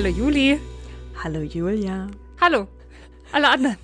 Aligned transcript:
Hallo 0.00 0.08
Juli. 0.08 0.58
Hallo 1.22 1.42
Julia. 1.42 2.06
Hallo. 2.40 2.66
Alle 3.32 3.50
anderen. 3.50 3.76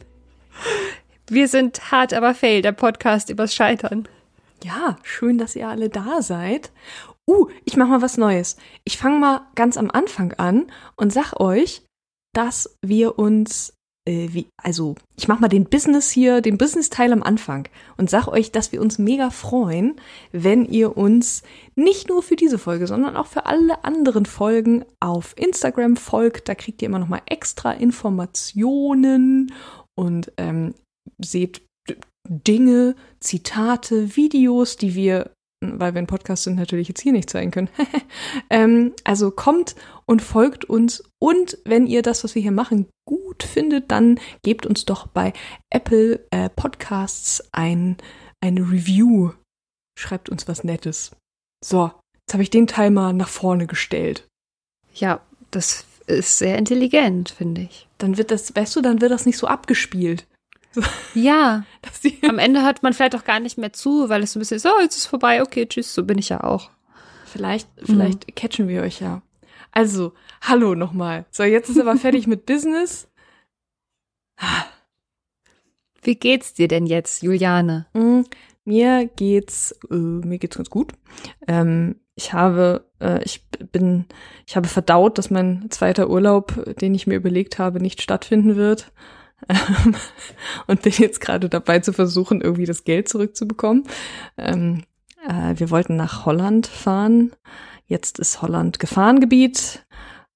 Wir 1.29 1.46
sind 1.46 1.93
hart 1.93 2.14
aber 2.14 2.34
fail, 2.34 2.62
der 2.62 2.72
Podcast 2.72 3.29
übers 3.29 3.54
Scheitern. 3.54 4.08
Ja, 4.64 4.96
schön, 5.02 5.36
dass 5.36 5.57
ihr 5.57 5.68
alle 5.68 5.90
da 5.90 6.22
seid. 6.22 6.72
Uh, 7.26 7.48
ich 7.66 7.76
mach 7.76 7.89
mal 7.89 8.00
was 8.00 8.16
Neues. 8.16 8.57
Ich 8.84 8.96
fange 8.96 9.18
mal 9.18 9.43
ganz 9.57 9.76
am 9.76 9.90
Anfang 9.90 10.32
an 10.32 10.72
und 10.96 11.12
sag 11.12 11.39
euch, 11.39 11.82
dass 12.32 12.79
wir 12.80 13.18
uns, 13.18 13.75
äh, 14.07 14.29
wie, 14.32 14.46
also 14.62 14.95
ich 15.16 15.29
mach 15.29 15.41
mal 15.41 15.48
den 15.48 15.64
Business 15.64 16.11
hier, 16.11 16.40
den 16.40 16.58
Business-Teil 16.58 17.12
am 17.12 17.22
Anfang 17.22 17.68
und 17.96 18.08
sag 18.08 18.29
euch, 18.29 18.53
dass 18.53 18.72
wir 18.72 18.80
uns 18.80 18.99
mega 18.99 19.30
freuen, 19.30 19.96
wenn 20.32 20.64
ihr 20.64 20.96
uns 20.96 21.43
nicht 21.75 22.08
nur 22.08 22.22
für 22.22 22.36
diese 22.36 22.58
Folge, 22.58 22.86
sondern 22.86 23.16
auch 23.16 23.27
für 23.27 23.46
alle 23.46 23.85
anderen 23.85 24.27
Folgen 24.27 24.85
auf 25.00 25.35
Instagram 25.36 25.96
folgt. 25.96 26.49
Da 26.49 26.54
kriegt 26.54 26.82
ihr 26.82 26.86
immer 26.86 26.99
noch 26.99 27.08
mal 27.08 27.22
extra 27.27 27.72
Informationen 27.72 29.53
und 29.94 30.32
ähm, 30.36 30.75
seht 31.18 31.63
Dinge, 32.28 32.97
Zitate, 33.20 34.16
Videos, 34.16 34.77
die 34.77 34.94
wir, 34.94 35.30
weil 35.60 35.94
wir 35.94 36.00
ein 36.00 36.06
Podcast 36.06 36.44
sind, 36.44 36.56
natürlich 36.56 36.88
jetzt 36.88 37.00
hier 37.00 37.12
nicht 37.12 37.30
zeigen 37.30 37.50
können. 37.50 37.69
ähm, 38.50 38.92
also 39.05 39.30
kommt 39.30 39.74
und 40.05 40.22
folgt 40.22 40.64
uns. 40.64 41.02
Und 41.19 41.58
wenn 41.64 41.86
ihr 41.86 42.02
das, 42.02 42.24
was 42.24 42.34
wir 42.34 42.42
hier 42.42 42.52
machen, 42.52 42.88
gut 43.06 43.42
findet, 43.42 43.91
dann 43.91 44.20
gebt 44.42 44.66
uns 44.66 44.84
doch 44.84 45.06
bei 45.06 45.32
Apple 45.70 46.27
äh, 46.30 46.50
Podcasts 46.50 47.42
ein, 47.52 47.96
eine 48.40 48.60
Review. 48.60 49.32
Schreibt 49.98 50.28
uns 50.28 50.46
was 50.46 50.62
Nettes. 50.62 51.12
So, 51.64 51.91
jetzt 52.14 52.34
habe 52.34 52.42
ich 52.42 52.50
den 52.50 52.66
Teil 52.66 52.91
mal 52.91 53.12
nach 53.12 53.28
vorne 53.28 53.66
gestellt. 53.66 54.28
Ja, 54.94 55.20
das 55.50 55.86
ist 56.06 56.38
sehr 56.38 56.58
intelligent, 56.58 57.30
finde 57.30 57.62
ich. 57.62 57.88
Dann 57.98 58.18
wird 58.18 58.30
das, 58.30 58.54
weißt 58.54 58.76
du, 58.76 58.82
dann 58.82 59.00
wird 59.00 59.10
das 59.10 59.26
nicht 59.26 59.38
so 59.38 59.46
abgespielt. 59.46 60.26
Ja, 61.14 61.64
am 62.28 62.38
Ende 62.38 62.62
hört 62.62 62.82
man 62.82 62.92
vielleicht 62.92 63.16
auch 63.16 63.24
gar 63.24 63.41
nicht 63.41 63.58
mehr 63.58 63.72
zu, 63.72 64.08
weil 64.08 64.22
es 64.22 64.32
so 64.32 64.38
ein 64.38 64.41
bisschen 64.41 64.58
so, 64.58 64.70
oh, 64.70 64.80
jetzt 64.80 64.96
ist 64.96 65.06
vorbei, 65.06 65.42
okay, 65.42 65.66
tschüss, 65.66 65.94
so 65.94 66.05
bin 66.05 66.19
ich 66.19 66.28
ja 66.28 66.42
auch. 66.44 66.70
Vielleicht, 67.27 67.69
vielleicht 67.82 68.34
catchen 68.36 68.69
wir 68.69 68.82
euch 68.82 69.00
ja. 69.00 69.22
Also, 69.72 70.14
hallo 70.41 70.74
nochmal. 70.74 71.27
So, 71.30 71.42
jetzt 71.42 71.69
ist 71.69 71.78
aber 71.78 71.97
fertig 71.97 72.27
mit 72.27 72.47
Business. 72.47 73.08
Wie 76.02 76.14
geht's 76.14 76.54
dir 76.54 76.69
denn 76.69 76.86
jetzt, 76.86 77.22
Juliane? 77.22 77.86
Mm, 77.92 78.22
Mir 78.64 79.06
geht's, 79.16 79.72
äh, 79.91 79.94
mir 79.94 80.38
geht's 80.38 80.56
ganz 80.56 80.70
gut. 80.70 80.92
Ähm, 81.47 81.97
ich 82.14 82.32
habe, 82.32 82.86
äh, 83.00 83.22
ich 83.24 83.44
bin, 83.72 84.06
ich 84.47 84.56
habe 84.56 84.69
verdaut, 84.69 85.19
dass 85.19 85.30
mein 85.30 85.66
zweiter 85.70 86.08
Urlaub, 86.08 86.77
den 86.80 86.94
ich 86.94 87.06
mir 87.06 87.16
überlegt 87.16 87.58
habe, 87.58 87.80
nicht 87.80 88.00
stattfinden 88.00 88.56
wird. 88.56 88.92
Ähm, 89.48 89.94
und 90.66 90.82
bin 90.82 90.92
jetzt 90.92 91.20
gerade 91.20 91.48
dabei 91.48 91.80
zu 91.80 91.92
versuchen, 91.92 92.40
irgendwie 92.40 92.66
das 92.66 92.84
Geld 92.84 93.08
zurückzubekommen. 93.08 93.84
Ähm, 94.36 94.84
äh, 95.26 95.54
wir 95.56 95.70
wollten 95.70 95.96
nach 95.96 96.26
Holland 96.26 96.66
fahren. 96.66 97.32
Jetzt 97.86 98.18
ist 98.18 98.42
Holland 98.42 98.78
Gefahrengebiet 98.78 99.86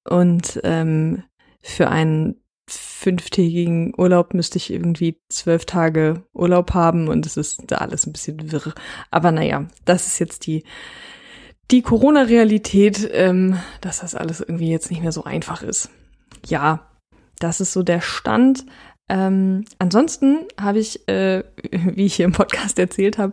und 0.04 0.60
ähm, 0.62 1.24
für 1.60 1.88
einen 1.88 2.36
fünftägigen 2.68 3.92
Urlaub 3.96 4.34
müsste 4.34 4.58
ich 4.58 4.72
irgendwie 4.72 5.20
zwölf 5.28 5.64
Tage 5.64 6.22
Urlaub 6.32 6.74
haben 6.74 7.08
und 7.08 7.26
es 7.26 7.36
ist 7.36 7.62
da 7.66 7.76
alles 7.76 8.06
ein 8.06 8.12
bisschen 8.12 8.52
wirr. 8.52 8.74
Aber 9.10 9.32
naja, 9.32 9.66
das 9.84 10.06
ist 10.06 10.18
jetzt 10.18 10.46
die, 10.46 10.64
die 11.70 11.83
Corona-Realität, 11.83 13.08
ähm, 13.12 13.58
dass 13.80 14.00
das 14.00 14.14
alles 14.14 14.40
irgendwie 14.40 14.70
jetzt 14.70 14.90
nicht 14.90 15.02
mehr 15.02 15.12
so 15.12 15.24
einfach 15.24 15.62
ist. 15.62 15.90
Ja, 16.46 16.90
das 17.39 17.60
ist 17.60 17.72
so 17.72 17.83
der 17.83 18.00
Stand. 18.00 18.66
Ähm, 19.10 19.64
ansonsten 19.80 20.38
habe 20.58 20.78
ich, 20.78 21.06
äh, 21.08 21.42
wie 21.72 22.06
ich 22.06 22.14
hier 22.14 22.26
im 22.26 22.32
Podcast 22.32 22.78
erzählt 22.78 23.18
habe, 23.18 23.32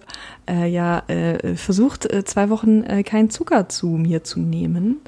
äh, 0.49 0.67
ja 0.67 1.03
äh, 1.07 1.55
versucht, 1.55 2.11
äh, 2.11 2.25
zwei 2.25 2.49
Wochen 2.49 2.83
äh, 2.83 3.03
keinen 3.03 3.29
Zucker 3.29 3.69
zu 3.69 3.88
mir 3.89 4.23
zu 4.23 4.39
nehmen. 4.39 5.01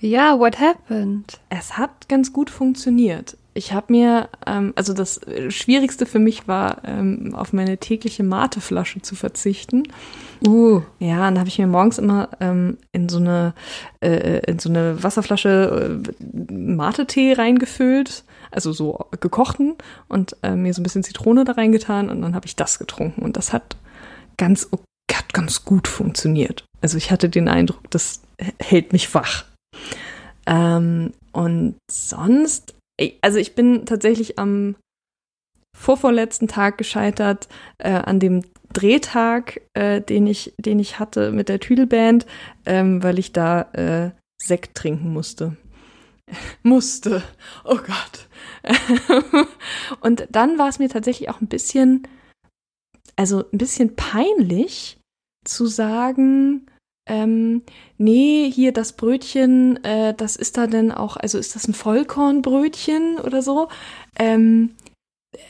Ja, 0.00 0.38
what 0.38 0.60
happened? 0.60 1.38
Es 1.48 1.78
hat 1.78 2.08
ganz 2.08 2.32
gut 2.32 2.50
funktioniert. 2.50 3.36
Ich 3.54 3.72
habe 3.72 3.86
mir, 3.90 4.28
ähm, 4.46 4.74
also 4.76 4.92
das 4.92 5.20
Schwierigste 5.48 6.04
für 6.04 6.18
mich 6.18 6.46
war, 6.46 6.82
ähm, 6.84 7.34
auf 7.34 7.54
meine 7.54 7.78
tägliche 7.78 8.22
Mateflasche 8.22 9.00
zu 9.00 9.14
verzichten. 9.14 9.84
Uh, 10.46 10.82
Ja, 10.98 11.16
dann 11.24 11.38
habe 11.38 11.48
ich 11.48 11.58
mir 11.58 11.66
morgens 11.66 11.98
immer 11.98 12.28
ähm, 12.40 12.76
in 12.92 13.08
so 13.08 13.16
eine 13.16 13.54
äh, 14.00 14.40
in 14.50 14.58
so 14.58 14.68
eine 14.68 15.02
Wasserflasche 15.02 16.02
äh, 16.20 16.52
Mate-Tee 16.52 17.32
reingefüllt, 17.32 18.24
also 18.50 18.72
so 18.72 19.06
gekochten 19.20 19.76
und 20.08 20.36
äh, 20.42 20.54
mir 20.54 20.74
so 20.74 20.80
ein 20.80 20.84
bisschen 20.84 21.02
Zitrone 21.02 21.44
da 21.44 21.52
reingetan 21.52 22.10
und 22.10 22.22
dann 22.22 22.34
habe 22.34 22.46
ich 22.46 22.56
das 22.56 22.78
getrunken 22.78 23.22
und 23.22 23.36
das 23.36 23.52
hat 23.52 23.76
ganz 24.36 24.68
hat 25.26 25.32
ganz 25.32 25.64
gut 25.64 25.88
funktioniert. 25.88 26.64
Also 26.80 26.96
ich 26.96 27.10
hatte 27.10 27.28
den 27.28 27.48
Eindruck, 27.48 27.90
das 27.90 28.22
hält 28.60 28.92
mich 28.92 29.12
wach. 29.14 29.44
Ähm, 30.46 31.12
und 31.32 31.76
sonst, 31.90 32.74
also 33.20 33.38
ich 33.38 33.54
bin 33.54 33.86
tatsächlich 33.86 34.38
am 34.38 34.76
vorvorletzten 35.76 36.48
Tag 36.48 36.78
gescheitert, 36.78 37.48
äh, 37.78 37.90
an 37.90 38.20
dem 38.20 38.42
Drehtag, 38.72 39.60
äh, 39.74 40.00
den 40.00 40.26
ich, 40.26 40.54
den 40.58 40.78
ich 40.78 40.98
hatte 40.98 41.32
mit 41.32 41.48
der 41.48 41.60
Tüdelband, 41.60 42.26
ähm, 42.64 43.02
weil 43.02 43.18
ich 43.18 43.32
da 43.32 43.62
äh, 43.72 44.10
Sekt 44.40 44.76
trinken 44.76 45.12
musste. 45.12 45.56
musste. 46.62 47.22
Oh 47.64 47.76
Gott. 47.76 48.25
Und 50.00 50.26
dann 50.30 50.58
war 50.58 50.68
es 50.68 50.78
mir 50.78 50.88
tatsächlich 50.88 51.28
auch 51.28 51.40
ein 51.40 51.48
bisschen, 51.48 52.06
also 53.16 53.44
ein 53.52 53.58
bisschen 53.58 53.96
peinlich 53.96 54.98
zu 55.44 55.66
sagen, 55.66 56.66
ähm, 57.08 57.62
nee, 57.98 58.50
hier 58.50 58.72
das 58.72 58.94
Brötchen, 58.94 59.82
äh, 59.84 60.12
das 60.14 60.36
ist 60.36 60.56
da 60.56 60.66
denn 60.66 60.90
auch, 60.90 61.16
also 61.16 61.38
ist 61.38 61.54
das 61.54 61.68
ein 61.68 61.74
Vollkornbrötchen 61.74 63.18
oder 63.18 63.42
so? 63.42 63.68
Ähm, 64.18 64.74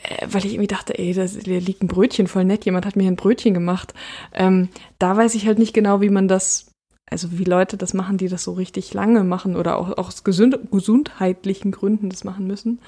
äh, 0.02 0.26
weil 0.30 0.44
ich 0.44 0.52
irgendwie 0.52 0.66
dachte, 0.66 0.98
ey, 0.98 1.14
da 1.14 1.24
liegt 1.24 1.82
ein 1.82 1.88
Brötchen 1.88 2.26
voll 2.26 2.44
nett, 2.44 2.66
jemand 2.66 2.84
hat 2.84 2.96
mir 2.96 3.08
ein 3.08 3.16
Brötchen 3.16 3.54
gemacht. 3.54 3.94
Ähm, 4.34 4.68
da 4.98 5.16
weiß 5.16 5.34
ich 5.34 5.46
halt 5.46 5.58
nicht 5.58 5.72
genau, 5.72 6.02
wie 6.02 6.10
man 6.10 6.28
das, 6.28 6.70
also 7.08 7.38
wie 7.38 7.44
Leute 7.44 7.76
das 7.76 7.94
machen, 7.94 8.18
die 8.18 8.28
das 8.28 8.44
so 8.44 8.52
richtig 8.52 8.92
lange 8.92 9.22
machen 9.22 9.56
oder 9.56 9.78
auch, 9.78 9.90
auch 9.92 10.08
aus 10.08 10.24
gesund, 10.24 10.58
gesundheitlichen 10.70 11.70
Gründen 11.70 12.10
das 12.10 12.24
machen 12.24 12.46
müssen. 12.46 12.80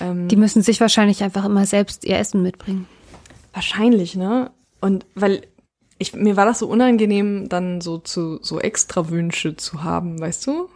Ähm, 0.00 0.28
die 0.28 0.36
müssen 0.36 0.62
sich 0.62 0.80
wahrscheinlich 0.80 1.22
einfach 1.22 1.44
immer 1.44 1.66
selbst 1.66 2.04
ihr 2.04 2.18
Essen 2.18 2.42
mitbringen. 2.42 2.86
Wahrscheinlich, 3.52 4.14
ne? 4.14 4.50
Und 4.80 5.06
weil 5.14 5.42
ich, 5.98 6.14
mir 6.14 6.36
war 6.36 6.46
das 6.46 6.58
so 6.58 6.68
unangenehm, 6.68 7.48
dann 7.48 7.80
so 7.80 7.98
zu 7.98 8.38
so 8.42 8.60
extra 8.60 9.08
Wünsche 9.10 9.56
zu 9.56 9.82
haben, 9.82 10.20
weißt 10.20 10.46
du? 10.46 10.68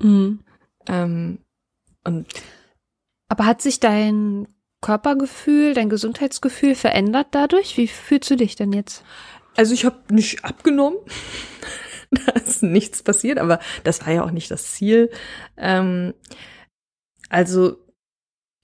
Ähm, 0.89 1.39
und 2.05 2.27
Aber 3.29 3.47
hat 3.47 3.61
sich 3.61 3.81
dein 3.81 4.49
Körpergefühl, 4.81 5.75
dein 5.75 5.91
Gesundheitsgefühl 5.91 6.75
verändert 6.75 7.29
dadurch? 7.33 7.77
Wie 7.77 7.87
fühlst 7.87 8.31
du 8.31 8.37
dich 8.37 8.57
denn 8.57 8.73
jetzt? 8.73 9.05
also 9.57 9.75
ich 9.75 9.85
habe 9.85 9.99
nicht 10.11 10.45
abgenommen. 10.45 10.99
da 12.27 12.33
nichts 12.61 13.03
passiert, 13.03 13.39
aber 13.39 13.61
das 13.85 14.05
war 14.05 14.13
ja 14.13 14.25
auch 14.25 14.31
nicht 14.31 14.51
das 14.51 14.73
Ziel. 14.73 15.11
Ähm, 15.57 16.15
also 17.29 17.79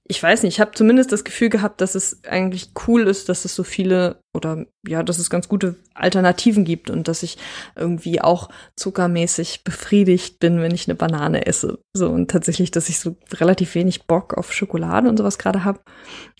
ich 0.09 0.23
weiß 0.23 0.43
nicht, 0.43 0.55
ich 0.55 0.61
habe 0.61 0.71
zumindest 0.73 1.11
das 1.11 1.25
Gefühl 1.25 1.49
gehabt, 1.49 1.81
dass 1.81 1.97
es 1.97 2.23
eigentlich 2.25 2.71
cool 2.87 3.03
ist, 3.09 3.29
dass 3.29 3.45
es 3.45 3.55
so 3.55 3.65
viele 3.65 4.21
oder 4.33 4.65
ja, 4.87 5.03
dass 5.03 5.19
es 5.19 5.31
ganz 5.31 5.49
gute 5.49 5.77
Alternativen 5.95 6.65
gibt 6.65 6.91
und 6.91 7.09
dass 7.09 7.25
ich 7.25 7.39
irgendwie 7.75 8.21
auch 8.21 8.49
zuckermäßig 8.77 9.65
befriedigt 9.65 10.39
bin, 10.39 10.61
wenn 10.61 10.75
ich 10.75 10.87
eine 10.87 10.95
Banane 10.95 11.47
esse. 11.47 11.81
So 11.93 12.09
und 12.09 12.31
tatsächlich, 12.31 12.71
dass 12.71 12.89
ich 12.89 13.01
so 13.01 13.17
relativ 13.33 13.75
wenig 13.75 14.07
Bock 14.07 14.35
auf 14.35 14.53
Schokolade 14.53 15.09
und 15.09 15.17
sowas 15.17 15.39
gerade 15.39 15.65
habe. 15.65 15.81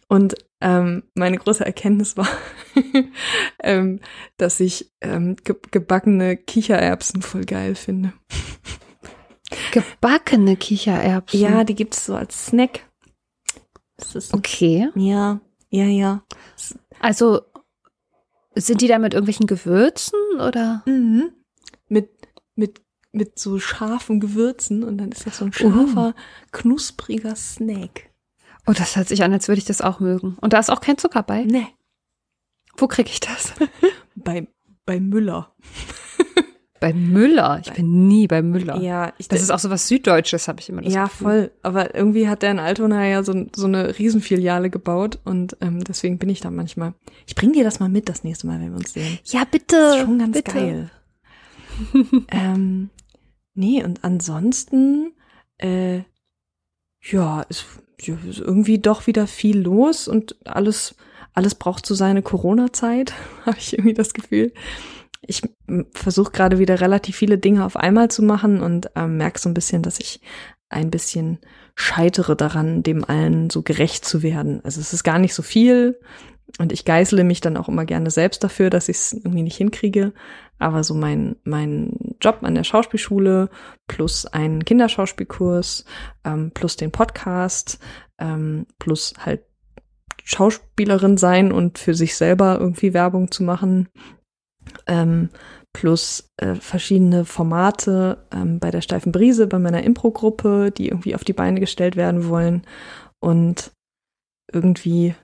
Und 0.09 0.35
ähm, 0.61 1.03
meine 1.15 1.37
große 1.37 1.65
Erkenntnis 1.65 2.17
war, 2.17 2.29
ähm, 3.63 4.01
dass 4.37 4.61
ich 4.61 4.93
ähm, 5.01 5.37
ge 5.37 5.57
gebackene 5.71 6.37
Kichererbsen 6.37 7.23
voll 7.23 7.45
geil 7.45 7.75
finde. 7.75 8.13
Gebackene 9.73 10.57
Kichererbsen. 10.57 11.41
Ja, 11.41 11.65
die 11.65 11.75
gibt's 11.75 12.07
so 12.07 12.15
als 12.15 12.47
Snack. 12.47 12.89
Okay. 14.33 14.91
ja, 14.95 15.41
ja, 15.71 15.85
ja. 15.85 16.23
Also 17.01 17.41
sind 18.55 18.81
die 18.81 18.89
da 18.89 18.99
mit 18.99 19.15
irgendwelchen 19.15 19.47
Gewürzen 19.47 20.19
oder? 20.37 20.83
Mhm. 20.87 21.33
Mit, 21.89 22.11
mit, 22.55 22.83
mit 23.13 23.39
so 23.39 23.59
scharfen 23.59 24.21
Gewürzen 24.21 24.83
und 24.85 24.99
dann 24.99 25.13
ist 25.13 25.27
das 25.27 25.39
so 25.39 25.45
ein 25.45 25.53
scharfer, 25.53 26.15
knuspriger 26.53 27.37
Snack. 27.37 28.11
Oh, 28.67 28.73
das 28.73 28.97
hört 28.97 29.09
sich 29.09 29.23
an, 29.23 29.33
als 29.33 29.49
würde 29.49 29.59
ich 29.59 29.65
das 29.65 29.81
auch 29.81 30.01
mögen. 30.01 30.37
Und 30.41 30.53
da 30.53 30.59
ist 30.59 30.71
auch 30.71 30.81
kein 30.81 30.99
Zucker 30.99 31.23
bei. 31.23 31.45
Ne. 31.45 31.69
Wo 32.77 32.89
kriege 32.89 33.11
ich 33.11 33.21
das? 33.21 33.53
Bei, 34.17 34.49
bei 34.87 34.99
Müller. 34.99 35.55
bei 36.81 36.95
Müller. 36.95 37.61
Ich 37.63 37.73
bin 37.73 38.09
nie 38.09 38.27
bei 38.27 38.41
Müller. 38.43 38.81
Ja, 38.81 39.13
ich, 39.19 39.29
Das 39.29 39.43
ist 39.43 39.51
auch 39.51 39.59
so 39.59 39.69
was 39.69 39.89
Süddeutsches, 39.89 40.49
habe 40.49 40.61
ich 40.61 40.71
immer 40.71 40.81
das 40.81 40.93
ja, 40.93 41.05
Gefühl. 41.05 41.25
voll. 41.27 41.51
Aber 41.63 41.95
irgendwie 41.95 42.29
hat 42.29 42.43
der 42.43 42.51
in 42.51 42.59
Altona 42.59 43.07
ja 43.07 43.23
so, 43.23 43.47
so 43.55 43.67
eine 43.67 43.99
Riesenfiliale 43.99 44.71
gebaut 44.71 45.19
und 45.25 45.57
ähm, 45.61 45.85
deswegen 45.85 46.19
bin 46.19 46.31
ich 46.31 46.41
da 46.41 46.51
manchmal. 46.51 46.95
Ich 47.27 47.35
bring 47.35 47.53
dir 47.53 47.63
das 47.63 47.79
mal 47.79 47.91
mit 47.91 48.09
das 48.09 48.25
nächste 48.25 48.47
Mal, 48.47 48.59
wenn 48.59 48.71
wir 48.71 48.79
uns 48.79 48.95
sehen. 48.95 49.19
Ja, 49.25 49.45
bitte. 49.45 49.77
Das 49.77 49.97
ist 49.97 50.03
schon 50.03 50.19
ganz 50.19 50.33
bitte. 50.37 50.53
geil. 50.53 50.91
ähm, 52.31 52.91
nee, 53.55 53.85
und 53.85 54.03
ansonsten, 54.03 55.13
äh, 55.59 56.01
ja, 57.03 57.43
ist 57.43 57.67
irgendwie 57.99 58.79
doch 58.79 59.07
wieder 59.07 59.27
viel 59.27 59.59
los 59.59 60.09
und 60.09 60.37
alles, 60.47 60.95
alles 61.33 61.55
braucht 61.55 61.87
so 61.87 61.95
seine 61.95 62.23
Corona-Zeit, 62.23 63.15
habe 63.47 63.57
ich 63.59 63.75
irgendwie 63.75 63.95
das 63.95 64.15
Gefühl. 64.15 64.53
Ich 65.23 65.43
versuche 65.93 66.31
gerade 66.31 66.59
wieder 66.59 66.81
relativ 66.81 67.17
viele 67.17 67.39
Dinge 67.39 67.65
auf 67.65 67.77
einmal 67.77 68.11
zu 68.11 68.23
machen 68.23 68.61
und 68.61 68.91
ähm, 68.95 69.17
merke 69.17 69.41
so 69.41 69.49
ein 69.49 69.55
bisschen, 69.55 69.83
dass 69.83 69.99
ich 69.99 70.21
ein 70.69 70.91
bisschen 70.91 71.39
scheitere 71.75 72.37
daran, 72.37 72.83
dem 72.83 73.05
allen 73.05 73.51
so 73.51 73.63
gerecht 73.63 74.05
zu 74.05 74.23
werden. 74.23 74.61
Also 74.65 74.81
es 74.81 74.93
ist 74.93 75.05
gar 75.05 75.19
nicht 75.19 75.35
so 75.35 75.43
viel 75.43 75.99
und 76.59 76.73
ich 76.73 76.85
geißle 76.85 77.25
mich 77.25 77.41
dann 77.41 77.57
auch 77.57 77.69
immer 77.69 77.85
gerne 77.85 78.11
selbst 78.11 78.43
dafür, 78.43 78.71
dass 78.71 78.89
ich 78.89 78.97
es 78.97 79.13
irgendwie 79.13 79.43
nicht 79.43 79.57
hinkriege. 79.57 80.13
Aber 80.59 80.85
so 80.85 80.95
mein, 80.95 81.37
mein 81.45 82.17
Job 82.21 82.39
an 82.43 82.55
der 82.55 82.65
Schauspielschule 82.65 83.51
plus 83.89 84.27
einen 84.27 84.65
Kinderschauspielkurs 84.65 85.85
ähm, 86.25 86.51
plus 86.53 86.77
den 86.77 86.93
Podcast 86.93 87.79
ähm, 88.19 88.67
plus 88.79 89.15
halt 89.19 89.43
Schauspielerin 90.25 91.19
sein 91.19 91.53
und 91.53 91.79
für 91.79 91.95
sich 91.95 92.17
selber 92.17 92.59
irgendwie 92.59 92.95
Werbung 92.95 93.31
zu 93.31 93.43
machen 93.43 93.89
ähm, 94.87 95.31
plus 95.73 96.31
äh, 96.39 96.55
verschiedene 96.55 97.25
Formate 97.25 98.27
ähm, 98.33 98.59
bei 98.59 98.71
der 98.71 98.81
Steifen 98.81 99.13
Brise, 99.13 99.47
bei 99.47 99.59
meiner 99.59 99.83
Impro-Gruppe, 99.83 100.71
die 100.71 100.89
irgendwie 100.89 101.15
auf 101.15 101.25
die 101.25 101.33
Beine 101.33 101.61
gestellt 101.61 101.97
werden 101.97 102.29
wollen. 102.29 102.63
Und 103.21 103.73
irgendwie 104.53 105.15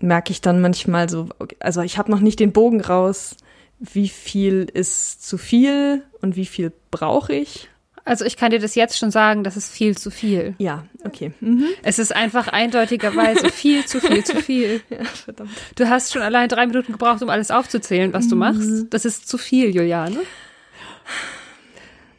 merke 0.00 0.32
ich 0.32 0.40
dann 0.40 0.60
manchmal 0.60 1.08
so, 1.08 1.28
also 1.60 1.80
ich 1.82 1.98
habe 1.98 2.10
noch 2.10 2.20
nicht 2.20 2.40
den 2.40 2.52
Bogen 2.52 2.80
raus, 2.80 3.36
wie 3.78 4.08
viel 4.08 4.66
ist 4.72 5.26
zu 5.26 5.38
viel 5.38 6.02
und 6.20 6.36
wie 6.36 6.46
viel 6.46 6.72
brauche 6.90 7.34
ich. 7.34 7.68
Also 8.06 8.24
ich 8.24 8.36
kann 8.36 8.52
dir 8.52 8.60
das 8.60 8.76
jetzt 8.76 8.96
schon 8.96 9.10
sagen, 9.10 9.42
das 9.42 9.56
ist 9.56 9.68
viel 9.68 9.98
zu 9.98 10.12
viel. 10.12 10.54
Ja, 10.58 10.84
okay. 11.04 11.32
Mhm. 11.40 11.64
Es 11.82 11.98
ist 11.98 12.14
einfach 12.14 12.46
eindeutigerweise 12.46 13.50
viel 13.50 13.84
zu 13.84 14.00
viel 14.00 14.22
zu 14.22 14.36
viel. 14.36 14.80
Ja, 14.90 15.04
verdammt. 15.04 15.50
Du 15.74 15.88
hast 15.88 16.12
schon 16.12 16.22
allein 16.22 16.48
drei 16.48 16.66
Minuten 16.66 16.92
gebraucht, 16.92 17.20
um 17.22 17.28
alles 17.28 17.50
aufzuzählen, 17.50 18.12
was 18.12 18.28
du 18.28 18.36
machst. 18.36 18.60
Mhm. 18.60 18.90
Das 18.90 19.04
ist 19.04 19.28
zu 19.28 19.38
viel, 19.38 19.74
Juliane. 19.74 20.20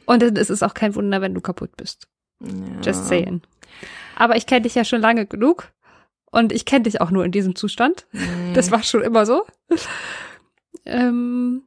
Und 0.05 0.21
dann 0.21 0.35
ist 0.35 0.49
es 0.49 0.61
auch 0.61 0.73
kein 0.73 0.93
Wunder, 0.95 1.21
wenn 1.21 1.33
du 1.33 1.39
kaputt 1.39 1.77
bist. 1.77 2.07
Ja. 2.41 2.49
Just 2.83 3.07
saying. 3.07 3.41
Aber 4.15 4.35
ich 4.35 4.45
kenne 4.45 4.61
dich 4.61 4.75
ja 4.75 4.83
schon 4.83 5.01
lange 5.01 5.25
genug. 5.25 5.71
Und 6.31 6.51
ich 6.51 6.65
kenne 6.65 6.83
dich 6.83 6.99
auch 7.01 7.11
nur 7.11 7.23
in 7.25 7.31
diesem 7.31 7.55
Zustand. 7.55 8.05
Mhm. 8.11 8.53
Das 8.53 8.69
war 8.71 8.83
schon 8.83 9.01
immer 9.01 9.25
so. 9.25 9.43
ähm, 10.85 11.63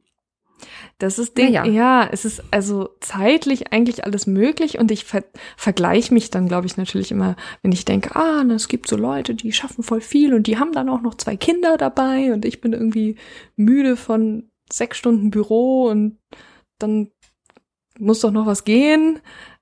Das 0.99 1.17
ist 1.17 1.35
Ding, 1.37 1.53
Naja. 1.53 1.65
ja, 1.65 2.09
es 2.11 2.25
ist 2.25 2.43
also 2.51 2.89
zeitlich 2.99 3.73
eigentlich 3.73 4.05
alles 4.05 4.27
möglich 4.27 4.77
und 4.77 4.91
ich 4.91 5.03
ver 5.03 5.23
vergleiche 5.57 6.13
mich 6.13 6.29
dann, 6.29 6.47
glaube 6.47 6.67
ich, 6.67 6.77
natürlich 6.77 7.11
immer, 7.11 7.35
wenn 7.63 7.71
ich 7.71 7.85
denke, 7.85 8.15
ah, 8.15 8.43
na, 8.45 8.53
es 8.53 8.67
gibt 8.67 8.87
so 8.87 8.97
Leute, 8.97 9.33
die 9.33 9.51
schaffen 9.51 9.83
voll 9.83 10.01
viel 10.01 10.33
und 10.33 10.45
die 10.45 10.59
haben 10.59 10.73
dann 10.73 10.89
auch 10.89 11.01
noch 11.01 11.15
zwei 11.15 11.35
Kinder 11.37 11.77
dabei 11.77 12.31
und 12.33 12.45
ich 12.45 12.61
bin 12.61 12.73
irgendwie 12.73 13.15
müde 13.55 13.97
von 13.97 14.49
sechs 14.71 14.97
Stunden 14.97 15.31
Büro 15.31 15.87
und 15.87 16.19
dann 16.77 17.09
muss 17.99 18.21
doch 18.21 18.31
noch 18.31 18.45
was 18.45 18.63
gehen. 18.63 19.19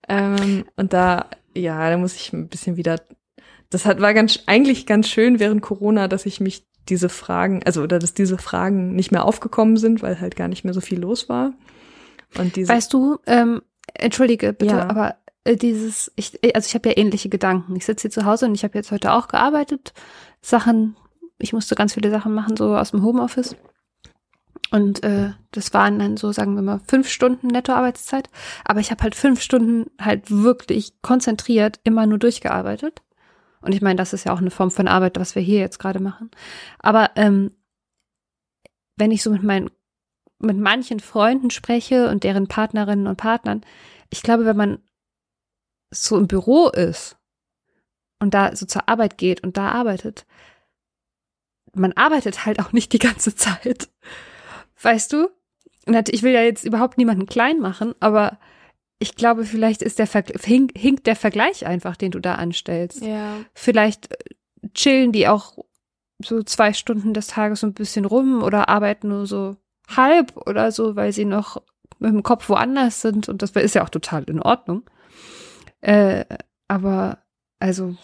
Ähm, 0.10 0.66
und 0.76 0.92
da, 0.94 1.30
ja, 1.56 1.90
da 1.90 1.98
muss 1.98 2.16
ich 2.16 2.34
ein 2.34 2.48
bisschen 2.50 2.76
wieder, 2.78 3.02
das 3.70 3.86
hat, 3.86 4.02
war 4.02 4.14
ganz, 4.14 4.40
eigentlich 4.46 4.86
ganz 4.86 5.08
schön 5.08 5.40
während 5.40 5.62
Corona, 5.62 6.08
dass 6.08 6.26
ich 6.26 6.40
mich 6.40 6.66
diese 6.88 7.10
Fragen, 7.10 7.62
also 7.66 7.84
oder 7.84 8.00
dass 8.00 8.14
diese 8.14 8.38
Fragen 8.38 8.96
nicht 8.96 9.12
mehr 9.12 9.26
aufgekommen 9.26 9.78
sind, 9.78 10.02
weil 10.02 10.20
halt 10.20 10.36
gar 10.36 10.48
nicht 10.48 10.64
mehr 10.64 10.74
so 10.74 10.82
viel 10.82 11.00
los 11.00 11.30
war. 11.30 11.54
Und 12.38 12.56
diese, 12.56 12.72
weißt 12.74 12.92
du, 12.94 13.20
ähm, 13.28 13.62
entschuldige 13.94 14.54
bitte, 14.54 14.76
Ja. 14.76 14.90
aber 14.90 15.16
äh, 15.44 15.56
dieses, 15.56 16.12
ich, 16.16 16.40
also 16.56 16.68
ich 16.68 16.74
habe 16.76 16.90
ja 16.90 16.98
ähnliche 16.98 17.30
Gedanken. 17.30 17.76
Ich 17.76 17.86
sitze 17.86 18.04
hier 18.04 18.12
zu 18.12 18.26
Hause 18.26 18.46
und 18.46 18.56
ich 18.56 18.64
habe 18.64 18.78
jetzt 18.78 18.92
heute 18.92 19.14
auch 19.14 19.28
gearbeitet. 19.28 19.94
Sachen, 20.42 20.96
ich 21.38 21.54
musste 21.54 21.76
ganz 21.76 21.94
viele 21.94 22.10
Sachen 22.12 22.34
machen, 22.34 22.58
so 22.58 22.76
aus 22.76 22.92
dem 22.92 23.04
Homeoffice. 23.04 23.56
Und 24.72 25.04
äh, 25.04 25.32
das 25.52 25.74
waren 25.74 25.98
dann 25.98 26.18
so, 26.18 26.32
sagen 26.32 26.54
wir 26.56 26.62
mal, 26.62 26.80
fünf 26.88 27.10
Stunden 27.10 27.48
Nettoarbeitszeit. 27.48 28.30
Aber 28.66 28.80
ich 28.80 28.92
habe 28.92 29.02
halt 29.02 29.16
fünf 29.16 29.42
Stunden 29.42 29.90
halt 30.00 30.30
wirklich 30.30 30.94
konzentriert 31.02 31.80
immer 31.84 32.06
nur 32.06 32.20
durchgearbeitet. 32.20 33.02
Und 33.62 33.74
ich 33.74 33.82
meine, 33.82 33.98
das 33.98 34.14
ist 34.14 34.24
ja 34.24 34.34
auch 34.34 34.40
eine 34.40 34.52
Form 34.52 34.72
von 34.72 34.88
Arbeit, 34.88 35.20
was 35.20 35.36
wir 35.36 35.42
hier 35.42 35.60
jetzt 35.60 35.80
gerade 35.80 36.00
machen. 36.00 36.32
Aber 36.80 37.12
ähm, 37.16 37.52
wenn 38.96 39.12
ich 39.12 39.24
so 39.24 39.32
mit 39.32 39.44
meinen, 39.44 39.70
mit 40.40 40.58
manchen 40.58 41.00
Freunden 41.00 41.50
spreche 41.50 42.10
und 42.10 42.24
deren 42.24 42.48
Partnerinnen 42.48 43.08
und 43.08 43.18
Partnern, 43.18 43.62
ich 44.10 44.22
glaube, 44.22 44.46
wenn 44.46 44.58
man 44.58 44.80
so 45.92 46.18
im 46.18 46.28
Büro 46.28 46.70
ist 46.70 47.18
und 48.20 48.34
da 48.34 48.56
so 48.56 48.66
zur 48.66 48.88
Arbeit 48.88 49.18
geht 49.18 49.44
und 49.44 49.58
da 49.58 49.72
arbeitet, 49.72 50.26
man 51.74 51.94
arbeitet 51.94 52.46
halt 52.46 52.60
auch 52.60 52.72
nicht 52.72 52.94
die 52.94 53.00
ganze 53.00 53.36
Zeit. 53.36 53.90
Weißt 54.82 55.14
du? 55.14 55.30
Ich 56.10 56.24
will 56.24 56.34
ja 56.34 56.42
jetzt 56.42 56.66
überhaupt 56.66 56.98
niemanden 56.98 57.26
klein 57.26 57.60
machen, 57.60 57.96
aber 58.00 58.38
ich 59.00 59.16
glaube, 59.16 59.46
vielleicht 59.46 59.82
ist 59.82 59.98
der 60.00 60.08
Verg- 60.08 60.46
hink, 60.46 60.72
hinkt 60.78 61.08
der 61.08 61.16
Vergleich 61.16 61.66
einfach, 61.66 61.96
den 61.96 62.12
du 62.12 62.20
da 62.20 62.36
anstellst. 62.36 63.02
ja, 63.02 63.38
Vielleicht 63.54 64.12
äh, 64.12 64.70
chillen 64.74 65.12
die 65.12 65.28
auch 65.28 65.58
so 66.22 66.44
zwei 66.44 66.74
Stunden 66.74 67.14
des 67.14 67.28
Tages 67.28 67.62
so 67.62 67.68
ein 67.68 67.74
bisschen 67.74 68.04
rum 68.06 68.44
oder 68.44 68.68
arbeiten 68.68 69.08
nur 69.08 69.26
so 69.26 69.56
halb 69.88 70.36
oder 70.36 70.72
so, 70.72 70.96
weil 70.98 71.14
sie 71.14 71.24
noch 71.26 71.62
mit 72.00 72.12
dem 72.12 72.24
Kopf 72.24 72.50
woanders 72.50 73.02
sind 73.02 73.30
und 73.30 73.42
das 73.42 73.52
ist 73.52 73.76
ja 73.76 73.84
auch 73.84 73.90
total 73.90 74.24
in 74.24 74.42
Ordnung. 74.42 74.84
Äh, 75.82 76.26
aber 76.68 77.20
also, 77.60 77.96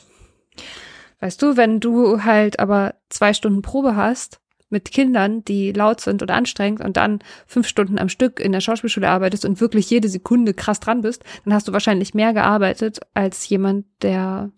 weißt 1.20 1.42
du, 1.42 1.58
wenn 1.58 1.80
du 1.82 2.24
halt 2.24 2.60
aber 2.60 2.96
zwei 3.10 3.34
Stunden 3.34 3.62
Probe 3.62 3.96
hast 3.98 4.40
mit 4.70 4.92
Kindern, 4.92 5.46
die 5.46 5.72
laut 5.72 6.02
sind 6.02 6.22
und 6.22 6.32
anstrengend 6.32 6.82
und 6.82 6.98
dann 6.98 7.20
fünf 7.46 7.68
Stunden 7.68 8.00
am 8.00 8.10
Stück 8.10 8.40
in 8.40 8.52
der 8.52 8.62
Schauspielschule 8.62 9.08
arbeitest 9.08 9.46
und 9.46 9.62
wirklich 9.62 9.90
jede 9.90 10.10
Sekunde 10.10 10.54
krass 10.54 10.80
dran 10.80 11.02
bist, 11.02 11.24
dann 11.44 11.54
hast 11.54 11.68
du 11.68 11.74
wahrscheinlich 11.74 12.14
mehr 12.14 12.34
gearbeitet 12.34 13.00
als 13.14 13.48
jemand, 13.48 13.86
der 14.02 14.52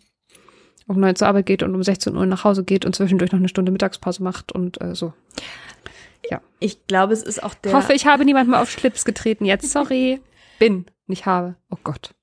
um 0.87 0.99
neun 0.99 1.15
zur 1.15 1.27
Arbeit 1.27 1.45
geht 1.45 1.63
und 1.63 1.75
um 1.75 1.83
16 1.83 2.15
Uhr 2.15 2.25
nach 2.25 2.45
Hause 2.45 2.63
geht 2.63 2.85
und 2.85 2.95
zwischendurch 2.95 3.31
noch 3.31 3.39
eine 3.39 3.49
Stunde 3.49 3.71
Mittagspause 3.71 4.23
macht 4.23 4.53
und 4.53 4.79
äh, 4.81 4.95
so. 4.95 5.13
ich 6.59 6.87
glaube, 6.87 7.13
es 7.13 7.23
ist 7.23 7.43
auch 7.43 7.53
der. 7.53 7.71
Ich 7.71 7.77
hoffe, 7.77 7.93
ich 7.93 8.05
habe 8.05 8.25
niemandem 8.25 8.55
auf 8.55 8.71
Schlips 8.71 9.05
getreten 9.05 9.45
jetzt. 9.45 9.69
Sorry. 9.69 10.21
Bin, 10.59 10.85
nicht 11.05 11.25
habe. 11.25 11.55
Oh 11.69 11.77
Gott. 11.83 12.15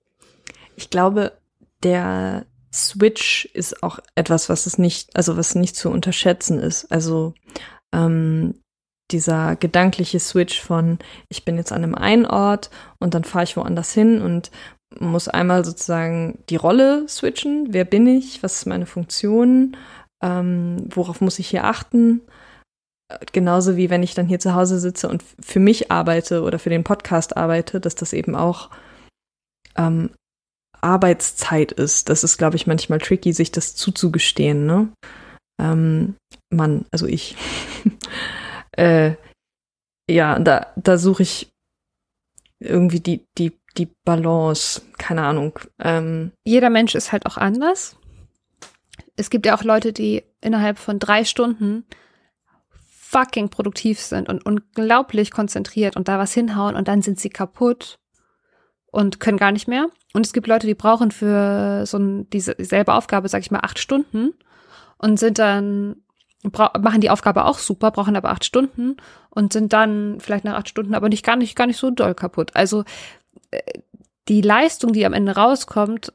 ich 0.76 0.90
glaube, 0.90 1.32
der 1.82 2.46
Switch 2.72 3.44
ist 3.52 3.84
auch 3.84 4.00
etwas, 4.16 4.48
was 4.48 4.66
es 4.66 4.78
nicht, 4.78 5.14
also 5.14 5.36
was 5.36 5.54
nicht 5.54 5.76
zu 5.76 5.90
unterschätzen 5.90 6.58
ist. 6.58 6.90
Also 6.90 7.34
ähm, 7.94 8.60
dieser 9.10 9.56
gedankliche 9.56 10.18
Switch 10.18 10.60
von, 10.60 10.98
ich 11.28 11.44
bin 11.44 11.56
jetzt 11.56 11.72
an 11.72 11.84
einem 11.84 11.94
einen 11.94 12.26
Ort 12.26 12.70
und 12.98 13.14
dann 13.14 13.24
fahre 13.24 13.44
ich 13.44 13.56
woanders 13.56 13.92
hin 13.92 14.20
und 14.20 14.50
muss 14.98 15.28
einmal 15.28 15.64
sozusagen 15.64 16.42
die 16.48 16.56
Rolle 16.56 17.06
switchen. 17.08 17.68
Wer 17.70 17.84
bin 17.84 18.06
ich? 18.06 18.42
Was 18.42 18.56
ist 18.58 18.66
meine 18.66 18.86
Funktion? 18.86 19.76
Ähm, 20.22 20.88
worauf 20.88 21.20
muss 21.20 21.38
ich 21.38 21.48
hier 21.48 21.64
achten? 21.64 22.22
Äh, 23.10 23.18
Genauso 23.32 23.76
wie 23.76 23.90
wenn 23.90 24.02
ich 24.02 24.14
dann 24.14 24.26
hier 24.26 24.40
zu 24.40 24.54
Hause 24.54 24.78
sitze 24.78 25.08
und 25.08 25.22
für 25.40 25.60
mich 25.60 25.90
arbeite 25.90 26.42
oder 26.42 26.58
für 26.58 26.70
den 26.70 26.84
Podcast 26.84 27.36
arbeite, 27.36 27.80
dass 27.80 27.94
das 27.94 28.12
eben 28.12 28.34
auch 28.34 28.70
ähm, 29.76 30.10
Arbeitszeit 30.80 31.72
ist. 31.72 32.08
Das 32.08 32.24
ist, 32.24 32.38
glaube 32.38 32.56
ich, 32.56 32.66
manchmal 32.66 32.98
tricky, 32.98 33.32
sich 33.32 33.52
das 33.52 33.74
zuzugestehen, 33.74 34.66
ne? 34.66 34.88
Ähm, 35.58 36.16
Mann, 36.50 36.84
also 36.90 37.06
ich. 37.06 37.36
äh, 38.72 39.14
ja, 40.08 40.38
da, 40.38 40.72
da 40.76 40.98
suche 40.98 41.22
ich 41.22 41.52
irgendwie 42.58 43.00
die, 43.00 43.26
die, 43.38 43.58
die 43.76 43.88
Balance, 44.04 44.82
keine 44.98 45.22
Ahnung. 45.22 45.58
Ähm, 45.78 46.32
Jeder 46.44 46.70
Mensch 46.70 46.94
ist 46.94 47.12
halt 47.12 47.26
auch 47.26 47.36
anders. 47.36 47.96
Es 49.16 49.30
gibt 49.30 49.46
ja 49.46 49.56
auch 49.56 49.62
Leute, 49.62 49.92
die 49.92 50.24
innerhalb 50.40 50.78
von 50.78 50.98
drei 50.98 51.24
Stunden 51.24 51.84
fucking 53.14 53.48
produktiv 53.48 54.00
sind 54.00 54.28
und 54.28 54.44
unglaublich 54.44 55.30
konzentriert 55.30 55.96
und 55.96 56.08
da 56.08 56.18
was 56.18 56.34
hinhauen 56.34 56.74
und 56.74 56.88
dann 56.88 57.00
sind 57.00 57.20
sie 57.20 57.30
kaputt 57.30 58.00
und 58.86 59.20
können 59.20 59.38
gar 59.38 59.52
nicht 59.52 59.68
mehr. 59.68 59.88
Und 60.14 60.26
es 60.26 60.32
gibt 60.32 60.48
Leute, 60.48 60.66
die 60.66 60.74
brauchen 60.74 61.12
für 61.12 61.86
so 61.86 61.98
ein, 61.98 62.28
diese 62.30 62.54
dieselbe 62.56 62.92
Aufgabe, 62.92 63.28
sag 63.28 63.40
ich 63.40 63.50
mal, 63.50 63.60
acht 63.60 63.78
Stunden 63.78 64.34
und 64.98 65.18
sind 65.18 65.38
dann 65.38 65.96
machen 66.52 67.00
die 67.00 67.10
Aufgabe 67.10 67.46
auch 67.46 67.58
super, 67.58 67.90
brauchen 67.90 68.16
aber 68.16 68.30
acht 68.30 68.44
Stunden 68.44 68.98
und 69.30 69.52
sind 69.52 69.72
dann 69.72 70.18
vielleicht 70.20 70.44
nach 70.44 70.56
acht 70.56 70.68
Stunden 70.68 70.94
aber 70.94 71.08
nicht 71.08 71.24
gar 71.24 71.36
nicht, 71.36 71.56
gar 71.56 71.66
nicht 71.66 71.78
so 71.78 71.90
doll 71.90 72.14
kaputt. 72.14 72.50
Also 72.54 72.84
äh, 73.50 73.60
die 74.28 74.42
Leistung, 74.42 74.92
die 74.92 75.06
am 75.06 75.14
Ende 75.14 75.32
rauskommt, 75.32 76.12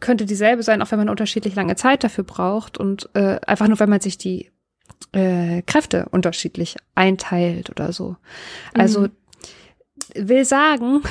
könnte 0.00 0.26
dieselbe 0.26 0.62
sein, 0.62 0.82
auch 0.82 0.90
wenn 0.90 0.98
man 0.98 1.08
unterschiedlich 1.08 1.54
lange 1.54 1.76
Zeit 1.76 2.04
dafür 2.04 2.24
braucht 2.24 2.78
und 2.78 3.08
äh, 3.14 3.40
einfach 3.46 3.68
nur, 3.68 3.80
wenn 3.80 3.90
man 3.90 4.00
sich 4.00 4.18
die 4.18 4.50
äh, 5.12 5.62
Kräfte 5.62 6.06
unterschiedlich 6.10 6.76
einteilt 6.94 7.70
oder 7.70 7.92
so. 7.92 8.16
Also 8.72 9.02
mhm. 9.02 9.10
will 10.14 10.44
sagen, 10.44 11.02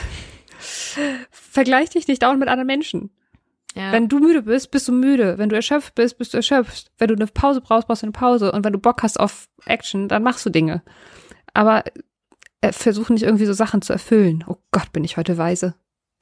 vergleich 1.31 1.89
dich 1.89 2.07
nicht 2.07 2.23
dauernd 2.23 2.39
mit 2.39 2.49
anderen 2.49 2.67
Menschen. 2.67 3.09
Ja. 3.75 3.91
Wenn 3.91 4.07
du 4.07 4.19
müde 4.19 4.43
bist, 4.43 4.71
bist 4.71 4.87
du 4.87 4.91
müde. 4.91 5.37
Wenn 5.37 5.49
du 5.49 5.55
erschöpft 5.55 5.95
bist, 5.95 6.17
bist 6.17 6.33
du 6.33 6.37
erschöpft. 6.37 6.91
Wenn 6.97 7.07
du 7.07 7.15
eine 7.15 7.27
Pause 7.27 7.61
brauchst, 7.61 7.87
brauchst 7.87 8.03
du 8.03 8.05
eine 8.05 8.11
Pause. 8.11 8.51
Und 8.51 8.63
wenn 8.63 8.73
du 8.73 8.79
Bock 8.79 9.01
hast 9.03 9.19
auf 9.19 9.47
Action, 9.65 10.07
dann 10.07 10.23
machst 10.23 10.45
du 10.45 10.49
Dinge. 10.49 10.83
Aber 11.53 11.83
äh, 12.61 12.71
versuch 12.71 13.09
nicht 13.09 13.23
irgendwie 13.23 13.45
so 13.45 13.53
Sachen 13.53 13.81
zu 13.81 13.93
erfüllen. 13.93 14.43
Oh 14.47 14.57
Gott, 14.71 14.91
bin 14.93 15.03
ich 15.03 15.17
heute 15.17 15.37
weise. 15.37 15.75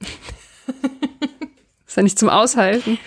ist 1.86 1.96
ja 1.96 2.02
nicht 2.02 2.18
zum 2.18 2.30
Aushalten. 2.30 2.98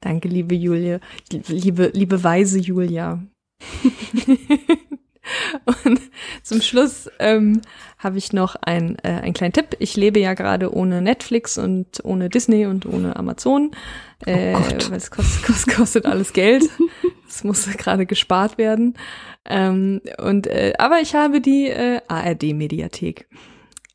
Danke, 0.00 0.28
liebe 0.28 0.54
Julia. 0.54 1.00
Liebe, 1.30 1.90
liebe 1.94 2.22
weise 2.22 2.58
Julia. 2.58 3.22
Und 5.84 6.00
zum 6.42 6.60
Schluss 6.60 7.10
ähm, 7.18 7.60
habe 8.02 8.18
ich 8.18 8.32
noch 8.32 8.56
ein, 8.56 8.96
äh, 9.02 9.08
einen 9.08 9.32
kleinen 9.32 9.52
Tipp. 9.52 9.76
Ich 9.78 9.96
lebe 9.96 10.18
ja 10.20 10.34
gerade 10.34 10.74
ohne 10.74 11.00
Netflix 11.00 11.56
und 11.58 12.04
ohne 12.04 12.28
Disney 12.28 12.66
und 12.66 12.84
ohne 12.86 13.16
Amazon, 13.16 13.70
äh, 14.26 14.54
oh 14.54 14.90
weil 14.90 14.98
es 14.98 15.10
kostet, 15.10 15.42
kostet, 15.46 15.74
kostet 15.74 16.06
alles 16.06 16.32
Geld. 16.32 16.64
Es 17.28 17.44
muss 17.44 17.66
gerade 17.78 18.04
gespart 18.04 18.58
werden. 18.58 18.92
Ähm, 19.48 20.02
und 20.18 20.46
äh, 20.48 20.74
aber 20.76 21.00
ich 21.00 21.14
habe 21.14 21.40
die 21.40 21.68
äh, 21.68 22.00
ARD-Mediathek. 22.06 23.26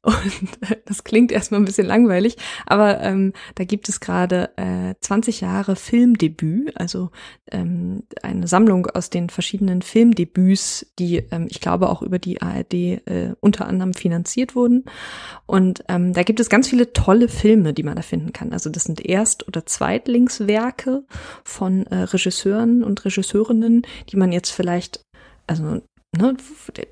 Und 0.08 0.70
äh, 0.70 0.78
das 0.86 1.04
klingt 1.04 1.34
erstmal 1.34 1.60
ein 1.60 1.66
bisschen 1.66 1.86
langweilig, 1.86 2.38
aber 2.66 3.02
ähm, 3.02 3.34
da 3.56 3.66
gibt 3.66 3.90
es 3.90 4.00
gerade 4.00 4.52
äh, 4.56 4.96
20 5.02 5.42
Jahre 5.42 5.76
Filmdebüt, 5.76 6.78
also 6.80 7.12
ähm, 7.52 8.04
eine 8.24 8.48
Sammlung 8.48 8.88
aus 8.88 9.10
den 9.10 9.30
verschiedenen 9.30 9.82
Filmdebüts, 9.82 10.86
die 10.98 11.18
ähm, 11.32 11.48
ich 11.50 11.60
glaube 11.60 11.90
auch 11.90 12.02
über 12.02 12.20
die 12.20 12.42
ARD 12.42 12.74
äh, 12.74 13.34
unter 13.42 13.68
anderem 13.68 13.94
finanziert 13.94 14.56
wurden. 14.56 14.86
Und 15.46 15.84
ähm, 15.90 16.14
da 16.14 16.24
gibt 16.24 16.40
es 16.40 16.50
ganz 16.50 16.70
viele 16.70 16.94
tolle 16.94 17.28
Filme, 17.28 17.74
die 17.74 17.84
man 17.84 17.98
da 17.98 18.02
finden 18.02 18.32
kann. 18.32 18.54
Also 18.54 18.70
das 18.70 18.86
sind 18.86 19.04
Erst- 19.04 19.46
oder 19.46 19.66
Zweitlingswerke 19.66 21.04
von 21.44 21.86
äh, 21.88 22.04
Regisseuren 22.04 22.82
und 22.82 23.04
Regisseurinnen, 23.04 23.82
die 24.10 24.16
man 24.16 24.32
jetzt 24.32 24.52
vielleicht 24.52 25.02
also 25.48 25.82
ne, 26.16 26.36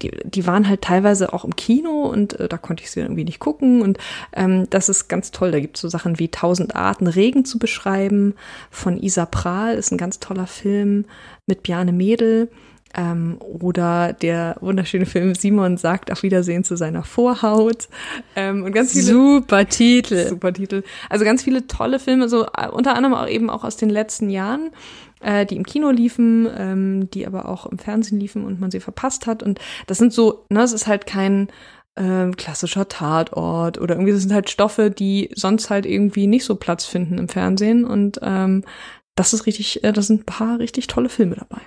die, 0.02 0.12
die 0.24 0.48
waren 0.48 0.68
halt 0.68 0.82
teilweise 0.82 1.34
auch 1.34 1.46
im 1.46 1.56
Kino 1.56 2.04
und 2.04 2.40
äh, 2.40 2.48
da 2.48 2.58
konnte 2.58 2.84
ich 2.84 2.92
sie 2.92 3.02
irgendwie 3.02 3.24
nicht 3.24 3.40
gucken. 3.40 3.82
Und 3.82 3.98
ähm, 4.34 4.70
das 4.70 4.90
ist 4.90 5.08
ganz 5.08 5.32
toll. 5.32 5.52
Da 5.52 5.60
gibt 5.60 5.78
es 5.78 5.82
so 5.82 5.90
Sachen 5.90 6.20
wie 6.20 6.30
Tausend 6.30 6.76
Arten 6.76 7.08
Regen 7.08 7.46
zu 7.46 7.60
beschreiben 7.60 8.36
von 8.70 9.02
Isa 9.02 9.26
Prahl, 9.26 9.76
ist 9.76 9.92
ein 9.92 9.98
ganz 9.98 10.20
toller 10.20 10.48
Film 10.48 11.06
mit 11.48 11.64
Bjane 11.64 11.94
Mädel. 11.94 12.50
Ähm, 12.98 13.38
oder 13.42 14.14
der 14.14 14.56
wunderschöne 14.62 15.06
Film 15.06 15.36
Simon 15.36 15.76
sagt 15.76 16.12
auf 16.14 16.24
Wiedersehen 16.24 16.64
zu 16.64 16.78
seiner 16.78 17.04
Vorhaut. 17.04 17.90
Ähm, 18.38 18.64
und 18.64 18.72
ganz 18.72 18.94
viele, 18.94 19.04
super 19.04 19.68
Titel. 19.68 20.30
Super 20.30 20.54
Titel. 20.54 20.84
Also 21.10 21.26
ganz 21.26 21.44
viele 21.44 21.68
tolle 21.68 22.00
Filme, 22.00 22.30
so 22.30 22.46
äh, 22.56 22.70
unter 22.70 22.96
anderem 22.96 23.14
auch 23.14 23.28
eben 23.28 23.50
auch 23.50 23.66
aus 23.66 23.76
den 23.76 23.90
letzten 23.90 24.30
Jahren 24.30 24.72
äh, 25.26 25.46
die 25.46 25.56
im 25.56 25.66
Kino 25.66 25.90
liefen, 25.90 26.48
ähm, 26.56 27.10
die 27.10 27.26
aber 27.26 27.50
auch 27.50 27.66
im 27.66 27.80
Fernsehen 27.80 28.20
liefen 28.20 28.46
und 28.46 28.60
man 28.60 28.72
sie 28.72 28.80
verpasst 28.80 29.26
hat. 29.26 29.42
Und 29.42 29.60
das 29.88 29.98
sind 29.98 30.14
so, 30.14 30.46
ne, 30.50 30.62
es 30.62 30.72
ist 30.72 30.88
halt 30.88 31.08
kein 31.08 31.50
ähm, 31.96 32.36
klassischer 32.36 32.88
Tatort 32.88 33.80
oder 33.80 33.96
irgendwie, 33.96 34.12
das 34.12 34.22
sind 34.22 34.34
halt 34.34 34.50
Stoffe, 34.50 34.92
die 34.92 35.32
sonst 35.34 35.70
halt 35.70 35.86
irgendwie 35.86 36.28
nicht 36.28 36.46
so 36.46 36.56
Platz 36.56 36.86
finden 36.86 37.18
im 37.18 37.28
Fernsehen. 37.28 37.86
Und 37.86 38.20
ähm, 38.22 38.64
das 39.16 39.34
ist 39.34 39.48
richtig, 39.48 39.84
äh, 39.84 39.92
da 39.92 40.02
sind 40.02 40.22
ein 40.22 40.26
paar 40.26 40.60
richtig 40.60 40.88
tolle 40.88 41.10
Filme 41.10 41.36
dabei. 41.36 41.62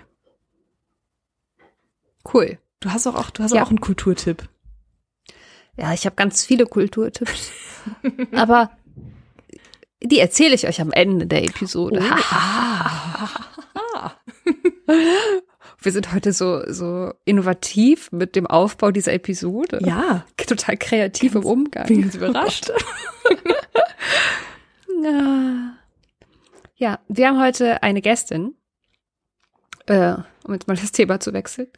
Cool. 2.32 2.58
Du 2.80 2.90
hast 2.90 3.06
auch, 3.08 3.16
auch 3.16 3.30
du 3.30 3.42
hast 3.42 3.54
ja. 3.54 3.62
auch 3.62 3.70
einen 3.70 3.80
Kulturtipp. 3.80 4.48
Ja, 5.76 5.92
ich 5.92 6.06
habe 6.06 6.14
ganz 6.14 6.44
viele 6.44 6.66
Kulturtipps. 6.66 7.50
aber 8.32 8.70
die 10.00 10.20
erzähle 10.20 10.54
ich 10.54 10.68
euch 10.68 10.80
am 10.80 10.92
Ende 10.92 11.26
der 11.26 11.42
Episode. 11.44 12.04
Oh. 12.04 13.26
Wir 15.80 15.92
sind 15.92 16.12
heute 16.12 16.33
so, 16.33 16.62
so 16.66 17.12
innovativ 17.25 18.11
mit 18.11 18.35
dem 18.37 18.47
Aufbau 18.47 18.90
dieser 18.90 19.12
Episode. 19.12 19.80
Ja. 19.85 20.25
Total 20.37 20.76
kreativ 20.76 21.35
ganz, 21.35 21.45
im 21.45 21.50
Umgang. 21.50 21.87
Bin 21.87 22.02
ganz 22.02 22.14
überrascht. 22.14 22.73
ja, 26.76 26.99
wir 27.09 27.28
haben 27.28 27.40
heute 27.40 27.83
eine 27.83 28.00
Gästin, 28.00 28.54
äh, 29.87 30.14
um 30.45 30.54
jetzt 30.54 30.66
mal 30.68 30.76
das 30.76 30.90
Thema 30.92 31.21
zu 31.21 31.33
wechseln. 31.33 31.68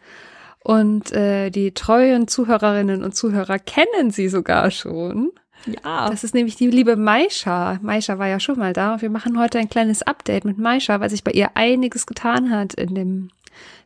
Und 0.62 1.12
äh, 1.12 1.50
die 1.50 1.74
treuen 1.74 2.28
Zuhörerinnen 2.28 3.02
und 3.02 3.16
Zuhörer 3.16 3.58
kennen 3.58 4.10
sie 4.10 4.28
sogar 4.28 4.70
schon. 4.70 5.32
Ja. 5.66 6.08
Das 6.08 6.24
ist 6.24 6.34
nämlich 6.34 6.56
die 6.56 6.68
liebe 6.68 6.96
Maisha. 6.96 7.78
Maisha 7.82 8.18
war 8.18 8.28
ja 8.28 8.40
schon 8.40 8.58
mal 8.58 8.72
da 8.72 8.94
und 8.94 9.02
wir 9.02 9.10
machen 9.10 9.38
heute 9.38 9.58
ein 9.58 9.68
kleines 9.68 10.02
Update 10.02 10.44
mit 10.44 10.58
Maisha, 10.58 11.00
weil 11.00 11.10
sich 11.10 11.24
bei 11.24 11.32
ihr 11.32 11.50
einiges 11.54 12.06
getan 12.06 12.50
hat 12.50 12.74
in 12.74 12.94
dem 12.94 13.30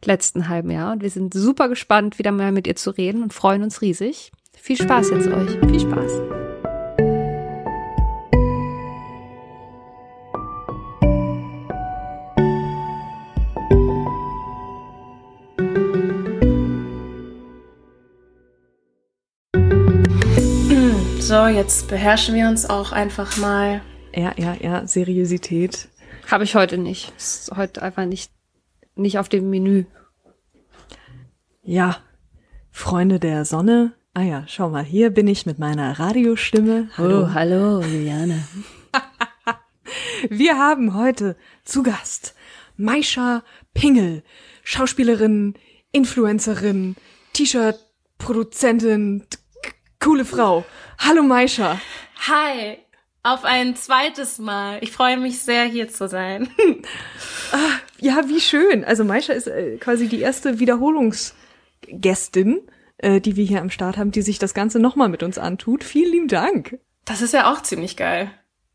letzten 0.04 0.48
halben 0.48 0.70
Jahr. 0.70 0.92
Und 0.92 1.02
wir 1.02 1.10
sind 1.10 1.34
super 1.34 1.68
gespannt, 1.68 2.18
wieder 2.18 2.32
mal 2.32 2.52
mit 2.52 2.66
ihr 2.66 2.76
zu 2.76 2.90
reden 2.90 3.22
und 3.22 3.32
freuen 3.32 3.62
uns 3.62 3.80
riesig. 3.82 4.32
Viel 4.52 4.76
Spaß 4.76 5.10
jetzt 5.10 5.28
euch. 5.28 5.58
Viel 5.68 5.80
Spaß. 5.80 6.43
So, 21.34 21.48
jetzt 21.48 21.88
beherrschen 21.88 22.36
wir 22.36 22.46
uns 22.46 22.70
auch 22.70 22.92
einfach 22.92 23.38
mal. 23.38 23.82
Ja, 24.14 24.32
ja, 24.36 24.54
ja, 24.54 24.86
Seriosität. 24.86 25.88
Habe 26.30 26.44
ich 26.44 26.54
heute 26.54 26.78
nicht. 26.78 27.12
Ist 27.16 27.50
heute 27.56 27.82
einfach 27.82 28.04
nicht, 28.04 28.30
nicht 28.94 29.18
auf 29.18 29.28
dem 29.28 29.50
Menü. 29.50 29.86
Ja, 31.64 31.96
Freunde 32.70 33.18
der 33.18 33.44
Sonne. 33.44 33.94
Ah 34.14 34.22
ja, 34.22 34.44
schau 34.46 34.70
mal, 34.70 34.84
hier 34.84 35.10
bin 35.10 35.26
ich 35.26 35.44
mit 35.44 35.58
meiner 35.58 35.98
Radiostimme. 35.98 36.88
Hallo, 36.96 37.24
oh, 37.24 37.34
hallo, 37.34 37.80
Juliane. 37.80 38.46
wir 40.30 40.56
haben 40.56 40.94
heute 40.94 41.34
zu 41.64 41.82
Gast 41.82 42.36
Maisha 42.76 43.42
Pingel, 43.74 44.22
Schauspielerin, 44.62 45.54
Influencerin, 45.90 46.94
T-Shirt-Produzentin, 47.32 49.26
coole 49.98 50.24
Frau. 50.24 50.64
Hallo 51.06 51.22
Maisha. 51.22 51.78
Hi. 52.28 52.78
Auf 53.22 53.44
ein 53.44 53.76
zweites 53.76 54.38
Mal. 54.38 54.78
Ich 54.80 54.90
freue 54.90 55.18
mich 55.18 55.38
sehr, 55.38 55.64
hier 55.64 55.88
zu 55.88 56.08
sein. 56.08 56.48
ah, 57.52 57.78
ja, 58.00 58.26
wie 58.28 58.40
schön. 58.40 58.86
Also 58.86 59.04
Maisha 59.04 59.34
ist 59.34 59.46
äh, 59.46 59.76
quasi 59.76 60.08
die 60.08 60.22
erste 60.22 60.60
Wiederholungsgästin, 60.60 62.62
äh, 62.96 63.20
die 63.20 63.36
wir 63.36 63.44
hier 63.44 63.60
am 63.60 63.68
Start 63.68 63.98
haben, 63.98 64.12
die 64.12 64.22
sich 64.22 64.38
das 64.38 64.54
Ganze 64.54 64.78
nochmal 64.78 65.10
mit 65.10 65.22
uns 65.22 65.36
antut. 65.36 65.84
Vielen 65.84 66.10
lieben 66.10 66.28
Dank. 66.28 66.78
Das 67.04 67.20
ist 67.20 67.34
ja 67.34 67.52
auch 67.52 67.62
ziemlich 67.62 67.98
geil. 67.98 68.30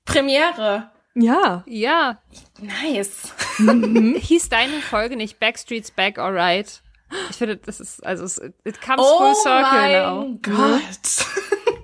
Premiere. 0.06 0.92
Ja. 1.16 1.64
Ja. 1.66 2.22
Nice. 2.62 3.34
Mhm. 3.58 4.14
Hieß 4.20 4.50
deine 4.50 4.82
Folge 4.82 5.16
nicht 5.16 5.40
Backstreet's 5.40 5.90
Back 5.90 6.20
Alright? 6.20 6.84
Ich 7.32 7.38
finde, 7.38 7.58
das 7.58 7.80
ist, 7.80 8.06
also 8.06 8.24
es 8.24 8.38
it 8.38 8.80
comes 8.82 9.02
oh 9.02 9.18
full 9.18 9.34
circle 9.36 9.64
mein 9.64 9.94
now. 9.94 10.38
Gott. 10.44 11.26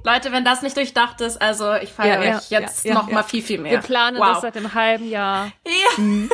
Leute, 0.06 0.32
wenn 0.32 0.46
das 0.46 0.62
nicht 0.62 0.78
durchdacht 0.78 1.20
ist, 1.22 1.42
also 1.42 1.74
ich 1.74 1.92
feiere 1.92 2.24
ja, 2.24 2.38
euch 2.38 2.50
ja, 2.50 2.60
jetzt 2.60 2.86
ja, 2.86 2.94
noch 2.94 3.10
mal 3.10 3.24
viel, 3.24 3.42
viel 3.42 3.60
mehr. 3.60 3.72
Wir 3.72 3.80
planen 3.80 4.18
wow. 4.18 4.28
das 4.28 4.42
seit 4.42 4.56
einem 4.56 4.74
halben 4.74 5.10
Jahr. 5.10 5.52
Ja. 5.66 5.98
Mhm. 5.98 6.30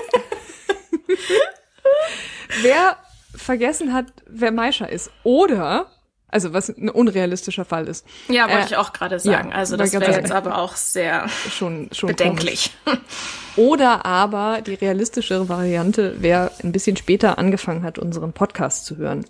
wer 2.62 2.98
vergessen 3.34 3.94
hat, 3.94 4.08
wer 4.28 4.52
Maisha 4.52 4.86
ist 4.86 5.10
oder 5.24 5.88
also 6.28 6.54
was 6.54 6.70
ein 6.70 6.90
unrealistischer 6.90 7.66
Fall 7.66 7.88
ist. 7.88 8.06
Ja, 8.30 8.48
wollte 8.50 8.62
äh, 8.62 8.66
ich 8.68 8.78
auch 8.78 8.94
gerade 8.94 9.20
sagen. 9.20 9.50
Ja, 9.50 9.56
also 9.56 9.76
das 9.76 9.92
wäre 9.92 10.12
jetzt 10.12 10.32
aber 10.32 10.58
auch 10.58 10.76
sehr 10.76 11.28
schon, 11.50 11.90
schon 11.92 12.08
bedenklich. 12.08 12.72
Komisch. 12.86 13.02
Oder 13.58 14.06
aber 14.06 14.62
die 14.62 14.76
realistischere 14.76 15.50
Variante, 15.50 16.16
wer 16.20 16.52
ein 16.64 16.72
bisschen 16.72 16.96
später 16.96 17.38
angefangen 17.38 17.84
hat, 17.84 18.00
unseren 18.00 18.32
Podcast 18.32 18.86
zu 18.86 18.96
hören. 18.96 19.26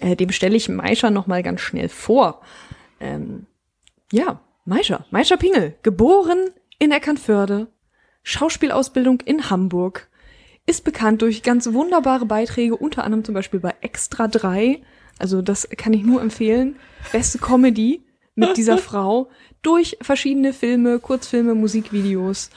Äh, 0.00 0.16
dem 0.16 0.32
stelle 0.32 0.56
ich 0.56 0.68
Maisha 0.68 1.10
noch 1.10 1.28
mal 1.28 1.42
ganz 1.44 1.60
schnell 1.60 1.88
vor. 1.88 2.42
Ähm, 3.00 3.46
ja, 4.12 4.40
Maisha, 4.64 5.04
Maisha 5.10 5.36
Pingel, 5.36 5.74
geboren 5.82 6.50
in 6.78 6.92
Eckernförde, 6.92 7.68
Schauspielausbildung 8.22 9.20
in 9.20 9.50
Hamburg, 9.50 10.08
ist 10.66 10.84
bekannt 10.84 11.22
durch 11.22 11.42
ganz 11.42 11.72
wunderbare 11.72 12.26
Beiträge, 12.26 12.76
unter 12.76 13.04
anderem 13.04 13.24
zum 13.24 13.34
Beispiel 13.34 13.60
bei 13.60 13.74
Extra 13.80 14.28
3. 14.28 14.82
Also 15.18 15.40
das 15.40 15.68
kann 15.76 15.94
ich 15.94 16.02
nur 16.02 16.20
empfehlen. 16.20 16.76
Beste 17.10 17.38
Comedy 17.38 18.02
mit 18.34 18.56
dieser 18.58 18.76
Frau 18.78 19.30
durch 19.62 19.96
verschiedene 20.02 20.52
Filme, 20.52 20.98
Kurzfilme, 20.98 21.54
Musikvideos 21.54 22.50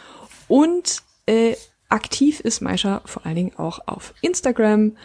und 0.50 1.04
äh, 1.26 1.56
aktiv 1.88 2.40
ist 2.42 2.62
Maisha 2.62 3.02
vor 3.06 3.26
allen 3.26 3.36
Dingen 3.36 3.56
auch 3.58 3.80
auf 3.88 4.14
Instagram 4.22 4.98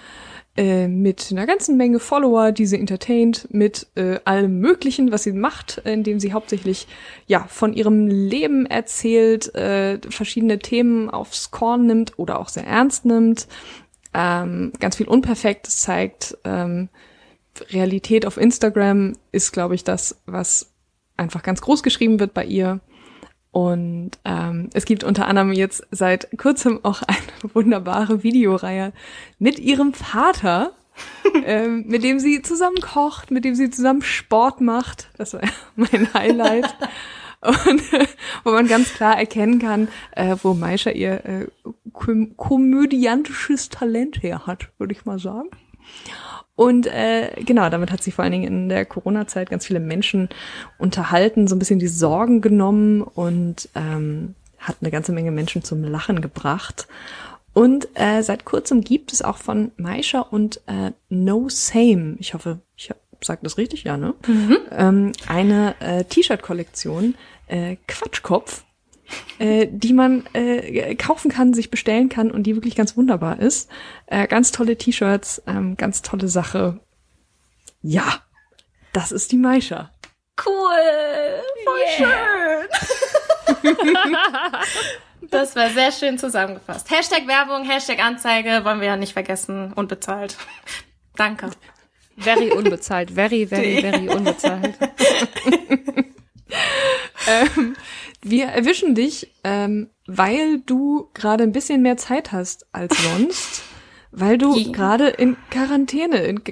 äh, 0.57 0.89
mit 0.89 1.29
einer 1.31 1.47
ganzen 1.47 1.77
Menge 1.77 1.99
Follower, 1.99 2.53
die 2.53 2.67
sie 2.67 2.79
entertaint, 2.79 3.49
mit 3.53 3.87
äh, 3.95 4.19
allem 4.25 4.59
Möglichen, 4.59 5.13
was 5.13 5.23
sie 5.23 5.33
macht, 5.33 5.83
indem 5.85 6.19
sie 6.19 6.33
hauptsächlich 6.33 6.87
ja 7.27 7.47
von 7.49 7.73
ihrem 7.73 8.07
Leben 8.07 8.67
erzählt, 8.67 9.55
äh, 9.55 9.99
verschiedene 10.09 10.59
Themen 10.59 11.11
aufs 11.11 11.51
Korn 11.51 11.87
nimmt 11.87 12.19
oder 12.19 12.39
auch 12.41 12.49
sehr 12.49 12.67
ernst 12.67 13.05
nimmt, 13.05 13.49
ähm, 14.15 14.73
ganz 14.81 14.97
viel 14.97 15.09
Unperfektes 15.09 15.81
zeigt. 15.81 16.39
Ähm, 16.45 16.89
Realität 17.71 18.27
auf 18.27 18.37
Instagram 18.37 19.15
ist, 19.33 19.53
glaube 19.53 19.75
ich, 19.75 19.85
das, 19.85 20.21
was 20.27 20.73
einfach 21.17 21.43
ganz 21.43 21.61
groß 21.61 21.83
geschrieben 21.83 22.21
wird 22.21 22.35
bei 22.35 22.45
ihr. 22.45 22.81
Und 23.57 24.11
ähm, 24.27 24.69
es 24.75 24.85
gibt 24.85 25.03
unter 25.03 25.27
anderem 25.29 25.51
jetzt 25.51 25.87
seit 25.91 26.29
kurzem 26.37 26.79
auch 26.83 27.01
eine 27.01 27.17
wunderbare 27.55 28.23
Videoreihe 28.23 28.93
mit 29.39 29.59
ihrem 29.59 29.95
Vater, 29.95 30.73
ähm, 31.47 31.87
mit 31.87 32.05
dem 32.05 32.19
sie 32.19 32.43
zusammen 32.43 32.83
kocht, 32.83 33.31
mit 33.31 33.47
dem 33.47 33.55
sie 33.55 33.71
zusammen 33.71 34.03
Sport 34.03 34.61
macht. 34.61 35.09
Das 35.17 35.33
war 35.33 35.41
mein 35.75 36.13
Highlight. 36.13 36.67
Und 37.41 37.95
äh, 37.95 38.07
wo 38.45 38.51
man 38.51 38.69
ganz 38.69 38.93
klar 38.93 39.19
erkennen 39.19 39.59
kann, 39.59 39.89
äh, 40.11 40.37
wo 40.43 40.53
Maisha 40.53 40.91
ihr 40.91 41.25
äh, 41.25 41.47
komödiantisches 42.37 43.71
Talent 43.71 44.23
her 44.23 44.47
hat, 44.47 44.69
würde 44.77 44.93
ich 44.93 45.07
mal 45.07 45.19
sagen. 45.19 45.49
Und 46.57 46.87
äh, 46.87 47.31
genau, 47.45 47.69
damit 47.69 47.93
hat 47.93 48.03
sie 48.03 48.11
vor 48.11 48.25
allen 48.25 48.33
Dingen 48.33 48.45
in 48.45 48.69
der 48.69 48.87
Corona-Zeit 48.87 49.51
ganz 49.51 49.67
viele 49.67 49.81
Menschen 49.81 50.31
unterhalten, 50.79 51.47
so 51.47 51.55
ein 51.55 51.59
bisschen 51.59 51.79
die 51.79 51.87
Sorgen 51.87 52.41
genommen 52.41 53.03
und 53.03 53.69
ähm, 53.75 54.35
hat 54.59 54.77
eine 54.81 54.91
ganze 54.91 55.13
Menge 55.13 55.31
Menschen 55.31 55.63
zum 55.63 55.85
Lachen 55.85 56.23
gebracht. 56.23 56.89
Und 57.53 57.89
äh, 57.95 58.23
seit 58.23 58.45
kurzem 58.45 58.83
gibt 58.83 59.13
es 59.13 59.23
auch 59.23 59.39
von 59.39 59.71
Maisha 59.77 60.21
und 60.21 60.61
äh, 60.67 60.93
No 61.09 61.49
Same, 61.49 62.17
ich 62.19 62.35
hoffe, 62.35 62.61
ich 62.77 62.91
sage 63.23 63.41
das 63.43 63.57
richtig, 63.57 63.85
ja, 63.85 63.97
ne? 63.97 64.15
Mhm. 64.27 64.59
Ähm, 64.71 65.13
eine 65.27 65.75
äh, 65.81 66.05
T-Shirt-Kollektion, 66.05 67.15
äh, 67.47 67.77
Quatschkopf, 67.89 68.66
äh, 69.39 69.67
die 69.71 69.93
man 69.93 70.25
äh, 70.33 70.95
kaufen 70.95 71.31
kann, 71.31 71.55
sich 71.55 71.71
bestellen 71.71 72.09
kann 72.09 72.31
und 72.31 72.45
die 72.45 72.55
wirklich 72.55 72.75
ganz 72.75 72.97
wunderbar 72.97 73.39
ist. 73.41 73.71
Äh, 74.07 74.27
ganz 74.27 74.53
tolle 74.53 74.77
T-Shirts, 74.77 75.43
ähm, 75.47 75.77
ganz 75.77 76.03
tolle 76.03 76.29
Sache. 76.29 76.81
Ja, 77.83 78.21
das 78.93 79.13
ist 79.13 79.33
die 79.33 79.37
Maisha. 79.37 79.91
Cool, 80.45 81.43
voll 81.65 81.79
yeah. 81.99 82.63
schön. 83.63 83.77
das 85.31 85.57
war 85.57 85.71
sehr 85.71 85.93
schön 85.93 86.19
zusammengefasst. 86.19 86.91
Hashtag 86.91 87.27
Werbung, 87.27 87.65
Hashtag 87.65 88.05
Anzeige 88.05 88.65
wollen 88.65 88.81
wir 88.81 88.89
ja 88.89 88.97
nicht 88.97 89.15
vergessen. 89.15 89.73
Unbezahlt. 89.73 90.37
Danke. 91.17 91.51
Very 92.19 92.51
unbezahlt. 92.51 93.11
Very, 93.11 93.47
very, 93.47 93.81
very 93.81 94.09
unbezahlt. 94.09 94.77
ähm, 97.29 97.77
wir 98.23 98.47
erwischen 98.47 98.95
dich, 98.95 99.33
ähm, 99.45 99.91
weil 100.07 100.61
du 100.61 101.11
gerade 101.15 101.45
ein 101.45 101.53
bisschen 101.53 101.83
mehr 101.83 101.97
Zeit 101.97 102.33
hast 102.33 102.67
als 102.73 102.97
sonst, 103.03 103.63
weil 104.11 104.39
du 104.39 104.57
yeah. 104.57 104.73
gerade 104.73 105.09
in 105.09 105.37
Quarantäne, 105.51 106.19
in 106.19 106.43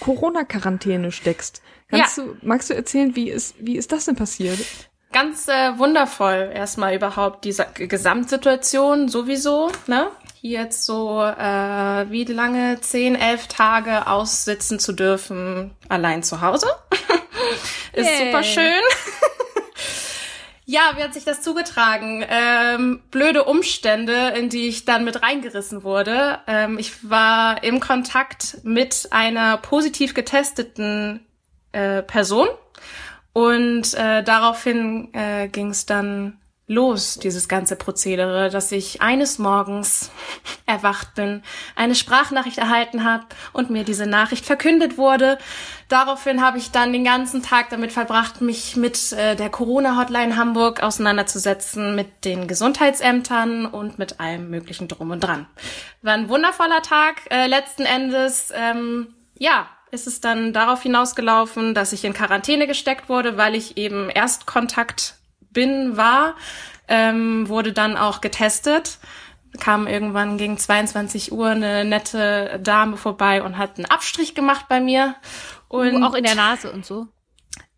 Corona-Quarantäne 0.00 1.12
steckst. 1.12 1.62
Kannst 1.88 2.18
ja. 2.18 2.24
du, 2.24 2.36
magst 2.42 2.70
du 2.70 2.74
erzählen, 2.74 3.14
wie 3.14 3.30
ist, 3.30 3.54
wie 3.58 3.76
ist 3.76 3.92
das 3.92 4.06
denn 4.06 4.16
passiert? 4.16 4.58
Ganz 5.12 5.48
äh, 5.48 5.78
wundervoll 5.78 6.50
erstmal 6.52 6.94
überhaupt 6.94 7.44
diese 7.44 7.66
Gesamtsituation 7.74 9.08
sowieso, 9.08 9.70
ne? 9.86 10.10
Hier 10.40 10.60
jetzt 10.60 10.84
so 10.84 11.22
äh, 11.22 12.10
wie 12.10 12.24
lange, 12.24 12.80
zehn, 12.80 13.14
elf 13.14 13.46
Tage 13.46 14.08
aussitzen 14.08 14.78
zu 14.78 14.92
dürfen, 14.92 15.74
allein 15.88 16.22
zu 16.22 16.40
Hause. 16.42 16.66
ist 17.92 18.06
Yay. 18.06 18.26
super 18.26 18.42
schön. 18.42 18.82
Ja, 20.68 20.80
wie 20.96 21.02
hat 21.04 21.14
sich 21.14 21.24
das 21.24 21.42
zugetragen? 21.42 22.24
Ähm, 22.28 23.00
blöde 23.12 23.44
Umstände, 23.44 24.32
in 24.36 24.48
die 24.48 24.66
ich 24.66 24.84
dann 24.84 25.04
mit 25.04 25.22
reingerissen 25.22 25.84
wurde. 25.84 26.40
Ähm, 26.48 26.76
ich 26.76 27.08
war 27.08 27.62
im 27.62 27.78
Kontakt 27.78 28.58
mit 28.64 29.06
einer 29.12 29.58
positiv 29.58 30.12
getesteten 30.12 31.24
äh, 31.70 32.02
Person 32.02 32.48
und 33.32 33.94
äh, 33.94 34.24
daraufhin 34.24 35.14
äh, 35.14 35.46
ging 35.46 35.70
es 35.70 35.86
dann 35.86 36.40
los, 36.66 37.18
dieses 37.18 37.48
ganze 37.48 37.76
Prozedere, 37.76 38.50
dass 38.50 38.72
ich 38.72 39.00
eines 39.00 39.38
Morgens 39.38 40.10
erwacht 40.66 41.14
bin, 41.14 41.42
eine 41.76 41.94
Sprachnachricht 41.94 42.58
erhalten 42.58 43.04
habe 43.04 43.26
und 43.52 43.70
mir 43.70 43.84
diese 43.84 44.06
Nachricht 44.06 44.44
verkündet 44.44 44.98
wurde. 44.98 45.38
Daraufhin 45.88 46.42
habe 46.42 46.58
ich 46.58 46.72
dann 46.72 46.92
den 46.92 47.04
ganzen 47.04 47.42
Tag 47.42 47.70
damit 47.70 47.92
verbracht, 47.92 48.40
mich 48.40 48.74
mit 48.74 49.12
äh, 49.12 49.36
der 49.36 49.50
Corona-Hotline 49.50 50.36
Hamburg 50.36 50.82
auseinanderzusetzen, 50.82 51.94
mit 51.94 52.24
den 52.24 52.48
Gesundheitsämtern 52.48 53.66
und 53.66 53.98
mit 53.98 54.18
allem 54.18 54.50
möglichen 54.50 54.88
drum 54.88 55.12
und 55.12 55.20
dran. 55.20 55.46
War 56.02 56.14
ein 56.14 56.28
wundervoller 56.28 56.82
Tag. 56.82 57.22
Äh, 57.30 57.46
letzten 57.46 57.82
Endes, 57.82 58.52
ähm, 58.52 59.14
ja, 59.38 59.68
ist 59.92 60.08
es 60.08 60.20
dann 60.20 60.52
darauf 60.52 60.82
hinausgelaufen, 60.82 61.74
dass 61.74 61.92
ich 61.92 62.04
in 62.04 62.12
Quarantäne 62.12 62.66
gesteckt 62.66 63.08
wurde, 63.08 63.36
weil 63.36 63.54
ich 63.54 63.76
eben 63.76 64.10
Erstkontakt 64.10 65.14
bin, 65.50 65.96
war, 65.96 66.34
ähm, 66.88 67.48
wurde 67.48 67.72
dann 67.72 67.96
auch 67.96 68.20
getestet. 68.20 68.98
Kam 69.60 69.86
irgendwann 69.86 70.36
gegen 70.36 70.58
22 70.58 71.32
Uhr 71.32 71.48
eine 71.48 71.84
nette 71.84 72.60
Dame 72.62 72.96
vorbei 72.96 73.42
und 73.42 73.56
hat 73.56 73.78
einen 73.78 73.86
Abstrich 73.86 74.34
gemacht 74.34 74.66
bei 74.68 74.80
mir. 74.80 75.14
Und 75.68 76.02
uh, 76.02 76.06
auch 76.06 76.14
in 76.14 76.24
der 76.24 76.34
Nase 76.34 76.70
und 76.70 76.86
so. 76.86 77.08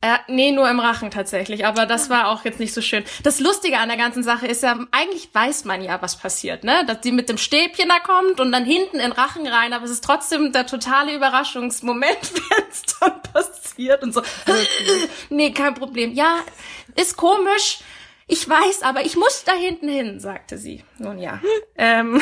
Äh, 0.01 0.19
nee, 0.29 0.53
nur 0.53 0.71
im 0.71 0.79
Rachen 0.79 1.11
tatsächlich, 1.11 1.67
aber 1.67 1.85
das 1.85 2.09
war 2.09 2.29
auch 2.29 2.45
jetzt 2.45 2.61
nicht 2.61 2.73
so 2.73 2.81
schön. 2.81 3.03
Das 3.25 3.41
Lustige 3.41 3.79
an 3.79 3.89
der 3.89 3.99
ganzen 3.99 4.23
Sache 4.23 4.47
ist 4.47 4.63
ja, 4.63 4.79
eigentlich 4.93 5.29
weiß 5.33 5.65
man 5.65 5.83
ja, 5.83 6.01
was 6.01 6.17
passiert, 6.17 6.63
ne? 6.63 6.85
Dass 6.87 7.01
die 7.01 7.11
mit 7.11 7.29
dem 7.29 7.37
Stäbchen 7.37 7.89
da 7.89 7.99
kommt 7.99 8.39
und 8.39 8.53
dann 8.53 8.65
hinten 8.65 9.01
in 9.01 9.11
Rachen 9.11 9.45
rein, 9.45 9.73
aber 9.73 9.85
es 9.85 9.91
ist 9.91 10.05
trotzdem 10.05 10.53
der 10.53 10.67
totale 10.67 11.13
Überraschungsmoment, 11.17 12.33
wenn 12.33 12.65
es 12.71 12.83
dann 13.01 13.21
passiert 13.23 14.05
und 14.05 14.15
so. 14.15 14.23
nee, 15.31 15.51
kein 15.51 15.75
Problem. 15.75 16.13
Ja, 16.13 16.39
ist 16.95 17.17
komisch. 17.17 17.81
Ich 18.31 18.47
weiß, 18.47 18.83
aber 18.83 19.07
ich 19.07 19.17
muss 19.17 19.45
da 19.45 19.53
hinten 19.53 19.89
hin, 19.89 20.21
sagte 20.21 20.59
sie. 20.59 20.85
Nun 20.99 21.19
ja. 21.19 21.41
ähm, 21.79 22.21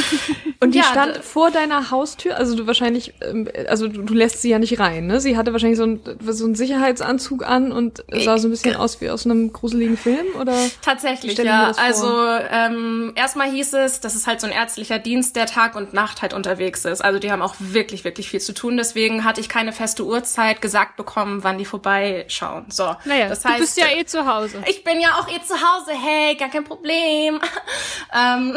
und 0.60 0.74
die 0.74 0.78
ja, 0.78 0.84
stand 0.84 1.24
vor 1.24 1.50
deiner 1.50 1.90
Haustür, 1.90 2.36
also 2.36 2.54
du 2.54 2.66
wahrscheinlich, 2.66 3.14
ähm, 3.22 3.48
also 3.66 3.88
du, 3.88 4.02
du, 4.02 4.12
lässt 4.12 4.42
sie 4.42 4.50
ja 4.50 4.58
nicht 4.58 4.78
rein, 4.78 5.06
ne? 5.06 5.20
Sie 5.20 5.38
hatte 5.38 5.52
wahrscheinlich 5.52 5.78
so, 5.78 5.84
ein, 5.84 6.00
so 6.20 6.44
einen 6.44 6.54
Sicherheitsanzug 6.54 7.46
an 7.46 7.72
und 7.72 8.04
sah 8.12 8.36
so 8.36 8.48
ein 8.48 8.50
bisschen 8.50 8.76
aus 8.76 9.00
wie 9.00 9.08
aus 9.08 9.24
einem 9.24 9.50
gruseligen 9.50 9.96
Film, 9.96 10.26
oder? 10.38 10.54
Tatsächlich, 10.82 11.38
ja. 11.38 11.72
Also 11.78 12.12
ähm, 12.50 13.12
erstmal 13.16 13.50
hieß 13.50 13.72
es, 13.72 14.00
das 14.00 14.14
ist 14.14 14.26
halt 14.26 14.42
so 14.42 14.46
ein 14.46 14.52
ärztlicher 14.52 14.98
Dienst, 14.98 15.34
der 15.34 15.46
Tag 15.46 15.76
und 15.76 15.94
Nacht 15.94 16.20
halt 16.20 16.34
unterwegs 16.34 16.84
ist. 16.84 17.02
Also 17.02 17.18
die 17.18 17.32
haben 17.32 17.40
auch 17.40 17.54
wirklich, 17.58 18.04
wirklich 18.04 18.28
viel 18.28 18.40
zu 18.40 18.52
tun. 18.52 18.76
Deswegen 18.76 19.24
hatte 19.24 19.40
ich 19.40 19.48
keine 19.48 19.72
feste 19.72 20.04
Uhrzeit 20.04 20.60
gesagt 20.60 20.96
bekommen, 20.96 21.42
wann 21.42 21.56
die 21.56 21.64
vorbeischauen. 21.64 22.66
So. 22.68 22.94
Naja, 23.06 23.28
das 23.28 23.46
heißt, 23.46 23.56
du 23.56 23.60
bist 23.60 23.78
ja 23.78 23.86
eh 23.96 24.04
zu 24.04 24.26
Hause. 24.26 24.62
Ich 24.66 24.84
bin 24.84 25.00
ja 25.00 25.18
auch 25.18 25.28
eh 25.28 25.37
zu 25.42 25.54
Hause. 25.54 25.92
Hey, 25.92 26.34
gar 26.36 26.48
kein 26.48 26.64
Problem. 26.64 27.40
ähm, 28.14 28.56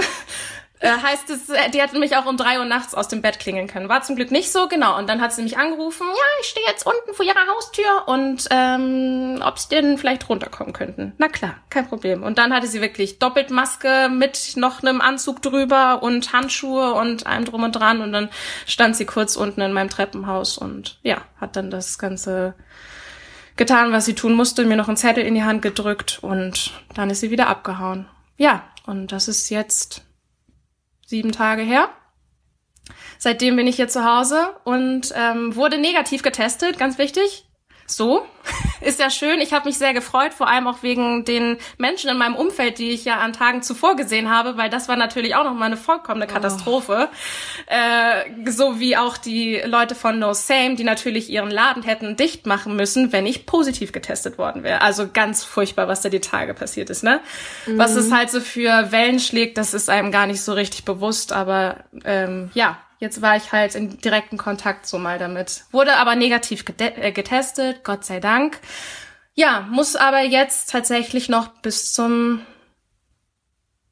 äh, 0.81 0.89
heißt 0.89 1.29
es, 1.29 1.49
äh, 1.49 1.69
die 1.69 1.79
hätten 1.79 1.99
mich 1.99 2.15
auch 2.15 2.25
um 2.25 2.37
drei 2.37 2.57
Uhr 2.57 2.65
nachts 2.65 2.95
aus 2.95 3.07
dem 3.07 3.21
Bett 3.21 3.39
klingeln 3.39 3.67
können. 3.67 3.87
War 3.87 4.01
zum 4.01 4.15
Glück 4.15 4.31
nicht 4.31 4.51
so, 4.51 4.67
genau. 4.67 4.97
Und 4.97 5.07
dann 5.07 5.21
hat 5.21 5.31
sie 5.31 5.43
mich 5.43 5.57
angerufen, 5.57 6.07
ja, 6.07 6.23
ich 6.41 6.47
stehe 6.47 6.65
jetzt 6.65 6.87
unten 6.87 7.13
vor 7.13 7.23
ihrer 7.23 7.47
Haustür 7.47 8.07
und 8.07 8.47
ähm, 8.49 9.41
ob 9.45 9.59
sie 9.59 9.69
denn 9.69 9.99
vielleicht 9.99 10.27
runterkommen 10.27 10.73
könnten. 10.73 11.13
Na 11.19 11.27
klar, 11.27 11.55
kein 11.69 11.87
Problem. 11.87 12.23
Und 12.23 12.39
dann 12.39 12.51
hatte 12.51 12.65
sie 12.65 12.81
wirklich 12.81 13.19
doppelt 13.19 13.51
Maske 13.51 14.09
mit 14.09 14.53
noch 14.55 14.81
einem 14.81 15.01
Anzug 15.01 15.43
drüber 15.43 16.01
und 16.01 16.33
Handschuhe 16.33 16.93
und 16.93 17.27
allem 17.27 17.45
drum 17.45 17.63
und 17.63 17.73
dran. 17.73 18.01
Und 18.01 18.11
dann 18.11 18.29
stand 18.65 18.95
sie 18.95 19.05
kurz 19.05 19.35
unten 19.35 19.61
in 19.61 19.73
meinem 19.73 19.89
Treppenhaus 19.89 20.57
und 20.57 20.97
ja, 21.03 21.21
hat 21.39 21.55
dann 21.55 21.69
das 21.69 21.99
Ganze 21.99 22.55
getan, 23.55 23.91
was 23.91 24.05
sie 24.05 24.15
tun 24.15 24.33
musste, 24.33 24.65
mir 24.65 24.77
noch 24.77 24.87
einen 24.87 24.97
Zettel 24.97 25.23
in 25.23 25.35
die 25.35 25.43
Hand 25.43 25.61
gedrückt 25.61 26.19
und 26.21 26.71
dann 26.93 27.09
ist 27.09 27.19
sie 27.19 27.31
wieder 27.31 27.47
abgehauen. 27.47 28.07
Ja, 28.37 28.63
und 28.85 29.11
das 29.11 29.27
ist 29.27 29.49
jetzt 29.49 30.03
sieben 31.05 31.31
Tage 31.31 31.61
her. 31.61 31.89
Seitdem 33.17 33.55
bin 33.55 33.67
ich 33.67 33.75
hier 33.75 33.87
zu 33.87 34.03
Hause 34.03 34.55
und 34.63 35.13
ähm, 35.15 35.55
wurde 35.55 35.77
negativ 35.77 36.23
getestet, 36.23 36.77
ganz 36.79 36.97
wichtig. 36.97 37.45
So. 37.91 38.25
Ist 38.81 38.99
ja 38.99 39.09
schön. 39.09 39.39
Ich 39.39 39.53
habe 39.53 39.67
mich 39.67 39.77
sehr 39.77 39.93
gefreut, 39.93 40.33
vor 40.33 40.47
allem 40.47 40.67
auch 40.67 40.81
wegen 40.81 41.23
den 41.25 41.57
Menschen 41.77 42.09
in 42.09 42.17
meinem 42.17 42.35
Umfeld, 42.35 42.79
die 42.79 42.91
ich 42.91 43.05
ja 43.05 43.17
an 43.17 43.33
Tagen 43.33 43.61
zuvor 43.61 43.95
gesehen 43.95 44.29
habe, 44.29 44.57
weil 44.57 44.69
das 44.69 44.87
war 44.87 44.95
natürlich 44.95 45.35
auch 45.35 45.43
noch 45.43 45.53
mal 45.53 45.65
eine 45.65 45.77
vollkommene 45.77 46.25
oh. 46.27 46.33
Katastrophe. 46.33 47.09
Oh. 47.11 47.73
Äh, 47.73 48.49
so 48.51 48.79
wie 48.79 48.97
auch 48.97 49.17
die 49.17 49.61
Leute 49.65 49.93
von 49.93 50.17
No 50.17 50.33
Same, 50.33 50.75
die 50.75 50.83
natürlich 50.83 51.29
ihren 51.29 51.51
Laden 51.51 51.83
hätten 51.83 52.15
dicht 52.15 52.47
machen 52.47 52.75
müssen, 52.75 53.11
wenn 53.11 53.25
ich 53.27 53.45
positiv 53.45 53.91
getestet 53.91 54.37
worden 54.37 54.63
wäre. 54.63 54.81
Also 54.81 55.07
ganz 55.11 55.43
furchtbar, 55.43 55.87
was 55.87 56.01
da 56.01 56.09
die 56.09 56.19
Tage 56.19 56.53
passiert 56.53 56.89
ist, 56.89 57.03
ne? 57.03 57.19
Mhm. 57.67 57.77
Was 57.77 57.95
es 57.95 58.11
halt 58.11 58.31
so 58.31 58.41
für 58.41 58.91
Wellen 58.91 59.19
schlägt, 59.19 59.57
das 59.57 59.73
ist 59.73 59.89
einem 59.89 60.11
gar 60.11 60.25
nicht 60.25 60.41
so 60.41 60.53
richtig 60.53 60.85
bewusst, 60.85 61.33
aber 61.33 61.77
ähm, 62.03 62.49
ja, 62.53 62.77
Jetzt 63.01 63.23
war 63.23 63.35
ich 63.35 63.51
halt 63.51 63.73
in 63.73 63.97
direkten 63.97 64.37
Kontakt 64.37 64.85
so 64.85 64.99
mal 64.99 65.17
damit. 65.17 65.63
Wurde 65.71 65.97
aber 65.97 66.15
negativ 66.15 66.63
äh, 66.77 67.11
getestet, 67.11 67.83
Gott 67.83 68.05
sei 68.05 68.19
Dank. 68.19 68.59
Ja, 69.33 69.65
muss 69.71 69.95
aber 69.95 70.21
jetzt 70.21 70.69
tatsächlich 70.69 71.27
noch 71.27 71.47
bis 71.47 71.93
zum 71.93 72.41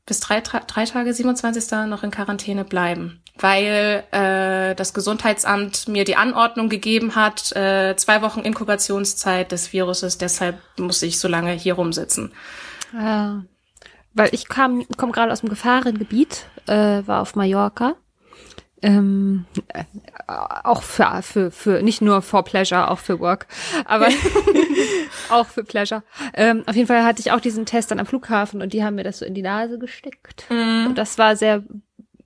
bis 0.05 0.19
drei, 0.19 0.41
drei 0.41 0.85
Tage, 0.85 1.11
27. 1.11 1.71
noch 1.87 2.03
in 2.03 2.11
Quarantäne 2.11 2.65
bleiben, 2.65 3.23
weil 3.35 4.03
äh, 4.11 4.75
das 4.75 4.93
Gesundheitsamt 4.93 5.87
mir 5.87 6.03
die 6.03 6.15
Anordnung 6.15 6.69
gegeben 6.69 7.15
hat, 7.15 7.51
äh, 7.55 7.95
zwei 7.95 8.21
Wochen 8.21 8.41
Inkubationszeit 8.41 9.51
des 9.51 9.73
Viruses, 9.73 10.19
deshalb 10.19 10.59
muss 10.77 11.01
ich 11.01 11.19
so 11.19 11.27
lange 11.27 11.53
hier 11.53 11.75
rumsitzen. 11.75 12.31
Ja, 12.93 13.43
weil 14.13 14.29
ich 14.33 14.47
kam, 14.49 14.87
komme 14.97 15.13
gerade 15.13 15.31
aus 15.31 15.41
dem 15.41 15.49
Gefahrengebiet, 15.49 16.45
äh, 16.67 17.01
war 17.05 17.21
auf 17.21 17.35
Mallorca 17.35 17.95
ähm, 18.81 19.45
äh, 19.73 19.83
auch 20.27 20.83
für, 20.83 21.21
für, 21.21 21.51
für, 21.51 21.81
nicht 21.81 22.01
nur 22.01 22.21
for 22.21 22.43
pleasure, 22.43 22.89
auch 22.89 22.99
für 22.99 23.19
work, 23.19 23.47
aber 23.85 24.07
auch 25.29 25.47
für 25.47 25.63
pleasure. 25.63 26.03
Ähm, 26.33 26.63
auf 26.65 26.75
jeden 26.75 26.87
Fall 26.87 27.03
hatte 27.03 27.21
ich 27.21 27.31
auch 27.31 27.41
diesen 27.41 27.65
Test 27.65 27.91
dann 27.91 27.99
am 27.99 28.05
Flughafen 28.05 28.61
und 28.61 28.73
die 28.73 28.83
haben 28.83 28.95
mir 28.95 29.03
das 29.03 29.19
so 29.19 29.25
in 29.25 29.33
die 29.33 29.41
Nase 29.41 29.79
gesteckt. 29.79 30.45
Mm. 30.49 30.87
Und 30.87 30.97
das 30.97 31.17
war 31.17 31.35
sehr 31.35 31.63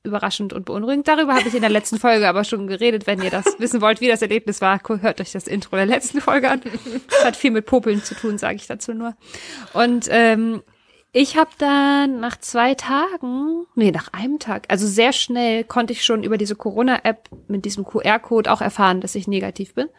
überraschend 0.04 0.52
und 0.52 0.66
beunruhigend. 0.66 1.08
Darüber 1.08 1.34
habe 1.34 1.48
ich 1.48 1.56
in 1.56 1.62
der 1.62 1.70
letzten 1.70 1.98
Folge 1.98 2.28
aber 2.28 2.44
schon 2.44 2.68
geredet. 2.68 3.08
Wenn 3.08 3.22
ihr 3.22 3.32
das 3.32 3.46
wissen 3.60 3.82
wollt, 3.82 4.02
wie 4.02 4.08
das 4.08 4.22
Erlebnis 4.22 4.62
war, 4.62 4.80
hört 4.86 5.22
euch 5.22 5.32
das 5.32 5.48
Intro 5.48 5.78
der 5.78 5.86
letzten 5.86 6.22
Folge 6.22 6.50
an. 6.50 6.62
Das 7.10 7.26
hat 7.26 7.36
viel 7.36 7.52
mit 7.52 7.66
Popeln 7.66 8.04
zu 8.04 8.14
tun, 8.14 8.38
sage 8.38 8.56
ich 8.56 8.68
dazu 8.68 8.94
nur. 8.94 9.16
Und 9.72 10.08
ähm, 10.10 10.62
ich 11.16 11.38
habe 11.38 11.52
dann 11.60 12.20
nach 12.20 12.38
zwei 12.38 12.74
Tagen, 12.74 13.68
nee, 13.76 13.92
nach 13.92 14.12
einem 14.14 14.40
Tag, 14.40 14.66
also 14.70 14.88
sehr 14.88 15.14
schnell 15.14 15.64
konnte 15.64 15.94
ich 15.94 16.04
schon 16.04 16.24
über 16.24 16.40
diese 16.40 16.56
Corona-App 16.56 17.30
mit 17.48 17.66
diesem 17.66 17.86
QR-Code 17.86 18.52
auch 18.52 18.62
erfahren, 18.62 19.00
dass 19.00 19.14
ich 19.14 19.28
negativ 19.28 19.76
bin. 19.76 19.90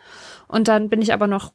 Und 0.48 0.66
dann 0.66 0.88
bin 0.88 1.00
ich 1.00 1.12
aber 1.12 1.28
noch 1.28 1.52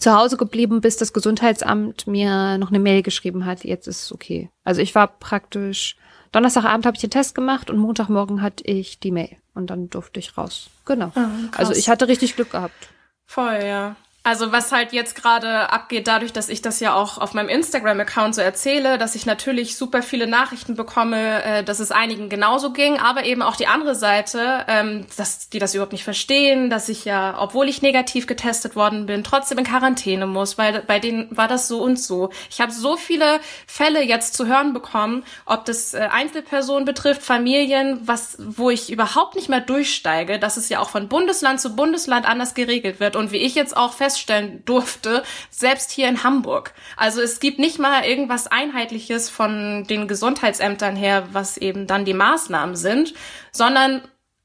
zu 0.00 0.12
Hause 0.12 0.36
geblieben, 0.36 0.80
bis 0.80 0.96
das 0.96 1.12
Gesundheitsamt 1.12 2.08
mir 2.08 2.58
noch 2.58 2.70
eine 2.70 2.80
Mail 2.80 3.02
geschrieben 3.02 3.46
hat, 3.46 3.62
jetzt 3.62 3.86
ist 3.86 4.02
es 4.02 4.12
okay. 4.12 4.50
Also 4.64 4.82
ich 4.82 4.92
war 4.96 5.06
praktisch, 5.06 5.96
Donnerstagabend 6.32 6.84
habe 6.84 6.96
ich 6.96 7.00
den 7.00 7.10
Test 7.10 7.36
gemacht 7.36 7.70
und 7.70 7.78
Montagmorgen 7.78 8.42
hatte 8.42 8.64
ich 8.64 8.98
die 8.98 9.12
Mail 9.12 9.36
und 9.54 9.70
dann 9.70 9.88
durfte 9.88 10.18
ich 10.18 10.36
raus. 10.36 10.68
Genau. 10.84 11.12
Oh, 11.14 11.20
also 11.56 11.72
ich 11.72 11.88
hatte 11.88 12.08
richtig 12.08 12.34
Glück 12.34 12.50
gehabt. 12.50 12.88
Voll, 13.24 13.60
ja. 13.64 13.94
Also 14.26 14.52
was 14.52 14.72
halt 14.72 14.94
jetzt 14.94 15.16
gerade 15.16 15.70
abgeht, 15.70 16.08
dadurch, 16.08 16.32
dass 16.32 16.48
ich 16.48 16.62
das 16.62 16.80
ja 16.80 16.94
auch 16.94 17.18
auf 17.18 17.34
meinem 17.34 17.50
Instagram-Account 17.50 18.34
so 18.34 18.40
erzähle, 18.40 18.96
dass 18.96 19.14
ich 19.14 19.26
natürlich 19.26 19.76
super 19.76 20.02
viele 20.02 20.26
Nachrichten 20.26 20.76
bekomme, 20.76 21.44
äh, 21.44 21.62
dass 21.62 21.78
es 21.78 21.90
einigen 21.90 22.30
genauso 22.30 22.72
ging, 22.72 22.98
aber 22.98 23.24
eben 23.24 23.42
auch 23.42 23.54
die 23.54 23.66
andere 23.66 23.94
Seite, 23.94 24.64
ähm, 24.66 25.06
dass 25.18 25.50
die 25.50 25.58
das 25.58 25.74
überhaupt 25.74 25.92
nicht 25.92 26.04
verstehen, 26.04 26.70
dass 26.70 26.88
ich 26.88 27.04
ja, 27.04 27.36
obwohl 27.38 27.68
ich 27.68 27.82
negativ 27.82 28.26
getestet 28.26 28.76
worden 28.76 29.04
bin, 29.04 29.24
trotzdem 29.24 29.58
in 29.58 29.64
Quarantäne 29.64 30.26
muss, 30.26 30.56
weil 30.56 30.80
bei 30.80 30.98
denen 30.98 31.28
war 31.36 31.46
das 31.46 31.68
so 31.68 31.82
und 31.82 32.00
so. 32.00 32.30
Ich 32.48 32.62
habe 32.62 32.72
so 32.72 32.96
viele 32.96 33.40
Fälle 33.66 34.02
jetzt 34.02 34.32
zu 34.32 34.46
hören 34.46 34.72
bekommen, 34.72 35.22
ob 35.44 35.66
das 35.66 35.92
äh, 35.92 36.08
Einzelpersonen 36.10 36.86
betrifft, 36.86 37.22
Familien, 37.22 38.00
was, 38.04 38.38
wo 38.38 38.70
ich 38.70 38.90
überhaupt 38.90 39.34
nicht 39.34 39.50
mehr 39.50 39.60
durchsteige, 39.60 40.38
dass 40.38 40.56
es 40.56 40.70
ja 40.70 40.80
auch 40.80 40.88
von 40.88 41.10
Bundesland 41.10 41.60
zu 41.60 41.76
Bundesland 41.76 42.26
anders 42.26 42.54
geregelt 42.54 43.00
wird 43.00 43.16
und 43.16 43.30
wie 43.30 43.36
ich 43.36 43.54
jetzt 43.54 43.76
auch 43.76 43.92
fest 43.92 44.13
feststellen 44.14 44.64
durfte, 44.64 45.22
selbst 45.50 45.90
hier 45.90 46.08
in 46.08 46.22
Hamburg. 46.22 46.72
Also 46.96 47.20
es 47.20 47.40
gibt 47.40 47.58
nicht 47.58 47.78
mal 47.78 48.04
irgendwas 48.04 48.46
Einheitliches 48.46 49.28
von 49.28 49.84
den 49.84 50.08
Gesundheitsämtern 50.08 50.96
her, 50.96 51.28
was 51.32 51.56
eben 51.56 51.86
dann 51.86 52.04
die 52.04 52.14
Maßnahmen 52.14 52.76
sind, 52.76 53.14
sondern 53.52 54.02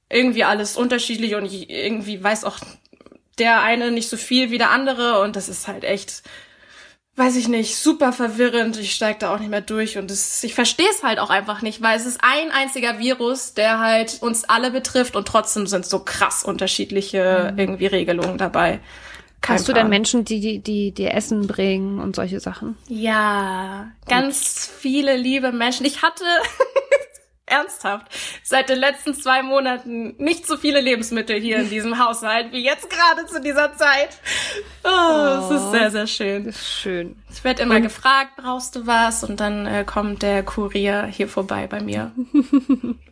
irgendwie 0.10 0.43
alles 0.43 0.75
unterschiedlich 0.75 1.36
und 1.36 1.45
irgendwie 1.45 2.21
weiß 2.23 2.43
auch 2.43 2.58
der 3.38 3.62
eine 3.62 3.91
nicht 3.91 4.10
so 4.10 4.17
viel 4.17 4.51
wie 4.51 4.58
der 4.58 4.71
andere 4.71 5.21
und 5.21 5.36
das 5.36 5.47
ist 5.47 5.67
halt 5.67 5.84
echt 5.84 6.23
weiß 7.19 7.36
ich 7.36 7.49
nicht, 7.49 7.75
super 7.75 8.13
verwirrend. 8.13 8.77
Ich 8.77 8.95
steige 8.95 9.19
da 9.19 9.36
auch 9.36 9.39
nicht 9.39 9.49
mehr 9.49 9.60
durch 9.60 9.97
und 9.97 10.10
das, 10.10 10.41
ich 10.41 10.55
verstehe 10.55 10.88
es 10.89 11.03
halt 11.03 11.19
auch 11.19 11.29
einfach 11.29 11.62
nicht, 11.62 11.82
weil 11.82 11.97
es 11.97 12.05
ist 12.05 12.21
ein 12.23 12.49
einziger 12.49 12.97
Virus, 12.97 13.53
der 13.53 13.79
halt 13.79 14.19
uns 14.21 14.45
alle 14.45 14.71
betrifft 14.71 15.17
und 15.17 15.27
trotzdem 15.27 15.67
sind 15.67 15.86
so 15.86 15.99
krass 15.99 16.43
unterschiedliche 16.43 17.49
mhm. 17.51 17.60
irgendwie 17.60 17.88
Regelungen 17.88 18.38
dabei. 18.38 18.79
Kein 19.41 19.56
Hast 19.56 19.67
du 19.69 19.73
denn 19.73 19.89
Menschen, 19.89 20.25
die, 20.25 20.39
die, 20.39 20.60
die 20.60 20.91
dir 20.91 21.13
Essen 21.13 21.47
bringen 21.47 21.99
und 21.99 22.15
solche 22.15 22.39
Sachen? 22.39 22.78
Ja, 22.88 23.91
ganz 24.08 24.67
Gut. 24.67 24.75
viele 24.80 25.15
liebe 25.15 25.52
Menschen. 25.52 25.86
Ich 25.86 26.02
hatte 26.02 26.25
ernsthaft 27.45 28.08
seit 28.43 28.69
den 28.69 28.80
letzten 28.80 29.13
zwei 29.13 29.41
Monaten 29.41 30.15
nicht 30.17 30.45
so 30.45 30.58
viele 30.58 30.82
Lebensmittel 30.82 31.39
hier 31.39 31.58
in 31.58 31.69
diesem 31.69 31.97
Haushalt 31.97 32.52
wie 32.52 32.63
jetzt 32.63 32.89
gerade 32.89 33.25
zu 33.25 33.41
dieser 33.41 33.75
Zeit. 33.75 34.19
Oh, 34.84 34.89
oh, 34.89 35.45
es 35.45 35.62
ist 35.62 35.71
sehr, 35.71 35.91
sehr 35.91 36.08
schön. 36.08 36.45
Ist 36.45 36.67
schön. 36.67 37.15
Ich 37.32 37.43
werde 37.43 37.63
immer 37.63 37.78
und 37.78 37.84
gefragt, 37.84 38.32
brauchst 38.38 38.75
du 38.75 38.88
was? 38.88 39.23
Und 39.23 39.39
dann 39.39 39.65
äh, 39.65 39.84
kommt 39.86 40.21
der 40.21 40.43
Kurier 40.43 41.06
hier 41.06 41.28
vorbei 41.28 41.67
bei 41.67 41.82
mir. 41.82 42.12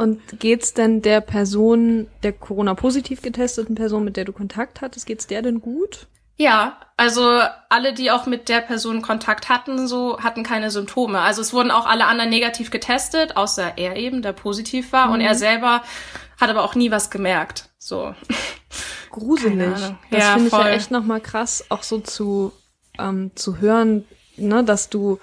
Und 0.00 0.40
geht's 0.40 0.72
denn 0.72 1.02
der 1.02 1.20
Person, 1.20 2.06
der 2.22 2.32
Corona-positiv 2.32 3.20
getesteten 3.20 3.74
Person, 3.74 4.02
mit 4.02 4.16
der 4.16 4.24
du 4.24 4.32
Kontakt 4.32 4.80
hattest, 4.80 5.04
geht's 5.04 5.26
der 5.26 5.42
denn 5.42 5.60
gut? 5.60 6.06
Ja, 6.38 6.80
also 6.96 7.42
alle, 7.68 7.92
die 7.92 8.10
auch 8.10 8.24
mit 8.24 8.48
der 8.48 8.62
Person 8.62 9.02
Kontakt 9.02 9.50
hatten, 9.50 9.86
so 9.86 10.18
hatten 10.18 10.42
keine 10.42 10.70
Symptome. 10.70 11.20
Also 11.20 11.42
es 11.42 11.52
wurden 11.52 11.70
auch 11.70 11.84
alle 11.84 12.06
anderen 12.06 12.30
negativ 12.30 12.70
getestet, 12.70 13.36
außer 13.36 13.74
er 13.76 13.96
eben, 13.96 14.22
der 14.22 14.32
positiv 14.32 14.90
war. 14.94 15.08
Mhm. 15.08 15.12
Und 15.12 15.20
er 15.20 15.34
selber 15.34 15.82
hat 16.40 16.48
aber 16.48 16.64
auch 16.64 16.74
nie 16.74 16.90
was 16.90 17.10
gemerkt. 17.10 17.68
So. 17.76 18.14
Gruselig. 19.10 19.68
Das 20.10 20.24
ja, 20.24 20.32
finde 20.32 20.46
ich 20.46 20.52
ja 20.54 20.68
echt 20.70 20.90
nochmal 20.90 21.20
krass, 21.20 21.66
auch 21.68 21.82
so 21.82 21.98
zu, 21.98 22.52
ähm, 22.98 23.32
zu 23.34 23.58
hören, 23.58 24.06
ne, 24.38 24.64
dass 24.64 24.88
du 24.88 25.20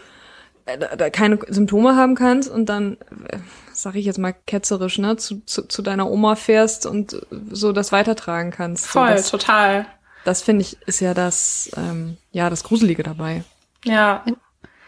keine 1.11 1.39
Symptome 1.47 1.95
haben 1.95 2.15
kannst 2.15 2.49
und 2.49 2.67
dann 2.67 2.97
äh, 3.29 3.37
sag 3.73 3.95
ich 3.95 4.05
jetzt 4.05 4.19
mal 4.19 4.33
ketzerisch, 4.45 4.97
ne, 4.97 5.17
zu, 5.17 5.41
zu, 5.45 5.63
zu 5.63 5.81
deiner 5.81 6.09
Oma 6.09 6.35
fährst 6.35 6.85
und 6.85 7.21
so 7.51 7.71
das 7.71 7.91
weitertragen 7.91 8.51
kannst. 8.51 8.87
Voll, 8.87 9.09
so, 9.09 9.13
das, 9.13 9.31
total. 9.31 9.85
Das 10.25 10.41
finde 10.41 10.63
ich 10.63 10.77
ist 10.87 10.99
ja 10.99 11.13
das, 11.13 11.71
ähm, 11.77 12.17
ja, 12.31 12.49
das 12.49 12.63
Gruselige 12.63 13.03
dabei. 13.03 13.43
Ja. 13.85 14.23
In, 14.25 14.35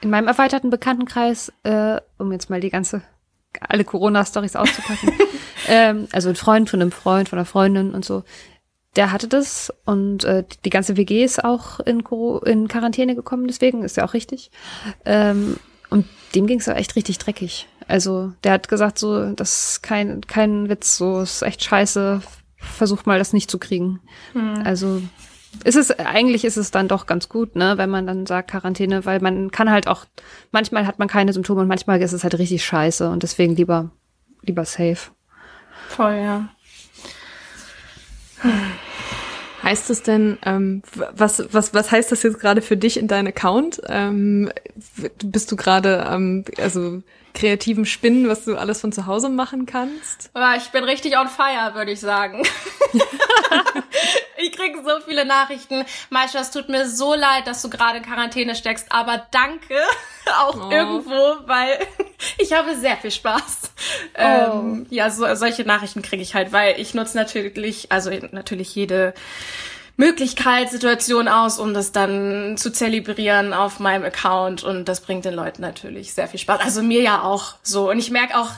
in 0.02 0.10
meinem 0.10 0.28
erweiterten 0.28 0.70
Bekanntenkreis, 0.70 1.52
äh, 1.64 2.02
um 2.18 2.32
jetzt 2.32 2.50
mal 2.50 2.60
die 2.60 2.70
ganze, 2.70 3.02
alle 3.60 3.84
Corona-Stories 3.84 4.56
auszupacken, 4.56 5.14
ähm, 5.68 6.08
also 6.12 6.30
ein 6.30 6.36
Freund 6.36 6.70
von 6.70 6.82
einem 6.82 6.92
Freund, 6.92 7.30
von 7.30 7.38
einer 7.38 7.46
Freundin 7.46 7.94
und 7.94 8.04
so, 8.04 8.24
der 8.96 9.12
hatte 9.12 9.28
das 9.28 9.72
und 9.86 10.24
äh, 10.24 10.44
die 10.66 10.70
ganze 10.72 10.98
WG 10.98 11.24
ist 11.24 11.44
auch 11.44 11.80
in, 11.80 12.04
in 12.46 12.68
Quarantäne 12.68 13.16
gekommen, 13.16 13.48
deswegen 13.48 13.84
ist 13.84 13.98
ja 13.98 14.06
auch 14.06 14.14
richtig. 14.14 14.50
Ähm, 15.06 15.58
und 15.90 16.06
dem 16.36 16.48
ging 16.48 16.60
es 16.60 16.68
echt 16.68 16.96
richtig 16.96 17.18
dreckig. 17.18 17.68
Also 17.88 18.34
der 18.44 18.54
hat 18.54 18.68
gesagt, 18.68 19.00
so, 19.00 19.34
das 19.34 19.72
ist 19.72 19.84
kein, 19.84 20.22
kein 20.22 20.70
Witz, 20.70 20.98
so 20.98 21.22
ist 21.22 21.42
echt 21.42 21.64
scheiße. 21.64 22.22
Versuch 22.58 23.06
mal, 23.06 23.18
das 23.18 23.34
nicht 23.34 23.50
zu 23.50 23.58
kriegen. 23.58 24.02
Hm. 24.34 24.62
Also 24.64 25.02
ist 25.64 25.76
es, 25.76 25.92
eigentlich 25.92 26.46
ist 26.46 26.58
es 26.58 26.72
dann 26.72 26.88
doch 26.88 27.06
ganz 27.06 27.30
gut, 27.30 27.56
ne, 27.56 27.78
wenn 27.78 27.90
man 27.90 28.06
dann 28.06 28.26
sagt 28.26 28.52
Quarantäne, 28.52 29.06
weil 29.06 29.20
man 29.20 29.50
kann 29.50 29.72
halt 29.72 29.88
auch, 29.88 30.06
manchmal 30.52 30.86
hat 30.86 31.00
man 31.00 31.08
keine 31.08 31.34
Symptome 31.34 31.62
und 31.62 31.68
manchmal 31.68 32.02
ist 32.02 32.14
es 32.14 32.24
halt 32.24 32.38
richtig 32.38 32.64
scheiße 32.64 33.10
und 33.10 33.24
deswegen 33.24 33.56
lieber, 33.56 33.90
lieber 34.44 34.66
safe. 34.66 35.12
Voll, 35.88 36.16
ja. 36.16 36.50
Heißt 39.64 39.90
es 39.90 40.04
denn, 40.04 40.38
ähm, 40.46 40.82
was, 41.16 41.44
was, 41.52 41.74
was 41.74 41.92
heißt 41.92 42.12
das 42.12 42.24
jetzt 42.24 42.40
gerade 42.40 42.62
für 42.62 42.78
dich 42.78 42.98
in 42.98 43.08
deinem 43.08 43.28
Account? 43.28 43.82
Ähm, 43.88 44.52
bist 45.24 45.52
du 45.52 45.56
gerade, 45.56 46.08
ähm, 46.10 46.46
also 46.58 47.02
kreativen 47.40 47.86
Spinnen, 47.86 48.28
was 48.28 48.46
du 48.46 48.58
alles 48.58 48.82
von 48.82 48.92
zu 48.92 49.06
Hause 49.06 49.30
machen 49.30 49.66
kannst? 49.66 50.30
Ich 50.58 50.70
bin 50.70 50.84
richtig 50.84 51.18
on 51.18 51.30
fire, 51.30 51.74
würde 51.74 51.92
ich 51.92 52.00
sagen. 52.00 52.44
ich 54.38 54.52
kriege 54.52 54.80
so 54.84 55.00
viele 55.06 55.26
Nachrichten. 55.26 55.86
Maisha, 56.10 56.40
es 56.40 56.52
tut 56.52 56.68
mir 56.68 56.88
so 56.88 57.14
leid, 57.14 57.48
dass 57.48 57.62
du 57.62 57.70
gerade 57.70 58.00
in 58.00 58.04
Quarantäne 58.04 58.56
steckst, 58.56 58.88
aber 58.92 59.26
danke 59.32 59.76
auch 60.40 60.68
oh. 60.68 60.72
irgendwo, 60.72 61.48
weil 61.48 61.80
ich 62.38 62.52
habe 62.52 62.76
sehr 62.76 62.98
viel 62.98 63.12
Spaß. 63.12 63.72
Oh. 64.16 64.22
Ähm, 64.22 64.86
ja, 64.90 65.10
so, 65.10 65.34
solche 65.36 65.64
Nachrichten 65.64 66.02
kriege 66.02 66.22
ich 66.22 66.36
halt, 66.36 66.52
weil 66.52 66.80
ich 66.80 66.94
nutze 66.94 67.18
natürlich, 67.18 67.92
also 67.92 68.12
natürlich 68.32 68.76
jede 68.76 69.14
Möglichkeit, 70.00 70.72
Situation 70.72 71.28
aus, 71.28 71.60
um 71.60 71.74
das 71.74 71.92
dann 71.92 72.56
zu 72.56 72.72
zelebrieren 72.72 73.54
auf 73.54 73.82
meinem 73.82 74.06
Account. 74.06 74.64
Und 74.64 74.86
das 74.86 75.02
bringt 75.02 75.26
den 75.26 75.34
Leuten 75.34 75.62
natürlich 75.62 76.14
sehr 76.14 76.30
viel 76.30 76.40
Spaß. 76.40 76.62
Also 76.62 76.82
mir 76.82 77.02
ja 77.02 77.22
auch 77.22 77.56
so. 77.64 77.90
Und 77.90 78.00
ich 78.00 78.10
merke 78.10 78.38
auch, 78.38 78.50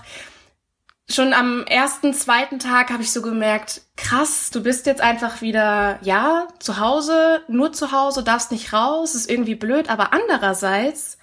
schon 1.10 1.34
am 1.34 1.66
ersten, 1.66 2.14
zweiten 2.14 2.60
Tag 2.60 2.92
habe 2.92 3.02
ich 3.02 3.12
so 3.12 3.24
gemerkt, 3.24 3.82
krass, 3.98 4.52
du 4.52 4.62
bist 4.62 4.86
jetzt 4.86 5.02
einfach 5.02 5.42
wieder, 5.42 5.98
ja, 6.04 6.48
zu 6.60 6.80
Hause, 6.80 7.42
nur 7.48 7.74
zu 7.74 7.92
Hause, 7.92 8.24
darfst 8.24 8.52
nicht 8.52 8.72
raus, 8.72 9.16
ist 9.16 9.30
irgendwie 9.30 9.56
blöd, 9.56 9.90
aber 9.90 10.14
andererseits 10.14 11.18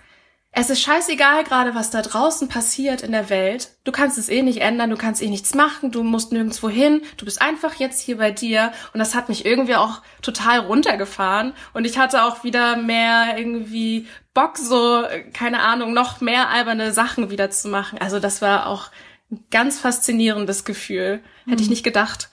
es 0.50 0.70
ist 0.70 0.80
scheißegal 0.80 1.44
gerade, 1.44 1.74
was 1.74 1.90
da 1.90 2.02
draußen 2.02 2.48
passiert 2.48 3.02
in 3.02 3.12
der 3.12 3.28
Welt. 3.28 3.76
Du 3.84 3.92
kannst 3.92 4.18
es 4.18 4.28
eh 4.28 4.42
nicht 4.42 4.60
ändern, 4.60 4.90
du 4.90 4.96
kannst 4.96 5.22
eh 5.22 5.28
nichts 5.28 5.54
machen, 5.54 5.92
du 5.92 6.02
musst 6.02 6.32
nirgendwo 6.32 6.68
hin, 6.68 7.02
du 7.16 7.26
bist 7.26 7.42
einfach 7.42 7.74
jetzt 7.74 8.00
hier 8.00 8.16
bei 8.16 8.30
dir. 8.30 8.72
Und 8.92 8.98
das 8.98 9.14
hat 9.14 9.28
mich 9.28 9.44
irgendwie 9.44 9.76
auch 9.76 10.02
total 10.22 10.60
runtergefahren. 10.60 11.52
Und 11.74 11.84
ich 11.84 11.98
hatte 11.98 12.24
auch 12.24 12.44
wieder 12.44 12.76
mehr 12.76 13.36
irgendwie 13.36 14.06
Bock, 14.32 14.56
so, 14.56 15.04
keine 15.32 15.60
Ahnung, 15.60 15.92
noch 15.92 16.20
mehr 16.20 16.48
alberne 16.48 16.92
Sachen 16.92 17.30
wieder 17.30 17.50
zu 17.50 17.68
machen. 17.68 17.98
Also 17.98 18.18
das 18.18 18.40
war 18.40 18.66
auch 18.66 18.90
ein 19.30 19.44
ganz 19.50 19.78
faszinierendes 19.78 20.64
Gefühl. 20.64 21.20
Hätte 21.46 21.62
ich 21.62 21.68
mhm. 21.68 21.74
nicht 21.74 21.84
gedacht. 21.84 22.30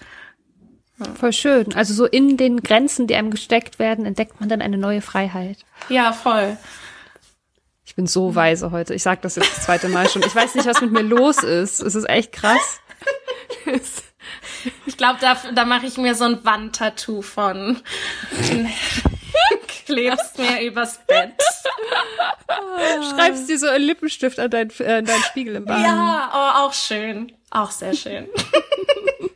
Voll 1.19 1.33
schön. 1.33 1.75
Also 1.75 1.93
so 1.93 2.05
in 2.05 2.37
den 2.37 2.63
Grenzen, 2.63 3.07
die 3.07 3.15
einem 3.15 3.29
gesteckt 3.29 3.79
werden, 3.79 4.05
entdeckt 4.05 4.39
man 4.39 4.47
dann 4.47 4.61
eine 4.61 4.77
neue 4.77 5.01
Freiheit. 5.01 5.57
Ja, 5.89 6.13
voll. 6.13 6.57
Ich 7.85 7.95
bin 7.95 8.07
so 8.07 8.33
weise 8.33 8.71
heute. 8.71 8.93
Ich 8.93 9.03
sage 9.03 9.21
das 9.21 9.35
jetzt 9.35 9.57
das 9.57 9.65
zweite 9.65 9.87
Mal 9.89 10.09
schon. 10.09 10.23
Ich 10.23 10.35
weiß 10.35 10.55
nicht, 10.55 10.65
was 10.65 10.81
mit 10.81 10.91
mir 10.91 11.03
los 11.03 11.37
ist. 11.43 11.79
Es 11.79 11.95
ist 11.95 12.09
echt 12.09 12.31
krass. 12.31 12.79
Ich 14.87 14.97
glaube, 14.97 15.19
da, 15.21 15.37
da 15.53 15.65
mache 15.65 15.85
ich 15.85 15.97
mir 15.97 16.15
so 16.15 16.23
ein 16.23 16.43
Wandtattoo 16.43 17.21
von. 17.21 17.81
Klebst 19.85 20.39
mir 20.39 20.61
übers 20.63 20.99
Bett. 21.05 21.39
Schreibst 23.11 23.47
dir 23.47 23.59
so 23.59 23.67
einen 23.67 23.85
Lippenstift 23.85 24.39
an 24.39 24.49
deinen 24.49 24.71
äh, 24.79 25.03
dein 25.03 25.21
Spiegel 25.21 25.55
im 25.55 25.65
Bad. 25.65 25.83
Ja, 25.83 26.31
oh, 26.33 26.65
auch 26.65 26.73
schön. 26.73 27.31
Auch 27.51 27.69
sehr 27.69 27.93
schön. 27.93 28.27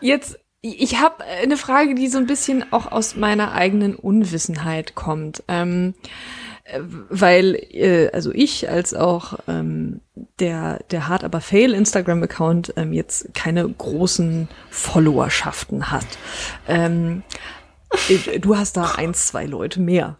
Jetzt 0.00 0.38
ich 0.64 0.98
habe 0.98 1.22
eine 1.24 1.58
Frage, 1.58 1.94
die 1.94 2.08
so 2.08 2.16
ein 2.16 2.26
bisschen 2.26 2.64
auch 2.72 2.90
aus 2.90 3.16
meiner 3.16 3.52
eigenen 3.52 3.94
Unwissenheit 3.94 4.94
kommt. 4.94 5.42
Ähm, 5.46 5.94
äh, 6.64 6.80
weil 7.10 7.54
äh, 7.70 8.10
also 8.12 8.32
ich 8.32 8.70
als 8.70 8.94
auch 8.94 9.38
ähm, 9.46 10.00
der 10.38 10.78
der 10.90 11.08
hart 11.08 11.22
aber 11.22 11.42
fail 11.42 11.74
Instagram 11.74 12.22
Account 12.22 12.72
ähm, 12.76 12.94
jetzt 12.94 13.34
keine 13.34 13.68
großen 13.68 14.48
Followerschaften 14.70 15.90
hat. 15.90 16.06
Ähm, 16.66 17.22
äh, 18.08 18.38
du 18.40 18.56
hast 18.56 18.78
da 18.78 18.92
eins 18.96 19.26
zwei 19.26 19.44
Leute 19.44 19.80
mehr. 19.80 20.16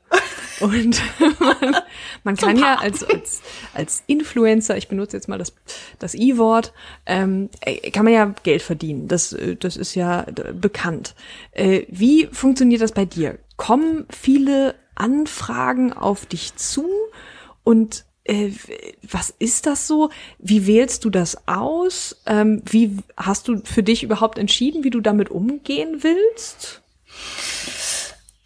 Und 0.61 1.03
man, 1.41 1.77
man 2.23 2.37
kann 2.37 2.59
ja 2.59 2.77
als, 2.77 3.03
als, 3.03 3.43
als 3.73 4.03
Influencer, 4.07 4.77
ich 4.77 4.89
benutze 4.89 5.17
jetzt 5.17 5.29
mal 5.29 5.39
das, 5.39 5.55
das 5.99 6.15
I-Wort, 6.15 6.73
ähm, 7.07 7.51
äh, 7.61 7.91
kann 7.91 8.05
man 8.05 8.15
ja 8.15 8.35
Geld 8.43 8.63
verdienen. 8.63 9.09
Das, 9.09 9.33
äh, 9.33 9.57
das 9.57 9.77
ist 9.77 9.95
ja 9.95 10.27
bekannt. 10.53 11.15
Äh, 11.53 11.83
wie 11.89 12.27
funktioniert 12.27 12.83
das 12.83 12.93
bei 12.93 13.05
dir? 13.05 13.39
Kommen 13.57 14.07
viele 14.11 14.75
Anfragen 14.95 15.93
auf 15.93 16.27
dich 16.27 16.57
zu 16.57 16.87
und 17.63 18.05
äh, 18.25 18.53
was 19.03 19.31
ist 19.39 19.67
das 19.67 19.87
so? 19.87 20.11
Wie 20.39 20.67
wählst 20.67 21.05
du 21.05 21.11
das 21.11 21.47
aus? 21.47 22.17
Ähm, 22.27 22.63
wie 22.65 22.97
hast 23.17 23.49
du 23.49 23.61
für 23.65 23.83
dich 23.83 24.03
überhaupt 24.03 24.39
entschieden, 24.39 24.83
wie 24.83 24.91
du 24.91 25.01
damit 25.01 25.31
umgehen 25.31 26.03
willst? 26.03 26.81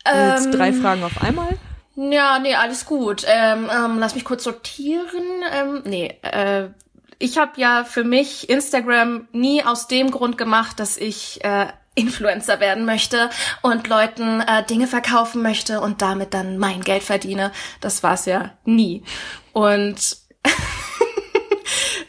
Ähm, 0.04 0.30
Jetzt 0.30 0.50
drei 0.52 0.72
Fragen 0.72 1.04
auf 1.04 1.22
einmal. 1.22 1.58
Ja, 2.00 2.38
nee, 2.38 2.54
alles 2.54 2.87
gut. 2.87 3.24
Ähm, 3.26 3.68
ähm, 3.74 3.98
lass 3.98 4.14
mich 4.14 4.24
kurz 4.24 4.44
sortieren. 4.44 5.42
Ähm, 5.52 5.82
nee, 5.84 6.16
äh, 6.22 6.68
ich 7.18 7.38
habe 7.38 7.61
ja 7.61 7.82
für 7.82 8.04
mich 8.04 8.48
Instagram 8.48 9.26
nie 9.32 9.64
aus 9.64 9.88
dem 9.88 10.12
Grund 10.12 10.38
gemacht, 10.38 10.78
dass 10.78 10.96
ich 10.96 11.44
äh, 11.44 11.66
Influencer 11.96 12.61
werden 12.61 12.84
möchte 12.84 13.30
und 13.62 13.88
Leuten 13.88 14.40
äh, 14.42 14.64
Dinge 14.64 14.87
verkaufen 14.87 15.42
möchte 15.42 15.80
und 15.80 16.00
damit 16.00 16.34
dann 16.34 16.56
mein 16.58 16.82
Geld 16.82 17.02
verdiene. 17.02 17.50
Das 17.80 18.04
war's 18.04 18.26
ja 18.26 18.52
nie. 18.64 19.02
Und 19.52 20.18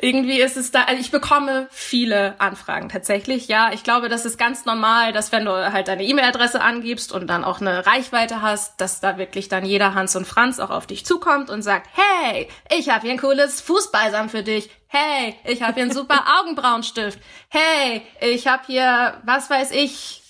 irgendwie 0.01 0.39
ist 0.39 0.57
es 0.57 0.71
da, 0.71 0.83
also 0.83 0.99
ich 0.99 1.12
bekomme 1.12 1.67
viele 1.71 2.39
Anfragen 2.39 2.89
tatsächlich. 2.89 3.47
Ja, 3.47 3.71
ich 3.73 3.83
glaube, 3.83 4.07
das 4.07 4.25
ist 4.25 4.38
ganz 4.38 4.65
normal, 4.65 5.12
dass 5.12 5.31
wenn 5.31 5.45
du 5.45 5.51
halt 5.51 5.88
deine 5.88 6.03
E-Mail-Adresse 6.03 6.62
angibst 6.62 7.12
und 7.12 7.27
dann 7.27 7.43
auch 7.43 7.59
eine 7.59 7.85
Reichweite 7.85 8.41
hast, 8.41 8.79
dass 8.79 9.01
da 9.01 9.17
wirklich 9.17 9.49
dann 9.49 9.65
jeder 9.65 9.95
Hans 9.95 10.15
und 10.15 10.25
Franz 10.25 10.59
auch 10.59 10.69
auf 10.69 10.88
dich 10.88 11.05
zukommt 11.05 11.49
und 11.49 11.62
sagt, 11.62 11.89
hey, 11.93 12.47
ich 12.75 12.89
habe 12.89 13.01
hier 13.01 13.12
ein 13.12 13.19
cooles 13.19 13.62
Fußbalsam 13.62 14.29
für 14.29 14.43
dich. 14.43 14.69
Hey, 14.88 15.35
ich 15.43 15.62
habe 15.62 15.73
hier 15.73 15.83
einen 15.83 15.91
super 15.91 16.23
Augenbrauenstift. 16.39 17.19
Hey, 17.49 18.01
ich 18.21 18.47
habe 18.47 18.63
hier, 18.65 19.21
was 19.25 19.49
weiß 19.49 19.71
ich, 19.71 20.23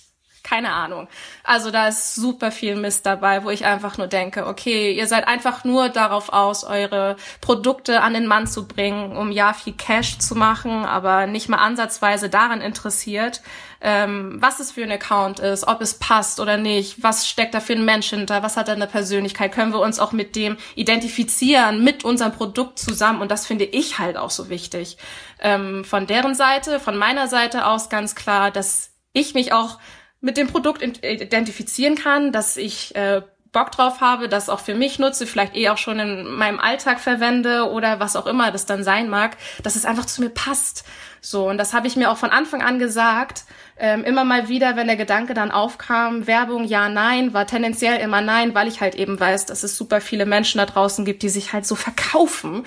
keine 0.44 0.72
Ahnung. 0.72 1.08
Also 1.44 1.72
da 1.72 1.88
ist 1.88 2.16
super 2.16 2.52
viel 2.52 2.76
Mist 2.76 3.06
dabei, 3.06 3.44
wo 3.44 3.50
ich 3.50 3.66
einfach 3.66 3.98
nur 3.98 4.08
denke, 4.08 4.48
okay, 4.48 4.92
ihr 4.92 5.08
seid 5.08 5.28
einfach 5.28 5.64
nur 5.64 5.90
darauf 5.90 6.32
aus, 6.32 6.64
eure 6.64 7.16
Produkte 7.42 8.02
an 8.02 8.14
den 8.14 8.28
Mann 8.28 8.48
zu 8.48 8.68
bringen, 8.68 9.16
um 9.16 9.32
ja 9.32 9.54
viel 9.54 9.74
Cash 9.74 10.20
zu 10.20 10.36
machen, 10.36 10.86
aber 10.86 11.28
nicht 11.28 11.50
mal 11.50 11.58
ansatzweise 11.58 12.30
daran 12.30 12.62
interessiert, 12.62 13.42
ähm, 13.82 14.38
was 14.40 14.60
es 14.60 14.72
für 14.72 14.84
ein 14.84 14.92
Account 14.92 15.40
ist, 15.40 15.68
ob 15.68 15.82
es 15.82 15.94
passt 15.94 16.40
oder 16.40 16.58
nicht, 16.58 17.02
was 17.02 17.28
steckt 17.28 17.54
da 17.54 17.60
für 17.60 17.74
ein 17.74 17.86
Mensch 17.86 18.10
hinter, 18.10 18.44
was 18.44 18.58
hat 18.58 18.68
er 18.68 18.76
eine 18.76 18.88
Persönlichkeit, 18.88 19.54
können 19.54 19.72
wir 19.72 19.80
uns 19.80 20.00
auch 20.00 20.12
mit 20.12 20.36
dem 20.36 20.58
identifizieren, 20.76 21.84
mit 21.84 22.04
unserem 22.04 22.34
Produkt 22.34 22.80
zusammen 22.80 23.22
und 23.22 23.32
das 23.32 23.48
finde 23.48 23.66
ich 23.66 24.00
halt 24.00 24.18
auch 24.18 24.32
so 24.32 24.50
wichtig. 24.50 24.98
Ähm, 25.40 25.86
von 25.86 26.08
deren 26.08 26.36
Seite, 26.36 26.80
von 26.80 26.98
meiner 26.98 27.28
Seite 27.28 27.66
aus 27.66 27.90
ganz 27.90 28.16
klar, 28.16 28.52
dass 28.52 28.92
ich 29.14 29.34
mich 29.34 29.54
auch 29.54 29.80
mit 30.22 30.38
dem 30.38 30.48
Produkt 30.48 30.82
identifizieren 30.82 31.96
kann, 31.96 32.32
dass 32.32 32.58
ich 32.58 32.96
äh, 32.96 33.22
Bock 33.52 33.72
drauf 33.72 34.00
habe, 34.00 34.30
das 34.30 34.48
auch 34.48 34.60
für 34.60 34.76
mich 34.76 35.00
nutze, 35.00 35.26
vielleicht 35.26 35.56
eh 35.56 35.70
auch 35.70 35.78
schon 35.78 36.00
in 36.00 36.28
meinem 36.28 36.60
Alltag 36.60 37.00
verwende 37.00 37.70
oder 37.72 38.00
was 38.00 38.16
auch 38.16 38.28
immer 38.28 38.52
das 38.52 38.68
dann 38.68 38.84
sein 38.84 39.10
mag, 39.10 39.38
dass 39.64 39.76
es 39.76 39.86
einfach 39.86 40.06
zu 40.06 40.22
mir 40.22 40.30
passt. 40.30 40.86
So, 41.22 41.50
und 41.50 41.58
das 41.58 41.74
habe 41.74 41.88
ich 41.88 41.96
mir 41.96 42.12
auch 42.12 42.18
von 42.18 42.30
Anfang 42.30 42.62
an 42.62 42.80
gesagt. 42.80 43.46
Ähm, 43.78 44.04
immer 44.04 44.24
mal 44.24 44.50
wieder, 44.50 44.76
wenn 44.76 44.88
der 44.88 44.98
Gedanke 44.98 45.34
dann 45.34 45.52
aufkam, 45.52 46.28
Werbung, 46.28 46.66
ja, 46.66 46.90
nein, 46.90 47.34
war 47.34 47.48
tendenziell 47.48 48.00
immer 48.00 48.22
nein, 48.22 48.54
weil 48.54 48.68
ich 48.68 48.82
halt 48.82 48.94
eben 48.96 49.20
weiß, 49.20 49.48
dass 49.48 49.64
es 49.64 49.78
super 49.78 50.00
viele 50.00 50.26
Menschen 50.26 50.60
da 50.60 50.66
draußen 50.66 51.04
gibt, 51.04 51.24
die 51.24 51.30
sich 51.30 51.52
halt 51.52 51.66
so 51.66 51.76
verkaufen 51.76 52.66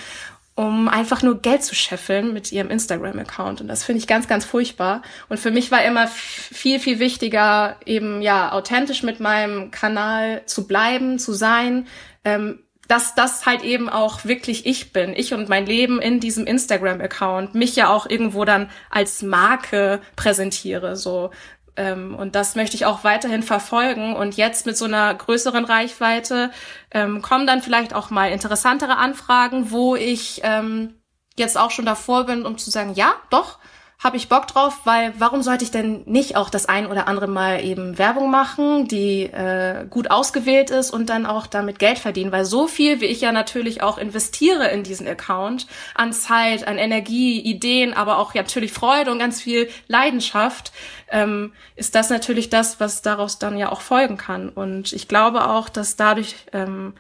um 0.55 0.89
einfach 0.89 1.23
nur 1.23 1.41
Geld 1.41 1.65
zu 1.65 1.75
scheffeln 1.75 2.33
mit 2.35 2.53
ihrem 2.53 2.71
Instagram-Account. 2.71 3.63
Und 3.63 3.69
das 3.69 3.85
finde 3.85 4.01
ich 4.01 4.07
ganz, 4.07 4.29
ganz 4.29 4.45
furchtbar. 4.45 5.03
Und 5.29 5.41
für 5.41 5.51
mich 5.51 5.71
war 5.71 5.83
immer 5.85 6.07
viel, 6.09 6.79
viel 6.79 6.99
wichtiger, 6.99 7.77
eben 7.87 8.21
ja, 8.21 8.53
authentisch 8.53 9.03
mit 9.03 9.19
meinem 9.19 9.71
Kanal 9.71 10.43
zu 10.45 10.67
bleiben, 10.67 11.19
zu 11.19 11.33
sein, 11.33 11.87
ähm, 12.25 12.61
dass 12.87 13.15
das 13.15 13.47
halt 13.47 13.63
eben 13.63 13.89
auch 13.89 14.27
wirklich 14.27 14.67
ich 14.67 14.93
bin, 14.93 15.15
ich 15.17 15.33
und 15.33 15.49
mein 15.49 15.65
Leben 15.65 16.01
in 16.01 16.21
diesem 16.21 16.47
Instagram-Account, 16.47 17.55
mich 17.55 17.75
ja 17.75 17.89
auch 17.89 18.07
irgendwo 18.07 18.45
dann 18.45 18.69
als 18.91 19.23
Marke 19.23 20.01
präsentiere, 20.17 20.97
so 20.97 21.31
ähm, 21.77 22.15
und 22.15 22.35
das 22.35 22.55
möchte 22.55 22.77
ich 22.77 22.85
auch 22.85 23.05
weiterhin 23.05 23.43
verfolgen. 23.43 24.15
Und 24.15 24.37
jetzt 24.37 24.67
mit 24.67 24.77
so 24.77 24.85
einer 24.85 25.15
größeren 25.15 25.65
Reichweite 25.65 26.51
ähm, 26.91 27.23
kommen 27.23 27.47
dann 27.47 27.63
vielleicht 27.63 27.95
auch 27.95 28.11
mal 28.11 28.31
interessantere 28.31 28.97
Anfragen, 28.97 29.71
wo 29.71 29.97
ich 29.97 30.41
ähm, 30.45 30.95
jetzt 31.37 31.57
auch 31.57 31.71
schon 31.71 31.87
davor 31.87 32.25
bin, 32.25 32.45
um 32.45 32.59
zu 32.59 32.71
sagen, 32.71 32.93
ja, 32.95 33.15
doch, 33.31 33.59
habe 34.03 34.17
ich 34.17 34.29
Bock 34.29 34.49
drauf, 34.49 34.81
weil 34.83 35.15
warum 35.19 35.43
sollte 35.43 35.63
ich 35.63 35.71
denn 35.71 36.03
nicht 36.07 36.35
auch 36.37 36.51
das 36.51 36.67
ein 36.67 36.87
oder 36.87 37.07
andere 37.07 37.29
Mal 37.29 37.65
eben 37.65 37.99
Werbung 37.99 38.31
machen, 38.33 38.89
die 38.89 39.23
äh, 39.23 39.87
gut 39.89 40.11
ausgewählt 40.11 40.71
ist 40.71 40.91
und 40.91 41.09
dann 41.09 41.25
auch 41.25 41.47
damit 41.47 41.79
Geld 41.79 42.01
verdienen? 42.01 42.33
Weil 42.33 42.45
so 42.45 42.67
viel, 42.67 43.01
wie 43.01 43.07
ich 43.07 43.21
ja 43.21 43.31
natürlich 43.31 43.81
auch 43.83 43.99
investiere 43.99 44.69
in 44.69 44.83
diesen 44.83 45.07
Account, 45.07 45.69
an 45.95 46.13
Zeit, 46.13 46.67
an 46.67 46.79
Energie, 46.79 47.41
Ideen, 47.41 47.95
aber 47.95 48.19
auch 48.19 48.35
ja, 48.35 48.43
natürlich 48.43 48.73
Freude 48.73 49.13
und 49.13 49.21
ganz 49.21 49.41
viel 49.41 49.71
Leidenschaft, 49.87 50.73
ähm, 51.09 51.53
ist 51.77 51.95
das 51.95 52.11
natürlich 52.11 52.51
das, 52.51 52.81
was 52.81 53.03
daraus 53.03 53.39
dann 53.39 53.57
ja 53.57 53.71
auch 53.71 53.83
folgen 53.83 54.17
kann. 54.17 54.49
Und 54.49 54.93
ich 54.93 55.07
glaube 55.07 55.49
auch, 55.49 55.69
dass 55.69 55.95
dadurch, 55.95 56.35
ähm, 56.53 56.95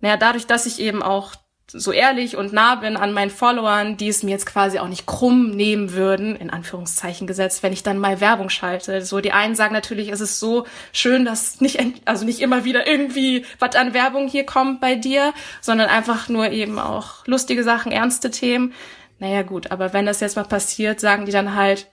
naja, 0.00 0.16
dadurch, 0.16 0.46
dass 0.46 0.64
ich 0.64 0.80
eben 0.80 1.02
auch 1.02 1.34
so 1.68 1.90
ehrlich 1.90 2.36
und 2.36 2.52
nah 2.52 2.76
bin 2.76 2.96
an 2.96 3.12
meinen 3.12 3.30
Followern, 3.30 3.96
die 3.96 4.08
es 4.08 4.22
mir 4.22 4.30
jetzt 4.30 4.46
quasi 4.46 4.78
auch 4.78 4.88
nicht 4.88 5.06
krumm 5.06 5.50
nehmen 5.50 5.92
würden, 5.92 6.36
in 6.36 6.50
Anführungszeichen 6.50 7.26
gesetzt, 7.26 7.62
wenn 7.62 7.72
ich 7.72 7.82
dann 7.82 7.98
mal 7.98 8.20
Werbung 8.20 8.50
schalte. 8.50 9.04
So, 9.04 9.20
die 9.20 9.32
einen 9.32 9.56
sagen 9.56 9.72
natürlich, 9.72 10.10
es 10.10 10.20
ist 10.20 10.38
so 10.38 10.66
schön, 10.92 11.24
dass 11.24 11.60
nicht, 11.60 11.78
also 12.04 12.24
nicht 12.24 12.40
immer 12.40 12.64
wieder 12.64 12.86
irgendwie 12.86 13.44
was 13.58 13.74
an 13.74 13.94
Werbung 13.94 14.28
hier 14.28 14.46
kommt 14.46 14.80
bei 14.80 14.94
dir, 14.94 15.34
sondern 15.60 15.88
einfach 15.88 16.28
nur 16.28 16.50
eben 16.50 16.78
auch 16.78 17.26
lustige 17.26 17.64
Sachen, 17.64 17.90
ernste 17.90 18.30
Themen. 18.30 18.72
Naja, 19.18 19.42
gut, 19.42 19.70
aber 19.70 19.92
wenn 19.92 20.06
das 20.06 20.20
jetzt 20.20 20.36
mal 20.36 20.44
passiert, 20.44 21.00
sagen 21.00 21.26
die 21.26 21.32
dann 21.32 21.54
halt, 21.54 21.88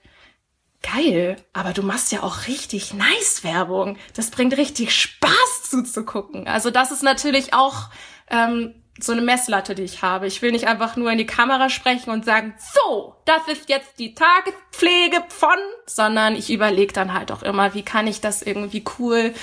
geil, 0.82 1.36
aber 1.52 1.72
du 1.72 1.82
machst 1.82 2.12
ja 2.12 2.22
auch 2.22 2.46
richtig 2.46 2.92
nice 2.94 3.42
Werbung. 3.42 3.96
Das 4.14 4.30
bringt 4.30 4.56
richtig 4.56 4.94
Spaß 4.94 5.70
zuzugucken. 5.70 6.46
Also 6.46 6.70
das 6.70 6.92
ist 6.92 7.02
natürlich 7.02 7.54
auch 7.54 7.88
ähm, 8.30 8.74
so 9.00 9.12
eine 9.12 9.22
Messlatte, 9.22 9.74
die 9.74 9.82
ich 9.82 10.02
habe. 10.02 10.26
Ich 10.26 10.40
will 10.40 10.52
nicht 10.52 10.68
einfach 10.68 10.96
nur 10.96 11.10
in 11.10 11.18
die 11.18 11.26
Kamera 11.26 11.68
sprechen 11.68 12.10
und 12.10 12.24
sagen, 12.24 12.54
so, 12.58 13.16
das 13.24 13.48
ist 13.48 13.68
jetzt 13.68 13.98
die 13.98 14.14
Tagespflege 14.14 15.24
von, 15.28 15.58
sondern 15.86 16.36
ich 16.36 16.50
überlege 16.50 16.92
dann 16.92 17.12
halt 17.12 17.32
auch 17.32 17.42
immer, 17.42 17.74
wie 17.74 17.82
kann 17.82 18.06
ich 18.06 18.20
das 18.20 18.42
irgendwie 18.42 18.84
cool, 18.98 19.34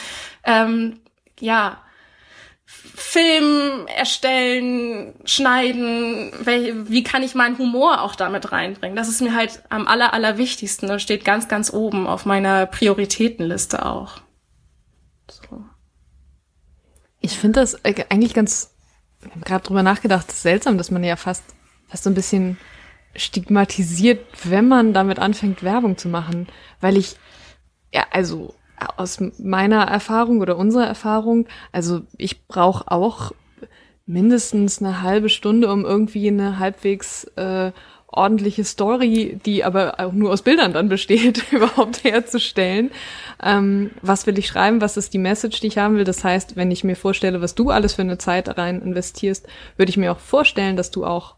ähm, 0.46 1.02
ja, 1.40 1.82
Film 2.66 3.86
erstellen, 3.88 5.14
schneiden, 5.26 6.32
wie 6.46 7.04
kann 7.04 7.22
ich 7.22 7.36
meinen 7.36 7.58
Humor 7.58 8.02
auch 8.02 8.16
damit 8.16 8.54
reinbringen? 8.54 8.96
Das 8.96 9.10
ist 9.10 9.22
mir 9.22 9.36
halt 9.36 9.62
am 9.70 9.88
aller, 9.88 10.14
allerwichtigsten 10.14 10.90
und 10.90 11.02
steht 11.02 11.26
ganz, 11.26 11.50
ganz 11.50 11.74
oben 11.74 12.08
auf 12.08 12.26
meiner 12.26 12.66
Prioritätenliste 12.66 13.86
auch. 13.86 14.22
So. 15.30 15.66
Ich 17.20 17.38
finde 17.38 17.60
das 17.60 17.74
äh, 17.84 18.06
eigentlich 18.10 18.34
ganz 18.34 18.71
ich 19.24 19.32
habe 19.32 19.46
gerade 19.46 19.64
drüber 19.64 19.84
nachgedacht, 19.84 20.28
es 20.30 20.36
ist 20.36 20.42
seltsam, 20.44 20.78
dass 20.78 20.92
man 20.92 21.04
ja 21.04 21.16
fast, 21.16 21.44
fast 21.88 22.04
so 22.04 22.10
ein 22.10 22.16
bisschen 22.16 22.58
stigmatisiert, 23.16 24.26
wenn 24.46 24.68
man 24.68 24.94
damit 24.94 25.20
anfängt, 25.20 25.64
Werbung 25.64 25.98
zu 25.98 26.08
machen. 26.08 26.48
Weil 26.80 26.98
ich, 26.98 27.18
ja, 27.94 28.06
also 28.12 28.56
aus 28.98 29.22
meiner 29.38 29.84
Erfahrung 29.84 30.40
oder 30.42 30.58
unserer 30.58 30.88
Erfahrung, 30.88 31.48
also 31.72 32.02
ich 32.18 32.48
brauche 32.48 32.90
auch 32.90 33.32
mindestens 34.06 34.82
eine 34.82 35.02
halbe 35.02 35.30
Stunde, 35.30 35.72
um 35.72 35.86
irgendwie 35.86 36.28
eine 36.28 36.60
halbwegs 36.60 37.26
äh, 37.36 37.72
ordentliche 38.12 38.64
Story, 38.64 39.40
die 39.46 39.64
aber 39.64 40.00
auch 40.00 40.12
nur 40.12 40.32
aus 40.32 40.42
Bildern 40.42 40.74
dann 40.74 40.90
besteht, 40.90 41.44
überhaupt 41.52 42.04
herzustellen. 42.04 42.92
Ähm, 43.42 43.92
was 44.02 44.28
will 44.28 44.38
ich 44.38 44.48
schreiben? 44.48 44.82
Was 44.82 44.98
ist 44.98 45.14
die 45.14 45.18
Message, 45.18 45.62
die 45.62 45.68
ich 45.68 45.78
haben 45.78 45.96
will? 45.96 46.04
Das 46.04 46.24
heißt, 46.24 46.56
wenn 46.56 46.72
ich 46.72 46.84
mir 46.84 46.96
vorstelle, 46.96 47.42
was 47.42 47.56
du 47.56 47.70
alles 47.70 47.94
für 47.94 48.02
eine 48.02 48.18
Zeit 48.18 48.58
rein 48.58 48.82
investierst, 48.82 49.48
würde 49.78 49.90
ich 49.90 49.98
mir 49.98 50.12
auch 50.12 50.20
vorstellen, 50.20 50.76
dass 50.76 50.92
du 50.92 51.06
auch, 51.06 51.36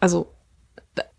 also, 0.00 0.34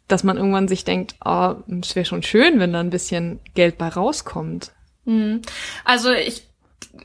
dass 0.08 0.24
man 0.24 0.38
irgendwann 0.38 0.68
sich 0.68 0.84
denkt, 0.84 1.16
oh, 1.24 1.56
es 1.82 1.96
wäre 1.96 2.06
schon 2.06 2.24
schön, 2.24 2.60
wenn 2.60 2.74
da 2.74 2.82
ein 2.82 2.90
bisschen 2.90 3.40
Geld 3.56 3.78
bei 3.78 3.88
rauskommt. 3.88 4.74
Mhm. 5.06 5.42
Also 5.86 6.12
ich 6.12 6.53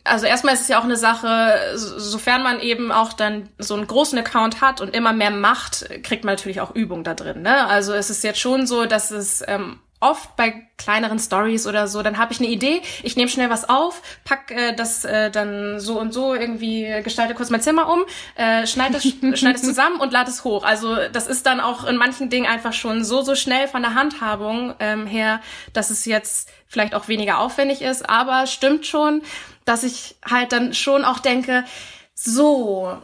also 0.05 0.27
erstmal 0.27 0.55
ist 0.55 0.63
es 0.63 0.69
ja 0.69 0.79
auch 0.79 0.85
eine 0.85 0.97
Sache, 0.97 1.73
sofern 1.75 2.43
man 2.43 2.61
eben 2.61 2.93
auch 2.93 3.13
dann 3.13 3.49
so 3.59 3.75
einen 3.75 3.87
großen 3.87 4.19
Account 4.19 4.61
hat 4.61 4.81
und 4.81 4.95
immer 4.95 5.13
mehr 5.13 5.31
macht, 5.31 5.89
kriegt 6.03 6.25
man 6.25 6.35
natürlich 6.35 6.61
auch 6.61 6.75
Übung 6.75 7.05
da 7.05 7.15
drin. 7.15 7.43
Ne? 7.43 7.67
Also 7.67 7.95
es 7.95 8.11
ist 8.11 8.23
jetzt 8.23 8.41
schon 8.41 8.67
so, 8.67 8.85
dass 8.85 9.11
es 9.11 9.43
ähm, 9.47 9.81
oft 10.01 10.37
bei 10.37 10.69
kleineren 10.77 11.19
Stories 11.19 11.67
oder 11.67 11.89
so, 11.89 12.03
dann 12.03 12.19
habe 12.19 12.33
ich 12.33 12.39
eine 12.39 12.49
Idee, 12.49 12.83
ich 13.03 13.17
nehme 13.17 13.29
schnell 13.29 13.51
was 13.51 13.69
auf, 13.69 14.01
pack 14.25 14.51
äh, 14.51 14.73
das 14.73 15.05
äh, 15.05 15.31
dann 15.31 15.81
so 15.81 15.99
und 15.99 16.13
so 16.13 16.35
irgendwie, 16.35 16.87
gestalte 17.03 17.35
kurz 17.35 17.51
mein 17.51 17.61
Zimmer 17.61 17.89
um, 17.89 18.05
äh, 18.37 18.67
schneide 18.67 18.99
es, 18.99 19.03
schneid 19.41 19.57
es 19.57 19.63
zusammen 19.63 20.01
und 20.01 20.13
lade 20.13 20.31
es 20.31 20.45
hoch. 20.45 20.65
Also 20.65 20.97
das 21.13 21.27
ist 21.27 21.47
dann 21.47 21.61
auch 21.61 21.85
in 21.85 21.97
manchen 21.97 22.31
Dingen 22.31 22.47
einfach 22.47 22.73
schon 22.73 23.05
so, 23.05 23.23
so 23.23 23.35
schnell 23.35 23.67
von 23.67 23.83
der 23.83 23.95
Handhabung 23.95 24.75
ähm, 24.79 25.07
her, 25.07 25.41
dass 25.73 25.91
es 25.91 26.05
jetzt 26.05 26.49
vielleicht 26.69 26.95
auch 26.95 27.09
weniger 27.09 27.39
aufwendig 27.39 27.83
ist, 27.83 28.09
aber 28.09 28.47
stimmt 28.47 28.87
schon, 28.87 29.23
dass 29.69 29.85
ich 29.85 30.17
halt 30.29 30.53
dann 30.53 30.75
schon 30.75 31.05
auch 31.05 31.19
denke, 31.19 31.65
so, 32.15 32.99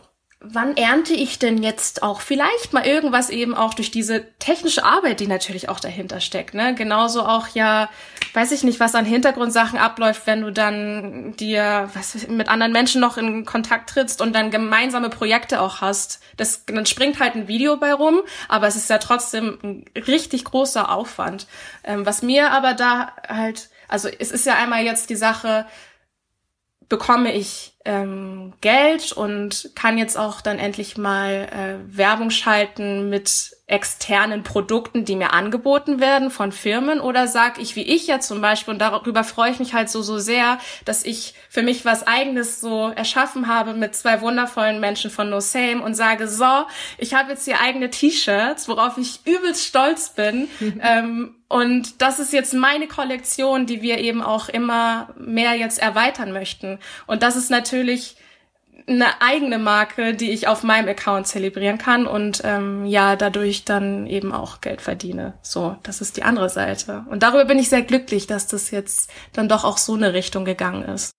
wann 0.46 0.76
ernte 0.76 1.14
ich 1.14 1.38
denn 1.38 1.62
jetzt 1.62 2.02
auch 2.02 2.20
vielleicht 2.20 2.72
mal 2.72 2.86
irgendwas 2.86 3.30
eben 3.30 3.54
auch 3.54 3.72
durch 3.72 3.90
diese 3.90 4.26
technische 4.38 4.84
Arbeit, 4.84 5.20
die 5.20 5.26
natürlich 5.26 5.68
auch 5.68 5.80
dahinter 5.80 6.20
steckt, 6.20 6.54
ne? 6.54 6.74
Genauso 6.74 7.22
auch 7.22 7.48
ja, 7.48 7.88
weiß 8.34 8.52
ich 8.52 8.62
nicht, 8.62 8.78
was 8.80 8.94
an 8.94 9.06
Hintergrundsachen 9.06 9.78
abläuft, 9.78 10.26
wenn 10.26 10.42
du 10.42 10.52
dann 10.52 11.34
dir 11.36 11.88
was 11.94 12.28
mit 12.28 12.48
anderen 12.48 12.72
Menschen 12.72 13.00
noch 13.00 13.16
in 13.16 13.44
Kontakt 13.46 13.90
trittst 13.90 14.20
und 14.20 14.34
dann 14.34 14.50
gemeinsame 14.50 15.08
Projekte 15.08 15.60
auch 15.60 15.80
hast. 15.80 16.20
Das 16.36 16.66
dann 16.66 16.86
springt 16.86 17.20
halt 17.20 17.34
ein 17.34 17.48
Video 17.48 17.76
bei 17.76 17.94
rum, 17.94 18.20
aber 18.48 18.66
es 18.66 18.76
ist 18.76 18.90
ja 18.90 18.98
trotzdem 18.98 19.58
ein 19.62 19.84
richtig 20.06 20.44
großer 20.44 20.90
Aufwand. 20.90 21.46
Ähm, 21.84 22.04
was 22.04 22.22
mir 22.22 22.50
aber 22.50 22.74
da 22.74 23.12
halt, 23.26 23.70
also 23.88 24.08
es 24.08 24.30
ist 24.30 24.44
ja 24.44 24.56
einmal 24.56 24.82
jetzt 24.82 25.08
die 25.08 25.16
Sache, 25.16 25.66
bekomme 26.88 27.32
ich 27.32 27.74
ähm, 27.84 28.54
Geld 28.60 29.12
und 29.12 29.70
kann 29.74 29.98
jetzt 29.98 30.16
auch 30.18 30.40
dann 30.40 30.58
endlich 30.58 30.96
mal 30.96 31.48
äh, 31.50 31.96
Werbung 31.96 32.30
schalten 32.30 33.08
mit 33.10 33.56
externen 33.66 34.42
Produkten, 34.42 35.06
die 35.06 35.16
mir 35.16 35.32
angeboten 35.32 35.98
werden 35.98 36.30
von 36.30 36.52
Firmen? 36.52 37.00
Oder 37.00 37.26
sag 37.26 37.58
ich 37.58 37.76
wie 37.76 37.82
ich 37.82 38.06
ja 38.06 38.20
zum 38.20 38.40
Beispiel 38.40 38.72
und 38.72 38.80
darüber 38.80 39.24
freue 39.24 39.50
ich 39.50 39.58
mich 39.58 39.72
halt 39.72 39.88
so 39.88 40.02
so 40.02 40.18
sehr, 40.18 40.58
dass 40.84 41.04
ich 41.04 41.34
für 41.48 41.62
mich 41.62 41.84
was 41.84 42.06
eigenes 42.06 42.60
so 42.60 42.90
erschaffen 42.94 43.48
habe 43.48 43.72
mit 43.72 43.94
zwei 43.94 44.20
wundervollen 44.20 44.80
Menschen 44.80 45.10
von 45.10 45.30
No 45.30 45.40
Same 45.40 45.82
und 45.82 45.94
sage 45.94 46.28
so, 46.28 46.66
ich 46.98 47.14
habe 47.14 47.30
jetzt 47.30 47.46
hier 47.46 47.60
eigene 47.60 47.88
T-Shirts, 47.90 48.68
worauf 48.68 48.98
ich 48.98 49.20
übelst 49.24 49.64
stolz 49.64 50.10
bin. 50.10 50.48
Ähm, 50.80 51.36
und 51.48 52.02
das 52.02 52.18
ist 52.18 52.32
jetzt 52.32 52.52
meine 52.52 52.88
Kollektion, 52.88 53.66
die 53.66 53.80
wir 53.80 53.98
eben 53.98 54.22
auch 54.22 54.48
immer 54.48 55.14
mehr 55.16 55.54
jetzt 55.54 55.78
erweitern 55.78 56.32
möchten. 56.32 56.78
Und 57.06 57.22
das 57.22 57.36
ist 57.36 57.50
natürlich 57.50 58.16
eine 58.86 59.20
eigene 59.22 59.58
Marke, 59.58 60.14
die 60.14 60.30
ich 60.30 60.46
auf 60.46 60.62
meinem 60.62 60.88
Account 60.88 61.26
zelebrieren 61.26 61.78
kann 61.78 62.06
und 62.06 62.42
ähm, 62.44 62.84
ja, 62.84 63.16
dadurch 63.16 63.64
dann 63.64 64.06
eben 64.06 64.32
auch 64.32 64.60
Geld 64.60 64.80
verdiene. 64.80 65.34
So, 65.42 65.76
das 65.82 66.00
ist 66.00 66.16
die 66.16 66.22
andere 66.22 66.50
Seite. 66.50 67.04
Und 67.08 67.22
darüber 67.22 67.46
bin 67.46 67.58
ich 67.58 67.70
sehr 67.70 67.82
glücklich, 67.82 68.26
dass 68.26 68.46
das 68.46 68.70
jetzt 68.70 69.10
dann 69.32 69.48
doch 69.48 69.64
auch 69.64 69.78
so 69.78 69.94
eine 69.94 70.12
Richtung 70.12 70.44
gegangen 70.44 70.82
ist. 70.82 71.12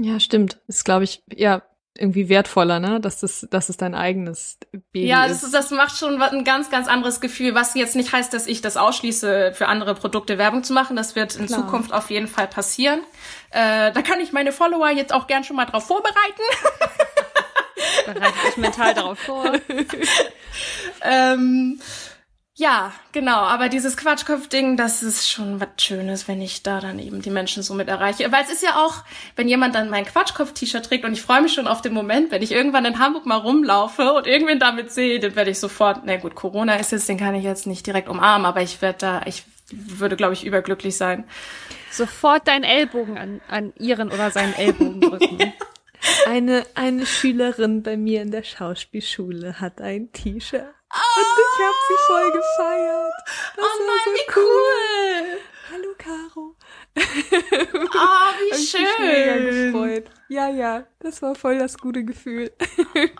Ja, 0.00 0.20
stimmt. 0.20 0.60
Ist, 0.66 0.84
glaube 0.84 1.04
ich, 1.04 1.22
ja, 1.34 1.62
irgendwie 1.96 2.28
wertvoller, 2.28 2.80
ne? 2.80 3.00
Dass 3.00 3.20
das, 3.20 3.46
dass 3.50 3.68
es 3.68 3.76
dein 3.76 3.94
eigenes 3.94 4.58
Baby 4.92 5.06
ja, 5.06 5.24
ist. 5.24 5.42
Ja, 5.42 5.48
das, 5.50 5.50
das 5.50 5.70
macht 5.70 5.96
schon 5.96 6.20
ein 6.20 6.44
ganz, 6.44 6.70
ganz 6.70 6.88
anderes 6.88 7.20
Gefühl, 7.20 7.54
was 7.54 7.74
jetzt 7.74 7.96
nicht 7.96 8.12
heißt, 8.12 8.32
dass 8.32 8.46
ich 8.46 8.62
das 8.62 8.76
ausschließe, 8.76 9.52
für 9.54 9.68
andere 9.68 9.94
Produkte 9.94 10.38
Werbung 10.38 10.64
zu 10.64 10.72
machen. 10.72 10.96
Das 10.96 11.16
wird 11.16 11.36
in 11.36 11.46
Klar. 11.46 11.60
Zukunft 11.60 11.92
auf 11.92 12.10
jeden 12.10 12.28
Fall 12.28 12.48
passieren. 12.48 13.00
Äh, 13.50 13.92
da 13.92 14.02
kann 14.02 14.20
ich 14.20 14.32
meine 14.32 14.52
Follower 14.52 14.90
jetzt 14.90 15.12
auch 15.12 15.26
gern 15.26 15.44
schon 15.44 15.56
mal 15.56 15.66
drauf 15.66 15.86
vorbereiten. 15.86 16.42
Bereite 18.06 18.34
ich 18.48 18.56
mental 18.56 18.94
darauf 18.94 19.18
vor. 19.18 19.52
ähm, 21.02 21.80
ja, 22.62 22.92
genau. 23.10 23.38
Aber 23.38 23.68
dieses 23.68 23.96
Quatschkopf-Ding, 23.96 24.76
das 24.76 25.02
ist 25.02 25.28
schon 25.28 25.60
was 25.60 25.68
Schönes, 25.78 26.28
wenn 26.28 26.40
ich 26.40 26.62
da 26.62 26.80
dann 26.80 27.00
eben 27.00 27.20
die 27.20 27.30
Menschen 27.30 27.62
so 27.64 27.74
mit 27.74 27.88
erreiche. 27.88 28.30
Weil 28.30 28.44
es 28.44 28.52
ist 28.52 28.62
ja 28.62 28.76
auch, 28.76 29.02
wenn 29.34 29.48
jemand 29.48 29.74
dann 29.74 29.90
mein 29.90 30.04
Quatschkopf-T-Shirt 30.04 30.86
trägt 30.86 31.04
und 31.04 31.12
ich 31.12 31.22
freue 31.22 31.42
mich 31.42 31.52
schon 31.52 31.66
auf 31.66 31.82
den 31.82 31.92
Moment, 31.92 32.30
wenn 32.30 32.40
ich 32.40 32.52
irgendwann 32.52 32.84
in 32.84 33.00
Hamburg 33.00 33.26
mal 33.26 33.38
rumlaufe 33.38 34.12
und 34.12 34.28
irgendwen 34.28 34.60
damit 34.60 34.92
sehe, 34.92 35.18
dann 35.18 35.34
werde 35.34 35.50
ich 35.50 35.58
sofort, 35.58 36.02
na 36.04 36.16
gut, 36.16 36.36
Corona 36.36 36.76
ist 36.76 36.92
jetzt, 36.92 37.08
den 37.08 37.18
kann 37.18 37.34
ich 37.34 37.42
jetzt 37.42 37.66
nicht 37.66 37.84
direkt 37.84 38.08
umarmen, 38.08 38.46
aber 38.46 38.62
ich 38.62 38.80
werde 38.80 38.98
da, 38.98 39.22
ich 39.26 39.42
würde, 39.72 40.16
glaube 40.16 40.34
ich, 40.34 40.46
überglücklich 40.46 40.96
sein. 40.96 41.24
Sofort 41.90 42.46
deinen 42.46 42.64
Ellbogen 42.64 43.18
an, 43.18 43.40
an 43.48 43.72
ihren 43.76 44.12
oder 44.12 44.30
seinen 44.30 44.54
Ellbogen 44.54 45.00
drücken. 45.00 45.52
Eine, 46.26 46.64
eine 46.74 47.06
Schülerin 47.06 47.82
bei 47.82 47.96
mir 47.96 48.22
in 48.22 48.30
der 48.30 48.44
Schauspielschule 48.44 49.60
hat 49.60 49.80
ein 49.80 50.12
T-Shirt. 50.12 50.64
Oh, 50.94 51.20
und 51.20 51.26
ich 51.38 51.62
habe 51.64 51.76
sie 51.88 51.98
voll 52.06 52.32
gefeiert. 52.32 53.12
Das 53.56 53.64
oh 53.64 53.86
Mann, 53.86 54.00
so 54.04 54.10
wie 54.12 54.28
cool. 54.36 55.40
Hallo 55.72 55.94
Caro. 55.96 56.54
Oh, 56.94 57.00
wie 58.52 58.66
schön. 58.66 58.82
Mich 58.82 58.98
mega 58.98 59.36
gefreut. 59.38 60.10
Ja, 60.28 60.48
ja, 60.48 60.84
das 61.00 61.22
war 61.22 61.34
voll 61.34 61.58
das 61.58 61.78
gute 61.78 62.04
Gefühl. 62.04 62.52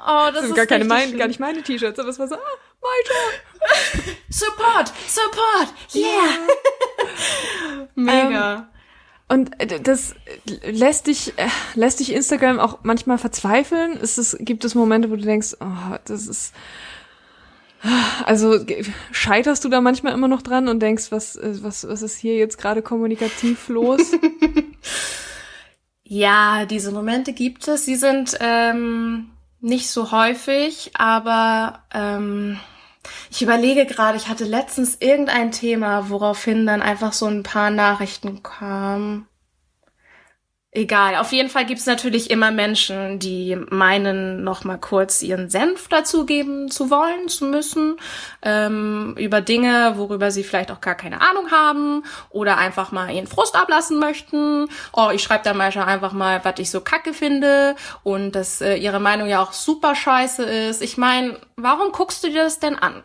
Oh, 0.04 0.26
das, 0.26 0.34
das 0.34 0.44
ist 0.46 0.56
gar 0.56 0.66
keine 0.66 0.84
mein, 0.84 1.16
gar 1.16 1.28
nicht 1.28 1.40
meine 1.40 1.62
T-Shirts, 1.62 1.98
aber 1.98 2.10
es 2.10 2.18
war 2.18 2.28
so, 2.28 2.34
ah, 2.34 2.38
weiter. 2.80 4.04
support, 4.28 4.92
support, 5.08 5.72
yeah. 5.94 6.46
Mega. 7.94 8.56
Um, 8.56 8.66
und 9.28 9.60
äh, 9.60 9.80
das 9.80 10.14
lässt 10.46 11.06
dich, 11.06 11.38
äh, 11.38 11.48
lässt 11.74 12.00
dich 12.00 12.12
Instagram 12.12 12.60
auch 12.60 12.80
manchmal 12.82 13.16
verzweifeln. 13.16 13.96
Ist 13.96 14.18
es, 14.18 14.36
gibt 14.40 14.64
es 14.64 14.74
Momente, 14.74 15.10
wo 15.10 15.16
du 15.16 15.22
denkst, 15.22 15.56
oh, 15.60 15.96
das 16.04 16.26
ist, 16.26 16.52
also 18.24 18.58
scheiterst 19.10 19.64
du 19.64 19.68
da 19.68 19.80
manchmal 19.80 20.12
immer 20.12 20.28
noch 20.28 20.42
dran 20.42 20.68
und 20.68 20.80
denkst, 20.80 21.10
was, 21.10 21.36
äh, 21.36 21.62
was, 21.62 21.86
was 21.86 22.02
ist 22.02 22.16
hier 22.16 22.36
jetzt 22.36 22.58
gerade 22.58 22.82
kommunikativ 22.82 23.68
los? 23.68 24.12
ja, 26.04 26.64
diese 26.66 26.92
Momente 26.92 27.32
gibt 27.32 27.66
es. 27.66 27.84
Sie 27.84 27.96
sind 27.96 28.36
ähm, 28.40 29.30
nicht 29.60 29.90
so 29.90 30.12
häufig, 30.12 30.90
aber 30.94 31.82
ähm, 31.92 32.58
ich 33.30 33.42
überlege 33.42 33.86
gerade, 33.86 34.16
ich 34.16 34.28
hatte 34.28 34.44
letztens 34.44 34.98
irgendein 35.00 35.50
Thema, 35.50 36.08
woraufhin 36.08 36.66
dann 36.66 36.82
einfach 36.82 37.12
so 37.12 37.26
ein 37.26 37.42
paar 37.42 37.70
Nachrichten 37.70 38.42
kamen. 38.42 39.26
Egal. 40.72 41.16
Auf 41.16 41.32
jeden 41.32 41.50
Fall 41.50 41.66
gibt's 41.66 41.84
natürlich 41.84 42.30
immer 42.30 42.50
Menschen, 42.50 43.18
die 43.18 43.56
meinen, 43.68 44.42
noch 44.42 44.64
mal 44.64 44.78
kurz 44.78 45.22
ihren 45.22 45.50
Senf 45.50 45.88
dazugeben 45.88 46.70
zu 46.70 46.90
wollen, 46.90 47.28
zu 47.28 47.44
müssen, 47.44 47.98
ähm, 48.42 49.14
über 49.18 49.42
Dinge, 49.42 49.92
worüber 49.96 50.30
sie 50.30 50.42
vielleicht 50.42 50.70
auch 50.70 50.80
gar 50.80 50.94
keine 50.94 51.20
Ahnung 51.20 51.50
haben 51.50 52.04
oder 52.30 52.56
einfach 52.56 52.90
mal 52.90 53.10
ihren 53.10 53.26
Frust 53.26 53.54
ablassen 53.54 53.98
möchten. 53.98 54.68
Oh, 54.94 55.10
ich 55.12 55.22
schreibe 55.22 55.44
da 55.44 55.52
manchmal 55.52 55.86
einfach 55.86 56.12
mal, 56.12 56.42
was 56.42 56.58
ich 56.58 56.70
so 56.70 56.80
kacke 56.80 57.12
finde 57.12 57.76
und 58.02 58.32
dass 58.32 58.62
äh, 58.62 58.76
ihre 58.76 59.00
Meinung 59.00 59.28
ja 59.28 59.42
auch 59.42 59.52
super 59.52 59.94
scheiße 59.94 60.42
ist. 60.42 60.80
Ich 60.80 60.96
meine, 60.96 61.38
warum 61.56 61.92
guckst 61.92 62.24
du 62.24 62.28
dir 62.28 62.44
das 62.44 62.60
denn 62.60 62.78
an? 62.78 63.02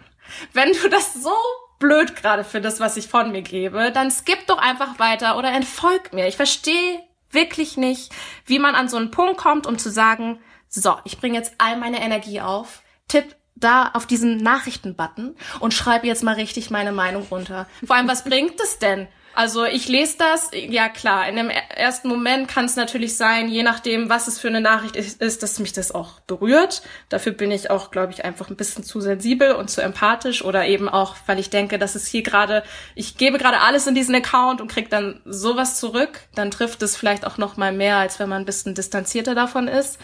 Wenn 0.53 0.71
du 0.71 0.87
das 0.89 1.13
so 1.13 1.33
blöd 1.79 2.15
gerade 2.15 2.43
findest, 2.45 2.79
was 2.79 2.95
ich 2.95 3.07
von 3.07 3.31
mir 3.31 3.41
gebe, 3.41 3.91
dann 3.91 4.09
skip 4.09 4.47
doch 4.47 4.57
einfach 4.57 4.99
weiter 4.99 5.37
oder 5.37 5.51
entfolg 5.51 6.13
mir. 6.13 6.27
Ich 6.27 6.37
verstehe 6.37 7.06
wirklich 7.31 7.77
nicht, 7.77 8.11
wie 8.45 8.59
man 8.59 8.75
an 8.75 8.89
so 8.89 8.97
einen 8.97 9.11
Punkt 9.11 9.37
kommt, 9.37 9.67
um 9.67 9.77
zu 9.77 9.89
sagen, 9.89 10.39
so, 10.69 10.95
ich 11.05 11.19
bringe 11.19 11.37
jetzt 11.37 11.53
all 11.57 11.77
meine 11.77 12.01
Energie 12.01 12.41
auf, 12.41 12.81
tipp 13.07 13.35
da 13.55 13.89
auf 13.93 14.05
diesen 14.05 14.37
Nachrichtenbutton 14.37 15.35
und 15.59 15.73
schreibe 15.73 16.07
jetzt 16.07 16.23
mal 16.23 16.35
richtig 16.35 16.69
meine 16.69 16.91
Meinung 16.91 17.23
runter. 17.29 17.67
Vor 17.85 17.95
allem, 17.95 18.07
was 18.07 18.23
bringt 18.23 18.59
es 18.61 18.79
denn? 18.79 19.07
Also 19.37 19.65
ich 19.65 19.87
lese 19.87 20.17
das, 20.17 20.49
ja 20.51 20.89
klar, 20.89 21.29
in 21.29 21.35
dem 21.35 21.51
ersten 21.51 22.07
Moment 22.07 22.47
kann 22.47 22.65
es 22.65 22.75
natürlich 22.75 23.17
sein, 23.17 23.49
je 23.49 23.61
nachdem, 23.61 24.09
was 24.09 24.27
es 24.27 24.39
für 24.39 24.47
eine 24.47 24.61
Nachricht 24.61 24.95
ist, 24.95 25.43
dass 25.43 25.59
mich 25.59 25.73
das 25.73 25.91
auch 25.91 26.19
berührt. 26.21 26.81
Dafür 27.09 27.33
bin 27.33 27.51
ich 27.51 27.69
auch, 27.69 27.91
glaube 27.91 28.11
ich, 28.13 28.25
einfach 28.25 28.49
ein 28.49 28.55
bisschen 28.55 28.83
zu 28.83 28.99
sensibel 28.99 29.51
und 29.51 29.69
zu 29.69 29.81
empathisch 29.81 30.43
oder 30.43 30.65
eben 30.65 30.89
auch, 30.89 31.15
weil 31.27 31.37
ich 31.37 31.51
denke, 31.51 31.77
dass 31.77 31.93
es 31.93 32.07
hier 32.07 32.23
gerade, 32.23 32.63
ich 32.95 33.17
gebe 33.17 33.37
gerade 33.37 33.59
alles 33.59 33.85
in 33.85 33.93
diesen 33.93 34.15
Account 34.15 34.59
und 34.59 34.71
krieg 34.71 34.89
dann 34.89 35.21
sowas 35.23 35.79
zurück. 35.79 36.21
Dann 36.33 36.49
trifft 36.49 36.81
es 36.81 36.97
vielleicht 36.97 37.23
auch 37.23 37.37
noch 37.37 37.57
mal 37.57 37.71
mehr, 37.71 37.97
als 37.97 38.17
wenn 38.17 38.29
man 38.29 38.41
ein 38.41 38.45
bisschen 38.45 38.73
distanzierter 38.73 39.35
davon 39.35 39.67
ist. 39.67 39.99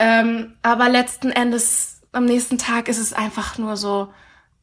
Ähm, 0.00 0.54
aber 0.62 0.88
letzten 0.88 1.30
Endes 1.30 2.00
am 2.10 2.24
nächsten 2.24 2.58
Tag 2.58 2.88
ist 2.88 2.98
es 2.98 3.12
einfach 3.12 3.56
nur 3.56 3.76
so, 3.76 4.12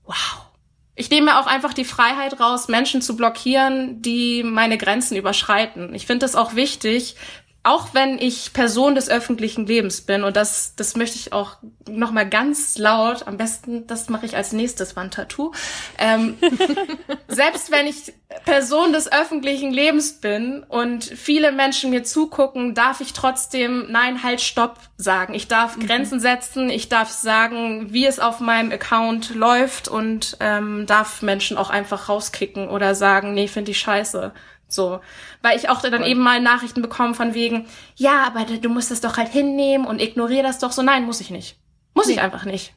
wow 0.03 0.50
ich 0.95 1.09
nehme 1.09 1.31
mir 1.31 1.39
auch 1.39 1.47
einfach 1.47 1.73
die 1.73 1.85
Freiheit 1.85 2.39
raus, 2.39 2.67
Menschen 2.67 3.01
zu 3.01 3.15
blockieren, 3.15 4.01
die 4.01 4.43
meine 4.43 4.77
Grenzen 4.77 5.15
überschreiten. 5.15 5.95
Ich 5.95 6.05
finde 6.05 6.25
es 6.25 6.35
auch 6.35 6.55
wichtig, 6.55 7.15
auch 7.63 7.93
wenn 7.93 8.17
ich 8.17 8.53
Person 8.53 8.95
des 8.95 9.09
öffentlichen 9.09 9.67
Lebens 9.67 10.01
bin, 10.01 10.23
und 10.23 10.35
das, 10.35 10.73
das 10.75 10.95
möchte 10.95 11.17
ich 11.17 11.31
auch 11.31 11.57
nochmal 11.87 12.27
ganz 12.27 12.77
laut, 12.79 13.27
am 13.27 13.37
besten, 13.37 13.85
das 13.85 14.09
mache 14.09 14.25
ich 14.25 14.35
als 14.35 14.51
nächstes 14.51 14.95
Wandtattoo, 14.95 15.51
ähm, 15.99 16.37
selbst 17.27 17.71
wenn 17.71 17.85
ich 17.85 18.13
Person 18.45 18.93
des 18.93 19.11
öffentlichen 19.11 19.71
Lebens 19.71 20.13
bin 20.13 20.63
und 20.67 21.03
viele 21.03 21.51
Menschen 21.51 21.91
mir 21.91 22.03
zugucken, 22.03 22.73
darf 22.73 23.01
ich 23.01 23.13
trotzdem 23.13 23.91
Nein, 23.91 24.23
halt, 24.23 24.41
Stopp 24.41 24.79
sagen. 24.97 25.33
Ich 25.33 25.47
darf 25.47 25.77
mhm. 25.77 25.85
Grenzen 25.85 26.19
setzen, 26.19 26.69
ich 26.69 26.89
darf 26.89 27.09
sagen, 27.09 27.93
wie 27.93 28.05
es 28.05 28.19
auf 28.19 28.39
meinem 28.39 28.71
Account 28.71 29.35
läuft 29.35 29.87
und 29.87 30.37
ähm, 30.39 30.85
darf 30.87 31.21
Menschen 31.21 31.57
auch 31.57 31.69
einfach 31.69 32.09
rauskicken 32.09 32.69
oder 32.69 32.95
sagen, 32.95 33.33
nee, 33.33 33.47
finde 33.47 33.71
ich 33.71 33.79
scheiße. 33.79 34.33
So, 34.73 35.01
weil 35.41 35.57
ich 35.57 35.69
auch 35.69 35.81
dann 35.81 36.01
cool. 36.01 36.07
eben 36.07 36.21
mal 36.21 36.39
Nachrichten 36.39 36.81
bekomme 36.81 37.13
von 37.13 37.33
wegen, 37.33 37.67
ja, 37.95 38.23
aber 38.25 38.45
du 38.45 38.69
musst 38.69 38.89
das 38.89 39.01
doch 39.01 39.17
halt 39.17 39.29
hinnehmen 39.29 39.85
und 39.85 40.01
ignoriere 40.01 40.43
das 40.43 40.59
doch 40.59 40.71
so. 40.71 40.81
Nein, 40.81 41.05
muss 41.05 41.19
ich 41.19 41.29
nicht. 41.29 41.57
Muss 41.93 42.07
nee. 42.07 42.13
ich 42.13 42.21
einfach 42.21 42.45
nicht. 42.45 42.73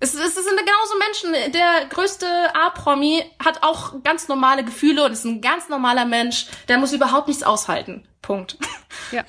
Es, 0.00 0.14
es 0.14 0.34
sind 0.34 0.44
genauso 0.44 0.98
Menschen. 0.98 1.52
Der 1.52 1.86
größte 1.88 2.26
A-Promi 2.54 3.24
hat 3.44 3.62
auch 3.62 4.02
ganz 4.04 4.28
normale 4.28 4.64
Gefühle 4.64 5.04
und 5.04 5.12
ist 5.12 5.24
ein 5.24 5.40
ganz 5.40 5.68
normaler 5.68 6.04
Mensch. 6.04 6.46
Der 6.68 6.78
muss 6.78 6.92
überhaupt 6.92 7.28
nichts 7.28 7.42
aushalten. 7.42 8.06
Punkt. 8.22 8.58
Ja. 9.10 9.24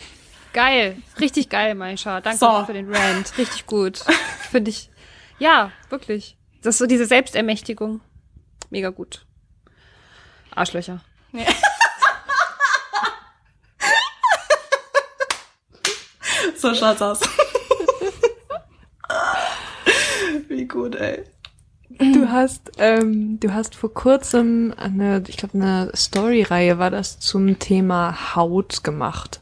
Geil. 0.52 1.02
Richtig 1.22 1.48
geil, 1.48 1.74
Maisha. 1.76 2.20
Danke 2.20 2.40
so. 2.40 2.66
für 2.66 2.74
den 2.74 2.94
Rant. 2.94 3.38
Richtig 3.38 3.66
gut. 3.66 4.00
Finde 4.52 4.72
ich. 4.72 4.90
Ja, 5.38 5.72
wirklich. 5.90 6.38
Das 6.62 6.76
ist 6.76 6.80
so 6.80 6.86
diese 6.86 7.06
Selbstermächtigung. 7.06 8.02
Mega 8.70 8.90
gut. 8.90 9.26
Arschlöcher. 10.52 11.02
Ja. 11.32 11.46
So 16.58 16.74
schaut's 16.74 17.02
aus. 17.02 17.20
Wie 20.48 20.66
gut, 20.66 20.96
ey. 20.96 21.24
Du 22.00 22.30
hast, 22.30 22.72
ähm, 22.78 23.40
du 23.42 23.54
hast 23.54 23.76
vor 23.76 23.94
kurzem 23.94 24.74
eine, 24.78 25.22
ich 25.28 25.36
glaube, 25.36 25.56
eine 25.56 25.92
Story-Reihe 25.94 26.80
war 26.80 26.92
das 26.92 27.20
zum 27.20 27.60
Thema 27.60 28.36
Haut 28.36 28.84
gemacht. 28.86 29.42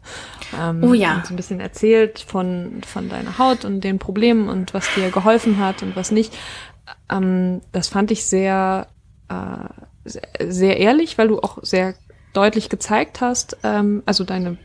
Ähm, 0.59 0.83
oh 0.83 0.93
ja. 0.93 1.21
So 1.25 1.33
ein 1.33 1.35
bisschen 1.35 1.59
erzählt 1.59 2.19
von, 2.19 2.81
von 2.85 3.09
deiner 3.09 3.37
Haut 3.37 3.63
und 3.63 3.81
den 3.81 3.99
Problemen 3.99 4.49
und 4.49 4.73
was 4.73 4.87
dir 4.95 5.11
geholfen 5.11 5.59
hat 5.59 5.83
und 5.83 5.95
was 5.95 6.09
nicht. 6.09 6.35
Ähm, 7.11 7.61
das 7.73 7.89
fand 7.89 8.09
ich 8.09 8.25
sehr, 8.25 8.87
äh, 9.29 10.09
sehr 10.47 10.77
ehrlich, 10.77 11.17
weil 11.19 11.27
du 11.27 11.39
auch 11.39 11.59
sehr 11.61 11.93
deutlich 12.33 12.69
gezeigt 12.69 13.21
hast, 13.21 13.57
ähm, 13.63 14.01
also 14.05 14.23
deine 14.23 14.57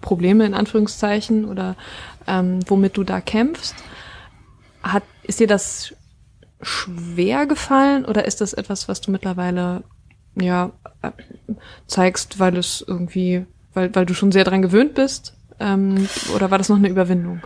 Probleme 0.00 0.46
in 0.46 0.54
Anführungszeichen 0.54 1.44
oder 1.44 1.76
ähm, 2.26 2.60
womit 2.68 2.96
du 2.96 3.04
da 3.04 3.20
kämpfst. 3.20 3.74
Hat, 4.82 5.02
ist 5.22 5.40
dir 5.40 5.46
das 5.46 5.94
schwer 6.60 7.46
gefallen 7.46 8.04
oder 8.04 8.24
ist 8.24 8.40
das 8.40 8.52
etwas, 8.52 8.88
was 8.88 9.00
du 9.00 9.10
mittlerweile 9.10 9.84
ja 10.34 10.72
äh, 11.02 11.10
zeigst, 11.86 12.38
weil 12.38 12.56
es 12.56 12.84
irgendwie, 12.86 13.46
weil, 13.74 13.94
weil 13.94 14.06
du 14.06 14.14
schon 14.14 14.32
sehr 14.32 14.44
dran 14.44 14.62
gewöhnt 14.62 14.94
bist? 14.94 15.34
Ähm, 15.60 16.08
oder 16.34 16.50
war 16.50 16.58
das 16.58 16.68
noch 16.68 16.76
eine 16.76 16.88
Überwindung? 16.88 17.42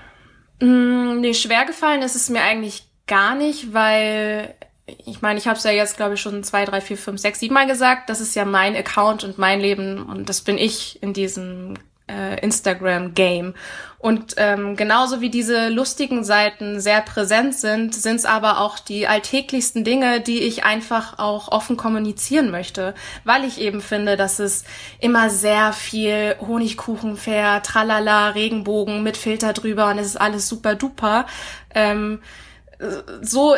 Mm, 0.61 1.21
nee, 1.21 1.35
schwer 1.35 1.65
gefallen 1.65 2.03
ist 2.03 2.17
es 2.17 2.29
mir 2.29 2.43
eigentlich 2.43 2.85
gar 3.07 3.35
nicht, 3.35 3.73
weil 3.73 4.55
ich 4.87 5.23
meine, 5.23 5.39
ich 5.39 5.47
habe 5.47 5.57
es 5.57 5.65
ja 5.65 5.71
jetzt, 5.71 5.97
glaube 5.97 6.15
ich, 6.15 6.21
schon 6.21 6.43
zwei, 6.45 6.65
drei, 6.65 6.81
vier, 6.81 6.99
fünf, 6.99 7.21
sechs, 7.21 7.41
sieben 7.41 7.55
Mal 7.55 7.67
gesagt. 7.67 8.11
Das 8.11 8.21
ist 8.21 8.35
ja 8.35 8.45
mein 8.45 8.77
Account 8.77 9.25
und 9.25 9.39
mein 9.39 9.61
Leben 9.61 10.03
und 10.03 10.29
das 10.29 10.41
bin 10.41 10.59
ich 10.59 11.03
in 11.03 11.13
diesem 11.13 11.75
äh, 12.13 12.39
Instagram-Game. 12.41 13.55
Und 13.99 14.35
ähm, 14.37 14.75
genauso 14.75 15.21
wie 15.21 15.31
diese 15.31 15.69
lustigen 15.69 16.25
Seiten 16.25 16.81
sehr 16.81 17.03
präsent 17.03 17.55
sind, 17.55 17.95
sind 17.95 18.17
es 18.17 18.25
aber 18.25 18.59
auch 18.59 18.81
die 18.81 19.07
alltäglichsten 19.07 19.85
Dinge, 19.85 20.21
die 20.21 20.41
ich 20.41 20.65
einfach 20.65 21.21
auch 21.21 21.53
offen 21.53 21.77
kommunizieren 21.77 22.51
möchte, 22.51 22.95
weil 23.23 23.45
ich 23.45 23.61
eben 23.61 23.81
finde, 23.81 24.17
dass 24.17 24.41
es 24.41 24.65
immer 24.99 25.31
sehr 25.31 25.73
viel 25.73 26.35
Honigkuchen 26.41 27.17
fährt, 27.17 27.67
tralala, 27.67 28.31
Regenbogen 28.31 29.05
mit 29.05 29.17
Filter 29.17 29.53
drüber 29.53 29.89
und 29.91 29.99
es 29.99 30.09
ist 30.09 30.21
alles 30.21 30.49
super 30.49 30.75
duper. 30.75 31.27
Ähm, 31.73 32.21
so 33.21 33.55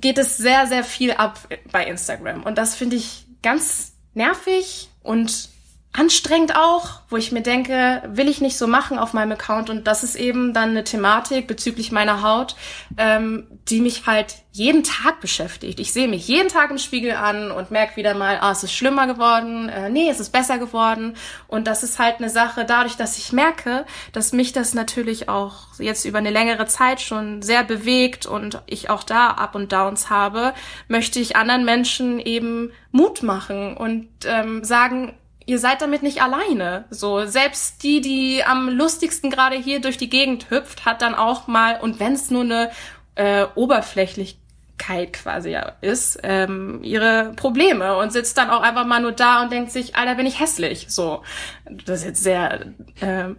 geht 0.00 0.18
es 0.18 0.36
sehr, 0.36 0.66
sehr 0.68 0.84
viel 0.84 1.12
ab 1.12 1.40
bei 1.72 1.84
Instagram. 1.86 2.44
Und 2.44 2.58
das 2.58 2.76
finde 2.76 2.94
ich 2.94 3.26
ganz 3.42 3.94
nervig 4.14 4.90
und 5.02 5.48
anstrengend 5.92 6.54
auch, 6.54 7.00
wo 7.08 7.16
ich 7.16 7.32
mir 7.32 7.40
denke, 7.40 8.02
will 8.06 8.28
ich 8.28 8.40
nicht 8.40 8.58
so 8.58 8.66
machen 8.66 8.98
auf 8.98 9.14
meinem 9.14 9.32
Account. 9.32 9.70
Und 9.70 9.86
das 9.86 10.04
ist 10.04 10.16
eben 10.16 10.52
dann 10.52 10.70
eine 10.70 10.84
Thematik 10.84 11.46
bezüglich 11.46 11.90
meiner 11.92 12.22
Haut, 12.22 12.56
ähm, 12.98 13.46
die 13.68 13.80
mich 13.80 14.06
halt 14.06 14.36
jeden 14.52 14.82
Tag 14.84 15.20
beschäftigt. 15.20 15.80
Ich 15.80 15.92
sehe 15.92 16.08
mich 16.08 16.28
jeden 16.28 16.48
Tag 16.48 16.70
im 16.70 16.78
Spiegel 16.78 17.12
an 17.12 17.50
und 17.50 17.70
merke 17.70 17.96
wieder 17.96 18.14
mal, 18.14 18.38
ah, 18.40 18.52
es 18.52 18.64
ist 18.64 18.74
schlimmer 18.74 19.06
geworden, 19.06 19.68
äh, 19.68 19.88
nee, 19.88 20.10
es 20.10 20.20
ist 20.20 20.30
besser 20.30 20.58
geworden. 20.58 21.16
Und 21.46 21.66
das 21.66 21.82
ist 21.82 21.98
halt 21.98 22.18
eine 22.18 22.28
Sache, 22.28 22.64
dadurch, 22.64 22.96
dass 22.96 23.18
ich 23.18 23.32
merke, 23.32 23.86
dass 24.12 24.32
mich 24.32 24.52
das 24.52 24.74
natürlich 24.74 25.28
auch 25.28 25.78
jetzt 25.78 26.04
über 26.04 26.18
eine 26.18 26.30
längere 26.30 26.66
Zeit 26.66 27.00
schon 27.00 27.40
sehr 27.40 27.64
bewegt 27.64 28.26
und 28.26 28.60
ich 28.66 28.90
auch 28.90 29.04
da 29.04 29.30
Up 29.30 29.54
und 29.54 29.72
Downs 29.72 30.10
habe, 30.10 30.54
möchte 30.88 31.18
ich 31.18 31.36
anderen 31.36 31.64
Menschen 31.64 32.18
eben 32.18 32.72
Mut 32.90 33.22
machen 33.22 33.76
und 33.76 34.08
ähm, 34.26 34.64
sagen, 34.64 35.14
ihr 35.48 35.58
seid 35.58 35.80
damit 35.80 36.02
nicht 36.02 36.22
alleine. 36.22 36.84
So, 36.90 37.24
selbst 37.24 37.82
die, 37.82 38.02
die 38.02 38.44
am 38.44 38.68
lustigsten 38.68 39.30
gerade 39.30 39.56
hier 39.56 39.80
durch 39.80 39.96
die 39.96 40.10
Gegend 40.10 40.50
hüpft, 40.50 40.84
hat 40.84 41.00
dann 41.00 41.14
auch 41.14 41.46
mal, 41.46 41.80
und 41.80 41.98
wenn 41.98 42.12
es 42.12 42.30
nur 42.30 42.42
eine 42.42 42.70
äh, 43.14 43.46
Oberflächlichkeit 43.54 45.14
quasi 45.14 45.56
ist, 45.80 46.20
ähm, 46.22 46.80
ihre 46.82 47.32
Probleme 47.34 47.96
und 47.96 48.12
sitzt 48.12 48.36
dann 48.36 48.50
auch 48.50 48.60
einfach 48.60 48.84
mal 48.84 49.00
nur 49.00 49.12
da 49.12 49.42
und 49.42 49.50
denkt 49.50 49.72
sich, 49.72 49.96
Alter, 49.96 50.16
bin 50.16 50.26
ich 50.26 50.38
hässlich. 50.38 50.86
So, 50.90 51.22
das 51.64 52.00
ist 52.00 52.04
jetzt 52.04 52.22
sehr 52.22 52.66
äh, 53.00 53.30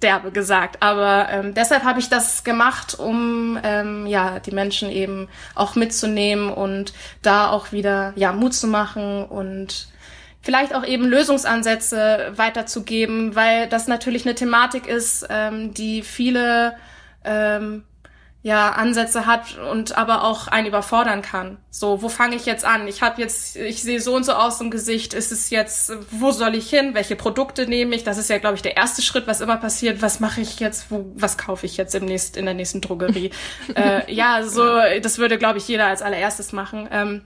derbe 0.00 0.30
gesagt, 0.30 0.80
aber 0.80 1.26
ähm, 1.28 1.54
deshalb 1.54 1.82
habe 1.82 1.98
ich 1.98 2.08
das 2.08 2.44
gemacht, 2.44 2.96
um 3.00 3.58
ähm, 3.64 4.06
ja 4.06 4.38
die 4.38 4.52
Menschen 4.52 4.90
eben 4.90 5.28
auch 5.56 5.74
mitzunehmen 5.74 6.50
und 6.50 6.92
da 7.22 7.50
auch 7.50 7.72
wieder 7.72 8.12
ja 8.14 8.32
Mut 8.32 8.54
zu 8.54 8.68
machen 8.68 9.24
und 9.24 9.88
vielleicht 10.40 10.74
auch 10.74 10.84
eben 10.84 11.04
Lösungsansätze 11.04 12.32
weiterzugeben, 12.36 13.34
weil 13.34 13.68
das 13.68 13.88
natürlich 13.88 14.24
eine 14.24 14.34
Thematik 14.34 14.86
ist, 14.86 15.26
ähm, 15.30 15.74
die 15.74 16.02
viele 16.02 16.74
ähm, 17.24 17.84
ja 18.42 18.70
Ansätze 18.70 19.26
hat 19.26 19.58
und 19.58 19.98
aber 19.98 20.22
auch 20.22 20.46
einen 20.46 20.68
überfordern 20.68 21.22
kann. 21.22 21.58
So, 21.70 22.02
wo 22.02 22.08
fange 22.08 22.36
ich 22.36 22.46
jetzt 22.46 22.64
an? 22.64 22.86
Ich 22.86 23.02
habe 23.02 23.20
jetzt, 23.20 23.56
ich 23.56 23.82
sehe 23.82 24.00
so 24.00 24.14
und 24.14 24.24
so 24.24 24.32
aus 24.32 24.60
im 24.60 24.70
Gesicht. 24.70 25.12
Ist 25.12 25.32
es 25.32 25.50
jetzt, 25.50 25.92
wo 26.12 26.30
soll 26.30 26.54
ich 26.54 26.70
hin? 26.70 26.94
Welche 26.94 27.16
Produkte 27.16 27.66
nehme 27.66 27.94
ich? 27.96 28.04
Das 28.04 28.16
ist 28.16 28.30
ja, 28.30 28.38
glaube 28.38 28.54
ich, 28.54 28.62
der 28.62 28.76
erste 28.76 29.02
Schritt, 29.02 29.26
was 29.26 29.40
immer 29.40 29.56
passiert. 29.56 30.02
Was 30.02 30.20
mache 30.20 30.40
ich 30.40 30.60
jetzt? 30.60 30.90
Wo, 30.90 31.10
was 31.14 31.36
kaufe 31.36 31.66
ich 31.66 31.76
jetzt 31.76 31.94
im 31.94 32.04
nächsten, 32.04 32.38
in 32.38 32.44
der 32.44 32.54
nächsten 32.54 32.80
Drogerie? 32.80 33.30
äh, 33.74 34.12
ja, 34.12 34.44
so, 34.44 34.62
das 35.02 35.18
würde, 35.18 35.36
glaube 35.36 35.58
ich, 35.58 35.66
jeder 35.66 35.86
als 35.86 36.00
allererstes 36.00 36.52
machen. 36.52 36.88
Ähm, 36.92 37.22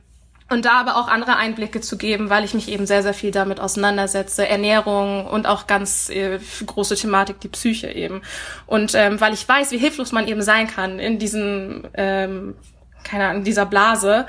und 0.53 0.65
da 0.65 0.81
aber 0.81 0.97
auch 0.97 1.09
andere 1.09 1.37
Einblicke 1.37 1.81
zu 1.81 1.97
geben, 1.97 2.31
weil 2.31 2.45
ich 2.45 2.55
mich 2.55 2.69
eben 2.69 2.87
sehr, 2.87 3.03
sehr 3.03 3.15
viel 3.15 3.31
damit 3.31 3.61
auseinandersetze. 3.61 4.47
Ernährung 4.47 5.27
und 5.27 5.47
auch 5.47 5.67
ganz 5.67 6.09
äh, 6.11 6.39
große 6.65 6.97
Thematik, 6.97 7.41
die 7.41 7.49
Psyche 7.49 7.91
eben. 7.91 8.23
Und 8.67 8.95
ähm, 8.95 9.21
weil 9.21 9.33
ich 9.33 9.49
weiß, 9.49 9.73
wie 9.73 9.79
hilflos 9.79 10.13
man 10.13 10.29
eben 10.29 10.43
sein 10.43 10.69
kann 10.69 10.99
in 10.99 11.19
diesem, 11.19 11.89
ähm, 11.95 12.55
keine 13.03 13.29
Ahnung, 13.29 13.45
dieser 13.45 13.67
Blase, 13.67 14.27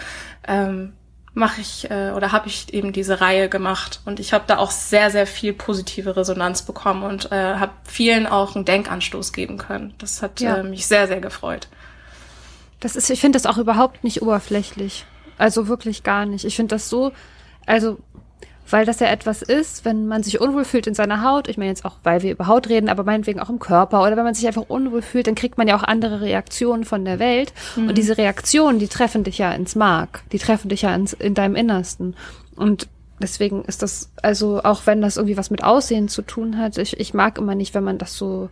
ähm, 0.48 0.94
mache 1.34 1.62
ich 1.62 1.90
äh, 1.90 2.12
oder 2.12 2.32
habe 2.32 2.48
ich 2.48 2.74
eben 2.74 2.94
diese 2.94 3.20
Reihe 3.20 3.50
gemacht. 3.50 4.02
Und 4.06 4.20
ich 4.20 4.34
habe 4.34 4.46
da 4.48 4.58
auch 4.58 4.72
sehr, 4.72 5.10
sehr 5.10 5.28
viel 5.28 5.54
positive 5.54 6.16
Resonanz 6.16 6.62
bekommen 6.62 7.04
und 7.04 7.32
äh, 7.32 7.56
habe 7.56 7.74
vielen 7.86 8.28
auch 8.28 8.56
einen 8.56 8.66
Denkanstoß 8.66 9.34
geben 9.34 9.58
können. 9.58 9.94
Das 9.98 10.22
hat 10.22 10.42
ja. 10.42 10.58
äh, 10.58 10.64
mich 10.64 10.86
sehr, 10.86 11.08
sehr 11.08 11.22
gefreut. 11.22 11.68
Das 12.80 12.96
ist, 12.96 13.10
ich 13.10 13.22
finde 13.22 13.38
das 13.38 13.46
auch 13.46 13.58
überhaupt 13.58 14.04
nicht 14.04 14.22
oberflächlich. 14.22 15.06
Also 15.38 15.68
wirklich 15.68 16.04
gar 16.04 16.26
nicht. 16.26 16.46
Ich 16.46 16.56
finde 16.56 16.76
das 16.76 16.90
so, 16.90 17.12
also 17.66 17.98
weil 18.70 18.86
das 18.86 19.00
ja 19.00 19.08
etwas 19.08 19.42
ist, 19.42 19.86
wenn 19.86 20.08
man 20.08 20.24
sich 20.24 20.40
unwohl 20.40 20.66
fühlt 20.66 20.88
in 20.88 20.94
seiner 20.94 21.22
Haut, 21.24 21.48
ich 21.48 21.58
meine 21.58 21.70
jetzt 21.70 21.86
auch, 21.86 21.98
weil 22.04 22.24
wir 22.24 22.32
über 22.32 22.48
Haut 22.48 22.70
reden, 22.70 22.90
aber 22.90 23.04
meinetwegen 23.04 23.40
auch 23.40 23.50
im 23.50 23.60
Körper 23.60 24.02
oder 24.02 24.16
wenn 24.16 24.24
man 24.24 24.34
sich 24.34 24.48
einfach 24.48 24.66
unwohl 24.68 25.02
fühlt, 25.02 25.28
dann 25.28 25.36
kriegt 25.36 25.58
man 25.58 25.68
ja 25.68 25.76
auch 25.76 25.84
andere 25.84 26.22
Reaktionen 26.22 26.86
von 26.86 27.04
der 27.04 27.20
Welt 27.20 27.54
mhm. 27.76 27.90
und 27.90 27.98
diese 27.98 28.18
Reaktionen, 28.18 28.80
die 28.80 28.88
treffen 28.88 29.24
dich 29.24 29.38
ja 29.38 29.52
ins 29.52 29.76
Mark, 29.76 30.24
die 30.32 30.40
treffen 30.40 30.70
dich 30.70 30.84
ja 30.84 30.96
ins, 30.96 31.14
in 31.14 31.34
deinem 31.34 31.56
Innersten 31.56 32.16
und 32.56 32.88
deswegen 33.22 33.64
ist 33.66 33.82
das, 33.82 34.12
also 34.22 34.62
auch 34.64 34.86
wenn 34.86 35.02
das 35.02 35.18
irgendwie 35.18 35.38
was 35.38 35.50
mit 35.50 35.64
Aussehen 35.64 36.08
zu 36.08 36.22
tun 36.22 36.58
hat, 36.58 36.78
ich, 36.78 37.00
ich 37.00 37.14
mag 37.14 37.38
immer 37.38 37.56
nicht, 37.56 37.74
wenn 37.74 37.84
man 37.84 37.98
das 37.98 38.18
so 38.18 38.50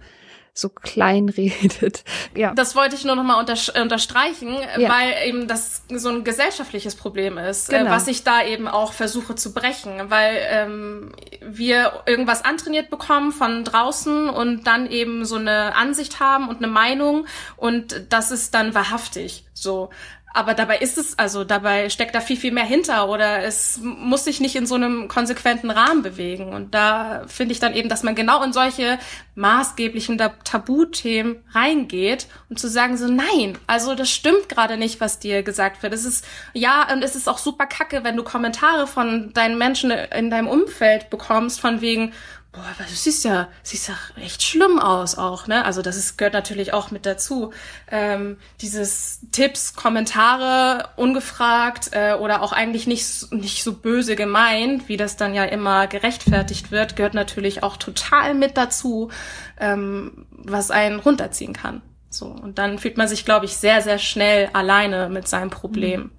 so 0.54 0.70
klein 0.70 1.30
redet. 1.30 2.04
Ja. 2.36 2.54
Das 2.54 2.76
wollte 2.76 2.95
ich 2.95 3.06
nur 3.06 3.16
noch 3.16 3.24
mal 3.24 3.39
unterstreichen, 3.39 4.58
ja. 4.78 4.89
weil 4.89 5.28
eben 5.28 5.47
das 5.47 5.84
so 5.89 6.10
ein 6.10 6.24
gesellschaftliches 6.24 6.95
Problem 6.95 7.38
ist, 7.38 7.72
äh, 7.72 7.80
genau. 7.80 7.91
was 7.91 8.08
ich 8.08 8.24
da 8.24 8.43
eben 8.43 8.68
auch 8.68 8.93
versuche 8.93 9.36
zu 9.36 9.54
brechen, 9.54 10.10
weil 10.10 10.38
ähm, 10.49 11.14
wir 11.41 12.04
irgendwas 12.06 12.43
antrainiert 12.43 12.89
bekommen 12.89 13.32
von 13.32 13.64
draußen 13.64 14.30
und 14.30 14.68
dann 14.68 14.89
eben 14.89 15.26
so 15.26 15.38
eine 15.38 15.76
Ansicht 15.76 16.20
haben 16.20 16.49
und 16.49 16.58
eine 16.58 16.68
Meinung 16.68 17.26
und 17.56 18.08
das 18.10 18.32
ist 18.32 18.54
dann 18.54 18.74
wahrhaftig 18.74 19.45
so. 19.54 19.89
Aber 20.34 20.53
dabei 20.53 20.77
ist 20.77 20.97
es, 20.97 21.19
also 21.19 21.43
dabei 21.43 21.89
steckt 21.89 22.15
da 22.15 22.21
viel, 22.21 22.38
viel 22.38 22.53
mehr 22.53 22.65
hinter 22.65 23.09
oder 23.09 23.43
es 23.43 23.79
muss 23.82 24.23
sich 24.23 24.39
nicht 24.39 24.55
in 24.55 24.65
so 24.65 24.75
einem 24.75 25.07
konsequenten 25.07 25.69
Rahmen 25.69 26.03
bewegen. 26.03 26.53
Und 26.53 26.73
da 26.73 27.23
finde 27.27 27.51
ich 27.51 27.59
dann 27.59 27.73
eben, 27.73 27.89
dass 27.89 28.03
man 28.03 28.15
genau 28.15 28.41
in 28.43 28.53
solche 28.53 28.97
maßgeblichen 29.36 30.17
Tabuthemen 30.17 31.43
reingeht 31.51 32.27
und 32.49 32.59
zu 32.59 32.69
sagen 32.69 32.97
so, 32.97 33.07
nein, 33.07 33.57
also 33.67 33.93
das 33.93 34.09
stimmt 34.09 34.47
gerade 34.47 34.77
nicht, 34.77 35.01
was 35.01 35.19
dir 35.19 35.43
gesagt 35.43 35.84
wird. 35.84 35.93
Es 35.93 36.05
ist, 36.05 36.25
ja, 36.53 36.88
und 36.91 37.03
es 37.03 37.15
ist 37.15 37.27
auch 37.27 37.38
super 37.38 37.65
kacke, 37.65 38.03
wenn 38.03 38.15
du 38.15 38.23
Kommentare 38.23 38.88
von 38.88 39.34
deinen 39.34 39.57
Menschen 39.57 39.91
in 39.91 40.29
deinem 40.29 40.47
Umfeld 40.47 41.09
bekommst, 41.09 41.59
von 41.59 41.82
wegen, 41.82 42.13
boah, 42.52 42.66
du 42.78 42.93
siehst 42.93 43.24
ja, 43.24 43.47
siehst 43.64 43.88
ja 43.88 43.95
echt 44.18 44.43
schlimm 44.43 44.78
aus 44.78 45.18
auch, 45.18 45.47
ne? 45.47 45.64
Also 45.64 45.82
das 45.82 45.95
ist, 45.95 46.18
gehört 46.18 46.34
natürlich 46.34 46.74
auch 46.74 46.91
mit 46.91 47.06
dazu. 47.06 47.54
Ähm, 47.89 48.38
dieses 48.60 49.22
Tipps, 49.32 49.74
Kommentare 49.74 50.89
ungefragt 50.97 51.91
äh, 51.93 52.14
oder 52.14 52.41
auch 52.41 52.52
eigentlich 52.52 52.88
nicht, 52.88 53.32
nicht 53.32 53.64
so 53.64 53.74
böse 53.74 54.16
gemeint, 54.16 54.89
wie 54.89 54.97
das 54.97 55.16
dann 55.16 55.34
ja 55.34 55.45
immer 55.45 55.88
gerechtfertigt 55.88 56.72
wird, 56.72 56.95
gehört 56.97 57.14
natürlich 57.14 57.64
auch 57.64 57.78
total 57.78 58.34
mit 58.34 58.58
dazu, 58.58 59.12
ähm, 59.60 60.26
was 60.32 60.72
einen 60.72 60.99
runterziehen 60.99 61.54
kann. 61.54 61.82
So. 62.10 62.26
Und 62.26 62.58
dann 62.58 62.80
fühlt 62.80 62.97
man 62.97 63.08
sich, 63.08 63.24
glaube 63.24 63.45
ich, 63.45 63.56
sehr, 63.56 63.82
sehr 63.82 63.97
schnell 63.97 64.49
alleine 64.52 65.08
mit 65.08 65.30
seinem 65.30 65.49
Problem. 65.49 66.12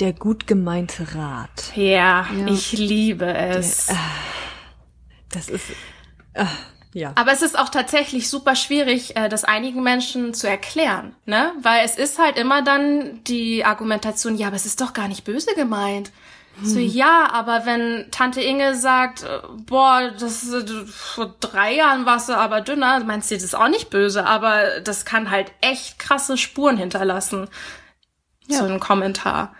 Der 0.00 0.12
gut 0.12 0.48
gemeinte 0.48 1.14
Rat. 1.14 1.76
Ja, 1.76 2.26
ja. 2.26 2.46
ich 2.48 2.72
liebe 2.72 3.32
es. 3.32 3.86
Der, 3.86 3.94
äh 3.94 3.98
das 5.34 5.48
ist. 5.48 5.70
Äh, 6.34 6.44
ja. 6.94 7.12
Aber 7.16 7.32
es 7.32 7.42
ist 7.42 7.58
auch 7.58 7.68
tatsächlich 7.68 8.30
super 8.30 8.54
schwierig, 8.54 9.16
äh, 9.16 9.28
das 9.28 9.44
einigen 9.44 9.82
Menschen 9.82 10.32
zu 10.32 10.48
erklären, 10.48 11.14
ne? 11.26 11.52
Weil 11.60 11.84
es 11.84 11.96
ist 11.96 12.18
halt 12.18 12.38
immer 12.38 12.62
dann 12.62 13.22
die 13.24 13.64
Argumentation, 13.64 14.36
ja, 14.36 14.46
aber 14.46 14.56
es 14.56 14.66
ist 14.66 14.80
doch 14.80 14.92
gar 14.92 15.08
nicht 15.08 15.24
böse 15.24 15.54
gemeint. 15.54 16.12
Hm. 16.60 16.66
So, 16.66 16.78
ja, 16.78 17.30
aber 17.32 17.66
wenn 17.66 18.06
Tante 18.12 18.40
Inge 18.40 18.76
sagt, 18.76 19.24
äh, 19.24 19.40
boah, 19.66 20.12
das 20.18 20.54
vor 20.86 21.34
drei 21.40 21.74
Jahren 21.74 22.06
warst 22.06 22.28
du 22.28 22.34
aber 22.36 22.60
dünner, 22.60 23.02
meinst 23.02 23.30
du 23.30 23.34
das 23.34 23.42
ist 23.42 23.56
auch 23.56 23.68
nicht 23.68 23.90
böse, 23.90 24.24
aber 24.24 24.80
das 24.80 25.04
kann 25.04 25.30
halt 25.30 25.50
echt 25.60 25.98
krasse 25.98 26.36
Spuren 26.36 26.76
hinterlassen. 26.76 27.48
Ja. 28.46 28.58
So 28.58 28.66
ein 28.66 28.78
Kommentar. 28.78 29.54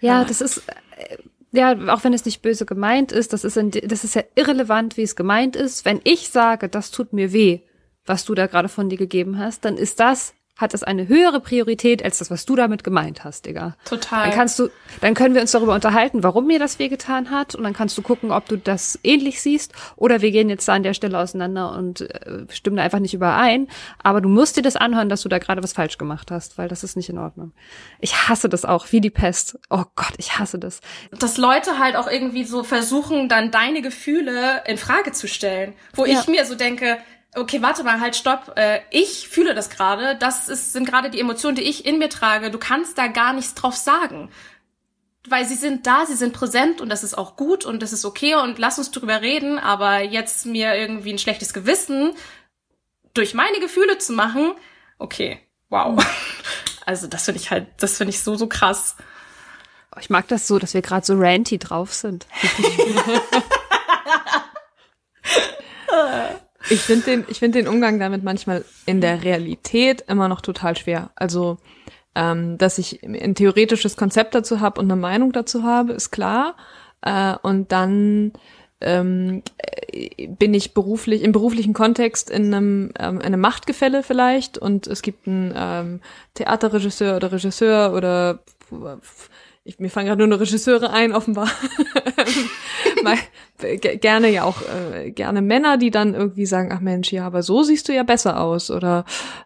Ja, 0.00 0.24
das 0.24 0.40
ist, 0.40 0.64
äh, 0.96 1.18
ja, 1.52 1.76
auch 1.92 2.04
wenn 2.04 2.12
es 2.12 2.24
nicht 2.24 2.42
böse 2.42 2.64
gemeint 2.64 3.12
ist, 3.12 3.32
das 3.32 3.44
ist, 3.44 3.56
in, 3.56 3.70
das 3.70 4.04
ist 4.04 4.14
ja 4.14 4.22
irrelevant, 4.34 4.96
wie 4.96 5.02
es 5.02 5.16
gemeint 5.16 5.56
ist. 5.56 5.84
Wenn 5.84 6.00
ich 6.04 6.28
sage, 6.28 6.68
das 6.68 6.90
tut 6.90 7.12
mir 7.12 7.32
weh, 7.32 7.60
was 8.06 8.24
du 8.24 8.34
da 8.34 8.46
gerade 8.46 8.68
von 8.68 8.88
dir 8.88 8.98
gegeben 8.98 9.38
hast, 9.38 9.64
dann 9.64 9.76
ist 9.76 10.00
das 10.00 10.34
hat 10.60 10.74
das 10.74 10.82
eine 10.82 11.08
höhere 11.08 11.40
Priorität 11.40 12.04
als 12.04 12.18
das, 12.18 12.30
was 12.30 12.44
du 12.44 12.54
damit 12.56 12.84
gemeint 12.84 13.24
hast, 13.24 13.46
Digga. 13.46 13.76
Total. 13.84 14.26
Dann 14.28 14.36
kannst 14.36 14.58
du, 14.58 14.68
dann 15.00 15.14
können 15.14 15.34
wir 15.34 15.40
uns 15.40 15.52
darüber 15.52 15.74
unterhalten, 15.74 16.22
warum 16.22 16.46
mir 16.46 16.58
das 16.58 16.78
wehgetan 16.78 17.30
hat 17.30 17.54
und 17.54 17.64
dann 17.64 17.72
kannst 17.72 17.96
du 17.96 18.02
gucken, 18.02 18.30
ob 18.30 18.46
du 18.46 18.56
das 18.56 18.98
ähnlich 19.02 19.40
siehst 19.40 19.72
oder 19.96 20.20
wir 20.20 20.30
gehen 20.30 20.48
jetzt 20.50 20.68
da 20.68 20.74
an 20.74 20.82
der 20.82 20.94
Stelle 20.94 21.18
auseinander 21.18 21.72
und 21.72 22.02
äh, 22.02 22.44
stimmen 22.50 22.76
da 22.76 22.82
einfach 22.82 22.98
nicht 22.98 23.14
überein. 23.14 23.68
Aber 24.02 24.20
du 24.20 24.28
musst 24.28 24.56
dir 24.56 24.62
das 24.62 24.76
anhören, 24.76 25.08
dass 25.08 25.22
du 25.22 25.28
da 25.28 25.38
gerade 25.38 25.62
was 25.62 25.72
falsch 25.72 25.98
gemacht 25.98 26.30
hast, 26.30 26.58
weil 26.58 26.68
das 26.68 26.84
ist 26.84 26.96
nicht 26.96 27.08
in 27.08 27.18
Ordnung. 27.18 27.52
Ich 28.00 28.28
hasse 28.28 28.48
das 28.48 28.64
auch, 28.64 28.92
wie 28.92 29.00
die 29.00 29.10
Pest. 29.10 29.58
Oh 29.70 29.84
Gott, 29.96 30.12
ich 30.18 30.38
hasse 30.38 30.58
das. 30.58 30.80
Dass 31.18 31.38
Leute 31.38 31.78
halt 31.78 31.96
auch 31.96 32.08
irgendwie 32.08 32.44
so 32.44 32.62
versuchen, 32.62 33.28
dann 33.28 33.50
deine 33.50 33.82
Gefühle 33.82 34.62
in 34.66 34.76
Frage 34.76 35.12
zu 35.12 35.26
stellen, 35.26 35.74
wo 35.94 36.04
ja. 36.04 36.20
ich 36.20 36.28
mir 36.28 36.44
so 36.44 36.54
denke, 36.54 36.98
okay, 37.34 37.62
warte 37.62 37.84
mal, 37.84 38.00
halt, 38.00 38.16
stopp. 38.16 38.52
Äh, 38.56 38.80
ich 38.90 39.28
fühle 39.28 39.54
das 39.54 39.70
gerade. 39.70 40.16
Das 40.16 40.48
ist, 40.48 40.72
sind 40.72 40.86
gerade 40.86 41.10
die 41.10 41.20
Emotionen, 41.20 41.56
die 41.56 41.62
ich 41.62 41.86
in 41.86 41.98
mir 41.98 42.08
trage. 42.08 42.50
Du 42.50 42.58
kannst 42.58 42.98
da 42.98 43.06
gar 43.06 43.32
nichts 43.32 43.54
drauf 43.54 43.76
sagen. 43.76 44.30
Weil 45.28 45.44
sie 45.44 45.54
sind 45.54 45.86
da, 45.86 46.06
sie 46.06 46.14
sind 46.14 46.32
präsent 46.32 46.80
und 46.80 46.88
das 46.88 47.04
ist 47.04 47.16
auch 47.16 47.36
gut 47.36 47.66
und 47.66 47.82
das 47.82 47.92
ist 47.92 48.06
okay 48.06 48.36
und 48.36 48.58
lass 48.58 48.78
uns 48.78 48.90
drüber 48.90 49.20
reden, 49.20 49.58
aber 49.58 50.00
jetzt 50.00 50.46
mir 50.46 50.74
irgendwie 50.74 51.12
ein 51.12 51.18
schlechtes 51.18 51.52
Gewissen 51.52 52.14
durch 53.12 53.34
meine 53.34 53.60
Gefühle 53.60 53.98
zu 53.98 54.14
machen, 54.14 54.52
okay, 54.98 55.40
wow. 55.68 56.02
Also 56.86 57.06
das 57.06 57.26
finde 57.26 57.40
ich 57.40 57.50
halt, 57.50 57.68
das 57.76 57.98
finde 57.98 58.10
ich 58.10 58.20
so, 58.20 58.34
so 58.34 58.48
krass. 58.48 58.96
Ich 60.00 60.10
mag 60.10 60.26
das 60.28 60.48
so, 60.48 60.58
dass 60.58 60.74
wir 60.74 60.82
gerade 60.82 61.06
so 61.06 61.14
ranty 61.16 61.58
drauf 61.58 61.92
sind. 61.92 62.26
Ich 66.68 66.80
finde 66.80 67.04
den, 67.04 67.24
ich 67.28 67.38
finde 67.38 67.58
den 67.58 67.68
Umgang 67.68 67.98
damit 67.98 68.22
manchmal 68.22 68.64
in 68.86 69.00
der 69.00 69.24
Realität 69.24 70.04
immer 70.08 70.28
noch 70.28 70.40
total 70.40 70.76
schwer. 70.76 71.10
Also, 71.14 71.58
ähm, 72.14 72.58
dass 72.58 72.78
ich 72.78 73.02
ein 73.02 73.34
theoretisches 73.34 73.96
Konzept 73.96 74.34
dazu 74.34 74.60
habe 74.60 74.80
und 74.80 74.90
eine 74.90 75.00
Meinung 75.00 75.32
dazu 75.32 75.62
habe, 75.62 75.92
ist 75.92 76.10
klar. 76.10 76.56
Äh, 77.02 77.34
und 77.42 77.72
dann 77.72 78.32
ähm, 78.80 79.42
bin 80.38 80.54
ich 80.54 80.74
beruflich 80.74 81.22
im 81.22 81.32
beruflichen 81.32 81.74
Kontext 81.74 82.30
in 82.30 82.46
einem, 82.46 82.92
ähm, 82.98 83.16
in 83.16 83.26
einem 83.26 83.40
Machtgefälle 83.40 84.02
vielleicht 84.02 84.58
und 84.58 84.86
es 84.86 85.02
gibt 85.02 85.26
einen 85.26 85.52
ähm, 85.54 86.00
Theaterregisseur 86.34 87.16
oder 87.16 87.32
Regisseur 87.32 87.92
oder 87.92 88.40
ich, 89.70 89.78
mir 89.78 89.88
fallen 89.88 90.06
gerade 90.06 90.18
nur 90.18 90.26
eine 90.26 90.40
Regisseure 90.40 90.90
ein, 90.90 91.12
offenbar. 91.12 91.50
Mal, 93.02 93.16
gerne 93.98 94.28
ja 94.28 94.44
auch 94.44 94.62
äh, 94.62 95.10
gerne 95.12 95.42
Männer, 95.42 95.78
die 95.78 95.90
dann 95.90 96.14
irgendwie 96.14 96.44
sagen, 96.44 96.70
ach 96.72 96.80
Mensch, 96.80 97.12
ja, 97.12 97.24
aber 97.24 97.42
so 97.42 97.62
siehst 97.62 97.88
du 97.88 97.94
ja 97.94 98.02
besser 98.02 98.40
aus. 98.40 98.70
Oder 98.70 99.04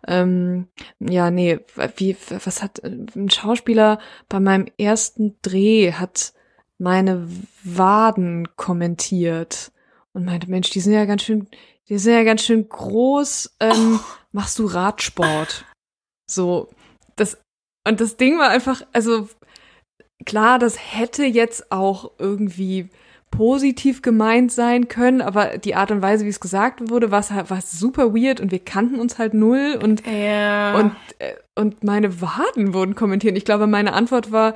ähm, 0.08 0.68
ja, 0.98 1.30
nee, 1.30 1.60
wie, 1.96 2.16
was 2.44 2.62
hat 2.62 2.78
äh, 2.80 2.96
ein 3.14 3.30
Schauspieler 3.30 3.98
bei 4.28 4.40
meinem 4.40 4.66
ersten 4.78 5.36
Dreh 5.42 5.92
hat 5.92 6.32
meine 6.78 7.28
Waden 7.62 8.48
kommentiert 8.56 9.72
und 10.12 10.24
meinte, 10.24 10.50
Mensch, 10.50 10.70
die 10.70 10.80
sind 10.80 10.94
ja 10.94 11.04
ganz 11.04 11.22
schön, 11.22 11.48
die 11.88 11.98
sind 11.98 12.14
ja 12.14 12.24
ganz 12.24 12.42
schön 12.42 12.68
groß. 12.68 13.56
Ähm, 13.60 14.00
oh. 14.00 14.04
Machst 14.32 14.58
du 14.58 14.66
Radsport? 14.66 15.64
So, 16.28 16.70
das 17.14 17.38
und 17.86 18.00
das 18.00 18.16
Ding 18.16 18.38
war 18.38 18.48
einfach, 18.48 18.82
also 18.92 19.28
klar, 20.24 20.58
das 20.58 20.76
hätte 20.78 21.24
jetzt 21.24 21.70
auch 21.72 22.10
irgendwie 22.18 22.88
positiv 23.30 24.00
gemeint 24.00 24.52
sein 24.52 24.86
können, 24.86 25.20
aber 25.20 25.58
die 25.58 25.74
Art 25.74 25.90
und 25.90 26.02
Weise, 26.02 26.24
wie 26.24 26.28
es 26.28 26.38
gesagt 26.38 26.88
wurde, 26.88 27.10
war 27.10 27.28
halt, 27.30 27.50
war 27.50 27.60
super 27.60 28.14
weird 28.14 28.40
und 28.40 28.52
wir 28.52 28.60
kannten 28.60 29.00
uns 29.00 29.18
halt 29.18 29.34
null 29.34 29.76
und, 29.82 30.02
Ja. 30.06 30.76
und, 30.78 30.92
äh, 31.18 31.34
und 31.56 31.82
meine 31.82 32.20
Waden 32.20 32.74
wurden 32.74 32.94
kommentiert. 32.94 33.36
Ich 33.36 33.44
glaube, 33.44 33.66
meine 33.66 33.92
Antwort 33.92 34.30
war, 34.30 34.54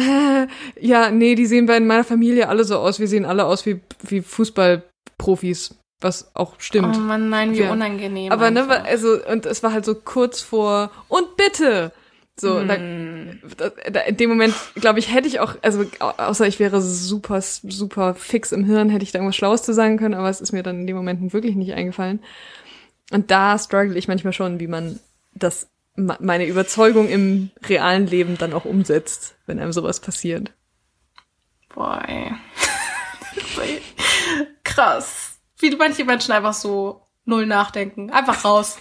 äh, 0.00 0.46
ja, 0.80 1.10
nee, 1.10 1.34
die 1.34 1.44
sehen 1.44 1.66
bei 1.66 1.78
meiner 1.80 2.04
Familie 2.04 2.48
alle 2.48 2.64
so 2.64 2.78
aus, 2.78 2.98
wir 2.98 3.08
sehen 3.08 3.26
alle 3.26 3.44
aus 3.44 3.66
wie, 3.66 3.80
wie 4.00 4.22
Fußballprofis, 4.22 5.74
was 6.00 6.34
auch 6.34 6.54
stimmt. 6.58 6.96
oh 6.96 7.00
Mann, 7.00 7.28
nein, 7.28 7.52
wie 7.52 7.60
Ja. 7.60 7.72
unangenehm. 7.72 8.32
Aber 8.32 8.50
ne, 8.50 8.62
einfach. 8.62 8.84
also, 8.84 9.18
und 9.30 9.44
es 9.44 9.62
war 9.62 9.72
halt 9.74 9.84
so 9.84 9.94
kurz 9.94 10.40
vor, 10.40 10.90
und 11.08 11.36
bitte! 11.36 11.92
So, 12.36 12.60
Hm. 12.60 13.40
da, 13.58 13.68
da, 13.90 14.00
in 14.00 14.16
dem 14.16 14.30
Moment, 14.30 14.54
glaube 14.76 14.98
ich, 14.98 15.12
hätte 15.12 15.28
ich 15.28 15.38
auch, 15.40 15.54
also 15.62 15.84
au- 16.00 16.14
außer 16.16 16.46
ich 16.46 16.58
wäre 16.58 16.80
super, 16.80 17.40
super 17.42 18.14
fix 18.14 18.52
im 18.52 18.64
Hirn, 18.64 18.88
hätte 18.88 19.04
ich 19.04 19.12
da 19.12 19.18
irgendwas 19.18 19.36
Schlaues 19.36 19.62
zu 19.62 19.74
sagen 19.74 19.98
können, 19.98 20.14
aber 20.14 20.30
es 20.30 20.40
ist 20.40 20.52
mir 20.52 20.62
dann 20.62 20.80
in 20.80 20.86
dem 20.86 20.96
Moment 20.96 21.32
wirklich 21.32 21.56
nicht 21.56 21.74
eingefallen. 21.74 22.20
Und 23.10 23.30
da 23.30 23.58
struggle 23.58 23.98
ich 23.98 24.08
manchmal 24.08 24.32
schon, 24.32 24.60
wie 24.60 24.66
man 24.66 24.98
das, 25.34 25.68
meine 25.94 26.46
Überzeugung 26.46 27.08
im 27.08 27.50
realen 27.66 28.06
Leben 28.06 28.38
dann 28.38 28.54
auch 28.54 28.64
umsetzt, 28.64 29.34
wenn 29.46 29.58
einem 29.58 29.72
sowas 29.72 30.00
passiert. 30.00 30.52
Boah, 31.74 32.02
ey. 32.08 32.32
Krass. 34.64 35.38
Wie 35.58 35.74
manche 35.76 36.04
Menschen 36.04 36.32
einfach 36.32 36.54
so 36.54 37.02
null 37.24 37.46
nachdenken. 37.46 38.10
Einfach 38.10 38.44
raus. 38.44 38.78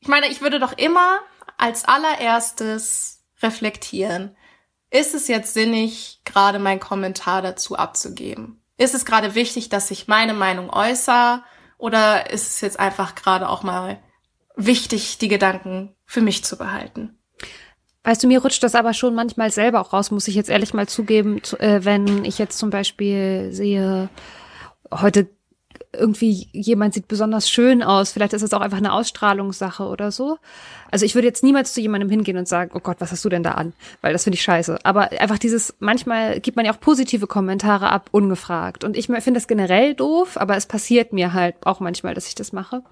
Ich 0.00 0.08
meine, 0.08 0.28
ich 0.28 0.40
würde 0.40 0.60
doch 0.60 0.76
immer 0.78 1.18
als 1.58 1.84
allererstes 1.84 3.24
reflektieren. 3.42 4.36
Ist 4.90 5.14
es 5.14 5.28
jetzt 5.28 5.54
sinnig, 5.54 6.20
gerade 6.24 6.58
meinen 6.58 6.80
Kommentar 6.80 7.42
dazu 7.42 7.76
abzugeben? 7.76 8.62
Ist 8.76 8.94
es 8.94 9.04
gerade 9.04 9.34
wichtig, 9.34 9.68
dass 9.68 9.90
ich 9.90 10.08
meine 10.08 10.34
Meinung 10.34 10.70
äußere? 10.70 11.42
Oder 11.78 12.30
ist 12.30 12.46
es 12.46 12.60
jetzt 12.60 12.78
einfach 12.78 13.14
gerade 13.14 13.48
auch 13.48 13.62
mal 13.62 13.98
wichtig, 14.56 15.18
die 15.18 15.28
Gedanken 15.28 15.94
für 16.04 16.20
mich 16.20 16.44
zu 16.44 16.56
behalten? 16.56 17.18
Weißt 18.04 18.22
du, 18.22 18.26
mir 18.26 18.42
rutscht 18.42 18.62
das 18.62 18.74
aber 18.74 18.92
schon 18.92 19.14
manchmal 19.14 19.50
selber 19.50 19.80
auch 19.80 19.92
raus, 19.92 20.10
muss 20.10 20.28
ich 20.28 20.34
jetzt 20.34 20.50
ehrlich 20.50 20.74
mal 20.74 20.86
zugeben, 20.86 21.42
zu, 21.42 21.58
äh, 21.58 21.84
wenn 21.84 22.24
ich 22.24 22.38
jetzt 22.38 22.58
zum 22.58 22.70
Beispiel 22.70 23.48
sehe, 23.50 24.10
heute 24.92 25.30
irgendwie 25.98 26.48
jemand 26.52 26.94
sieht 26.94 27.08
besonders 27.08 27.48
schön 27.48 27.82
aus, 27.82 28.12
vielleicht 28.12 28.32
ist 28.32 28.42
es 28.42 28.52
auch 28.52 28.60
einfach 28.60 28.78
eine 28.78 28.92
Ausstrahlungssache 28.92 29.84
oder 29.84 30.10
so. 30.10 30.38
Also 30.90 31.06
ich 31.06 31.14
würde 31.14 31.26
jetzt 31.26 31.42
niemals 31.42 31.72
zu 31.72 31.80
jemandem 31.80 32.10
hingehen 32.10 32.36
und 32.36 32.46
sagen, 32.46 32.70
oh 32.74 32.80
Gott, 32.80 32.96
was 33.00 33.10
hast 33.10 33.24
du 33.24 33.28
denn 33.28 33.42
da 33.42 33.52
an? 33.52 33.72
Weil 34.00 34.12
das 34.12 34.24
finde 34.24 34.36
ich 34.36 34.42
scheiße. 34.42 34.78
Aber 34.84 35.10
einfach 35.12 35.38
dieses, 35.38 35.74
manchmal 35.80 36.40
gibt 36.40 36.56
man 36.56 36.66
ja 36.66 36.72
auch 36.72 36.80
positive 36.80 37.26
Kommentare 37.26 37.90
ab, 37.90 38.08
ungefragt. 38.12 38.84
Und 38.84 38.96
ich 38.96 39.06
finde 39.06 39.32
das 39.32 39.48
generell 39.48 39.94
doof, 39.94 40.36
aber 40.36 40.56
es 40.56 40.66
passiert 40.66 41.12
mir 41.12 41.32
halt 41.32 41.56
auch 41.64 41.80
manchmal, 41.80 42.14
dass 42.14 42.28
ich 42.28 42.34
das 42.34 42.52
mache. 42.52 42.82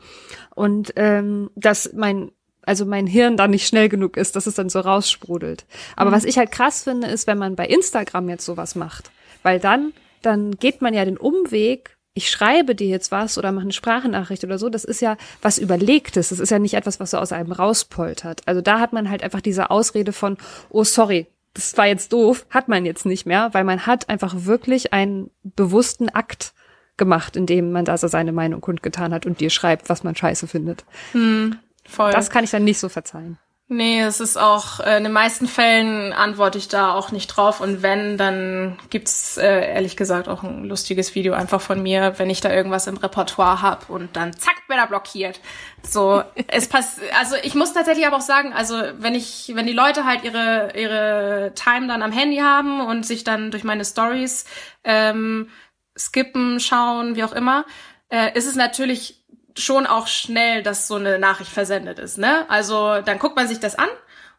Und 0.55 0.92
ähm, 0.96 1.50
dass 1.55 1.92
mein 1.94 2.32
also 2.64 2.86
mein 2.86 3.07
Hirn 3.07 3.36
da 3.36 3.48
nicht 3.48 3.66
schnell 3.66 3.88
genug 3.88 4.16
ist, 4.16 4.36
dass 4.36 4.46
es 4.46 4.55
dann 4.55 4.68
so 4.68 4.80
raussprudelt. 4.80 5.66
Aber 5.96 6.12
was 6.12 6.24
ich 6.24 6.38
halt 6.38 6.53
krass 6.53 6.84
finde, 6.84 7.09
ist, 7.09 7.26
wenn 7.26 7.38
man 7.38 7.57
bei 7.57 7.66
Instagram 7.66 8.28
jetzt 8.28 8.44
sowas 8.44 8.76
macht. 8.76 9.11
Weil 9.42 9.59
dann, 9.59 9.92
dann 10.22 10.53
geht 10.53 10.80
man 10.80 10.94
ja 10.94 11.05
den 11.05 11.16
Umweg, 11.16 11.96
ich 12.15 12.31
schreibe 12.31 12.75
dir 12.75 12.89
jetzt 12.89 13.11
was 13.11 13.39
oder 13.39 13.53
mache 13.53 13.65
eine 13.65 13.73
Sprachnachricht 13.73 14.45
oder 14.45 14.59
so, 14.59 14.69
das 14.69 14.85
ist 14.85 15.01
ja 15.01 15.17
was 15.41 15.59
Überlegtes. 15.59 16.29
Das 16.29 16.41
ist 16.41 16.51
ja 16.51 16.59
nicht 16.59 16.75
etwas, 16.75 17.01
was 17.01 17.13
so 17.13 17.19
aus 17.19 17.33
einem 17.33 17.53
rauspoltert. 17.53 18.43
Also 18.47 18.61
da 18.61 18.81
hat 18.81 18.93
man 18.93 19.09
halt 19.09 19.23
einfach 19.23 19.41
diese 19.41 19.71
Ausrede 19.71 20.13
von, 20.13 20.37
oh 20.71 20.85
sorry, 20.85 21.27
das 21.55 21.77
war 21.77 21.87
jetzt 21.87 22.13
doof, 22.13 22.47
hat 22.51 22.69
man 22.69 22.85
jetzt 22.85 23.07
nicht 23.07 23.27
mehr, 23.27 23.51
weil 23.53 23.65
man 23.65 23.87
hat 23.87 24.09
einfach 24.09 24.35
wirklich 24.45 24.93
einen 24.93 25.31
bewussten 25.43 26.09
Akt 26.09 26.53
gemacht, 26.97 27.37
in 27.37 27.47
dem 27.47 27.73
man 27.73 27.85
da 27.85 27.97
so 27.97 28.09
seine 28.09 28.33
Meinung 28.33 28.61
kundgetan 28.61 29.15
hat 29.15 29.27
und 29.27 29.41
dir 29.41 29.51
schreibt, 29.51 29.89
was 29.89 30.05
man 30.05 30.15
scheiße 30.15 30.47
findet. 30.47 30.85
Voll. 31.13 32.13
Das 32.13 32.31
kann 32.31 32.45
ich 32.45 32.51
dann 32.51 32.65
nicht 32.65 32.79
so 32.79 32.89
verzeihen. 32.89 33.39
Nee, 33.73 34.03
es 34.03 34.20
ist 34.20 34.37
auch, 34.37 34.81
äh, 34.81 34.99
in 34.99 35.05
den 35.05 35.14
meisten 35.14 35.49
Fällen 35.49 36.12
antworte 36.12 36.59
ich 36.59 36.68
da 36.68 36.93
auch 36.93 37.11
nicht 37.11 37.29
drauf. 37.29 37.62
Und 37.62 37.81
wenn, 37.81 38.18
dann 38.18 38.79
gibt's 38.91 39.39
äh, 39.39 39.73
ehrlich 39.73 39.97
gesagt 39.97 40.29
auch 40.29 40.43
ein 40.43 40.64
lustiges 40.64 41.14
Video 41.14 41.33
einfach 41.33 41.62
von 41.62 41.83
mir, 41.83 42.18
wenn 42.18 42.29
ich 42.29 42.43
da 42.43 42.53
irgendwas 42.53 42.87
im 42.87 42.99
Repertoire 42.99 43.62
hab 43.62 43.89
und 43.89 44.14
dann 44.14 44.37
zack, 44.37 44.57
wird 44.68 44.79
er 44.79 44.89
blockiert. 44.89 45.41
So, 45.83 46.23
es 46.49 46.68
passt, 46.68 47.01
also 47.18 47.35
ich 47.43 47.55
muss 47.55 47.73
tatsächlich 47.73 48.07
aber 48.07 48.18
auch 48.18 48.20
sagen, 48.20 48.53
also 48.53 48.77
wenn 48.99 49.14
ich, 49.14 49.53
wenn 49.55 49.66
die 49.66 49.73
Leute 49.73 50.05
halt 50.05 50.23
ihre, 50.23 50.73
ihre 50.77 51.53
Time 51.55 51.87
dann 51.87 52.03
am 52.03 52.12
Handy 52.12 52.41
haben 52.41 52.83
und 52.83 53.07
sich 53.07 53.25
dann 53.25 53.51
durch 53.51 53.64
meine 53.64 53.87
Stories 53.87 54.45
ähm, 54.85 55.49
skippen, 55.97 56.61
schauen, 56.61 57.16
wie 57.16 57.25
auch 57.25 57.33
immer, 57.33 57.64
äh, 58.11 58.37
ist 58.37 58.47
es 58.47 58.55
natürlich 58.55 59.22
schon 59.57 59.86
auch 59.86 60.07
schnell, 60.07 60.62
dass 60.62 60.88
so 60.88 60.96
eine 60.96 61.18
Nachricht 61.18 61.50
versendet 61.50 61.98
ist, 61.98 62.18
ne? 62.18 62.48
Also 62.48 63.00
dann 63.03 63.18
guckt 63.18 63.36
man 63.36 63.48
sich 63.48 63.61
das 63.61 63.76
an 63.76 63.88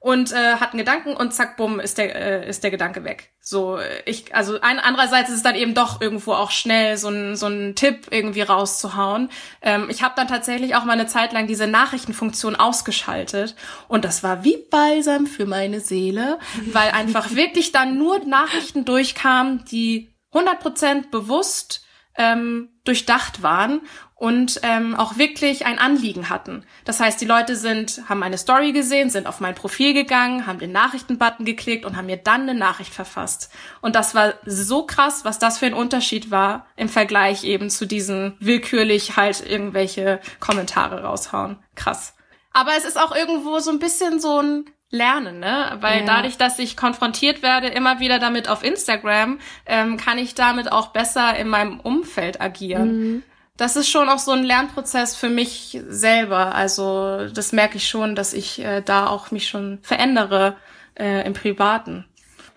und 0.03 0.34
äh, 0.34 0.55
hat 0.55 0.72
einen 0.72 0.80
Gedanken 0.80 1.16
und 1.16 1.34
zack, 1.34 1.55
bumm, 1.55 1.80
ist 1.80 1.97
der 1.97 2.43
äh, 2.43 2.49
ist 2.49 2.61
der 2.61 2.72
Gedanke 2.72 3.05
weg. 3.05 3.32
So 3.39 3.78
äh, 3.78 4.01
ich 4.05 4.36
also 4.36 4.59
ein 4.59 4.78
andererseits 4.80 5.30
ist 5.30 5.38
es 5.38 5.43
dann 5.43 5.55
eben 5.55 5.74
doch 5.76 6.01
irgendwo 6.01 6.34
auch 6.34 6.51
schnell 6.51 6.97
so 6.97 7.07
ein 7.07 7.38
so 7.38 7.47
ein 7.47 7.74
Tipp 7.76 8.07
irgendwie 8.11 8.41
rauszuhauen. 8.41 9.30
Ähm, 9.61 9.88
ich 9.89 10.03
habe 10.03 10.14
dann 10.18 10.28
tatsächlich 10.28 10.76
auch 10.76 10.84
mal 10.84 10.91
eine 10.91 11.07
Zeit 11.07 11.32
lang 11.32 11.47
diese 11.47 11.68
Nachrichtenfunktion 11.68 12.57
ausgeschaltet 12.57 13.55
und 13.88 14.03
das 14.03 14.24
war 14.24 14.43
wie 14.43 14.57
Balsam 14.70 15.26
für 15.26 15.45
meine 15.45 15.80
Seele, 15.80 16.38
weil 16.74 16.91
einfach 16.91 17.32
wirklich 17.36 17.72
dann 17.72 17.97
nur 17.97 18.20
Nachrichten 18.26 18.84
durchkamen, 18.84 19.64
die 19.72 20.14
100% 20.34 21.11
bewusst 21.11 21.86
ähm, 22.18 22.70
durchdacht 22.84 23.41
waren 23.41 23.80
und 24.24 24.62
ähm, 24.64 24.96
auch 24.96 25.18
wirklich 25.18 25.66
ein 25.66 25.78
Anliegen 25.78 26.30
hatten. 26.30 26.64
Das 26.86 27.02
heißt, 27.02 27.20
die 27.20 27.26
Leute 27.26 27.58
sind, 27.58 28.04
haben 28.08 28.20
meine 28.20 28.38
Story 28.38 28.72
gesehen, 28.72 29.10
sind 29.10 29.28
auf 29.28 29.42
mein 29.42 29.54
Profil 29.54 29.94
gegangen, 29.94 30.48
haben 30.48 30.60
den 30.60 30.72
Nachrichtenbutton 30.72 31.46
geklickt 31.46 31.84
und 31.84 31.98
haben 31.98 32.06
mir 32.06 32.16
dann 32.16 32.44
eine 32.44 32.56
Nachricht 32.56 32.94
verfasst. 32.94 33.52
Und 33.82 33.98
das 33.98 34.16
war 34.16 34.36
so 34.46 34.86
krass, 34.86 35.26
was 35.26 35.40
das 35.40 35.58
für 35.58 35.66
ein 35.66 35.74
Unterschied 35.74 36.32
war 36.32 36.68
im 36.78 36.88
Vergleich 36.88 37.44
eben 37.44 37.70
zu 37.70 37.86
diesen 37.86 38.38
willkürlich 38.40 39.18
halt 39.18 39.46
irgendwelche 39.46 40.22
Kommentare 40.40 41.04
raushauen. 41.04 41.58
Krass. 41.76 42.16
Aber 42.54 42.72
es 42.78 42.86
ist 42.86 42.98
auch 42.98 43.14
irgendwo 43.14 43.60
so 43.60 43.72
ein 43.72 43.80
bisschen 43.80 44.22
so 44.22 44.40
ein 44.42 44.66
Lernen, 44.90 45.40
ne? 45.40 45.80
Weil 45.82 46.02
Ja. 46.02 46.06
dadurch, 46.06 46.38
dass 46.38 46.60
ich 46.60 46.78
konfrontiert 46.78 47.42
werde, 47.42 47.68
immer 47.68 48.00
wieder 48.00 48.20
damit 48.20 48.48
auf 48.48 48.64
Instagram, 48.64 49.40
ähm, 49.66 49.98
kann 49.98 50.18
ich 50.18 50.34
damit 50.34 50.72
auch 50.72 50.94
besser 50.94 51.36
in 51.36 51.50
meinem 51.50 51.82
Umfeld 51.82 52.40
agieren. 52.40 53.24
Das 53.58 53.76
ist 53.76 53.89
schon 53.89 54.10
auch 54.10 54.20
so 54.20 54.32
ein 54.32 54.43
Lernprozess 54.43 55.16
für 55.16 55.30
mich 55.30 55.80
selber. 55.88 56.56
Also 56.56 57.28
das 57.28 57.51
merke 57.51 57.78
ich 57.78 57.88
schon, 57.88 58.16
dass 58.16 58.34
ich 58.34 58.60
äh, 58.60 58.82
da 58.82 59.08
auch 59.08 59.32
mich 59.32 59.47
schon 59.47 59.80
verändere 59.84 60.58
äh, 60.95 61.26
im 61.26 61.34
Privaten. 61.34 62.06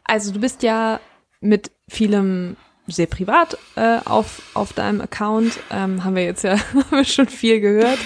Also 0.04 0.32
du 0.32 0.40
bist 0.40 0.62
ja 0.62 1.00
mit 1.40 1.70
vielem 1.88 2.56
sehr 2.86 3.06
privat 3.06 3.58
äh, 3.74 3.98
auf, 4.04 4.42
auf 4.54 4.72
deinem 4.72 5.00
Account, 5.00 5.58
ähm, 5.70 6.04
haben 6.04 6.14
wir 6.14 6.24
jetzt 6.24 6.44
ja 6.44 6.56
schon 7.04 7.28
viel 7.28 7.60
gehört. 7.60 7.98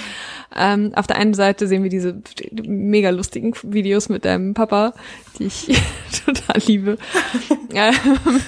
Ähm, 0.56 0.92
auf 0.96 1.06
der 1.06 1.16
einen 1.16 1.34
Seite 1.34 1.68
sehen 1.68 1.82
wir 1.82 1.90
diese 1.90 2.20
mega 2.52 3.10
lustigen 3.10 3.54
Videos 3.62 4.08
mit 4.08 4.24
deinem 4.24 4.54
Papa, 4.54 4.94
die 5.38 5.44
ich 5.44 5.80
total 6.24 6.60
liebe. 6.66 6.98
Ähm, 7.72 8.40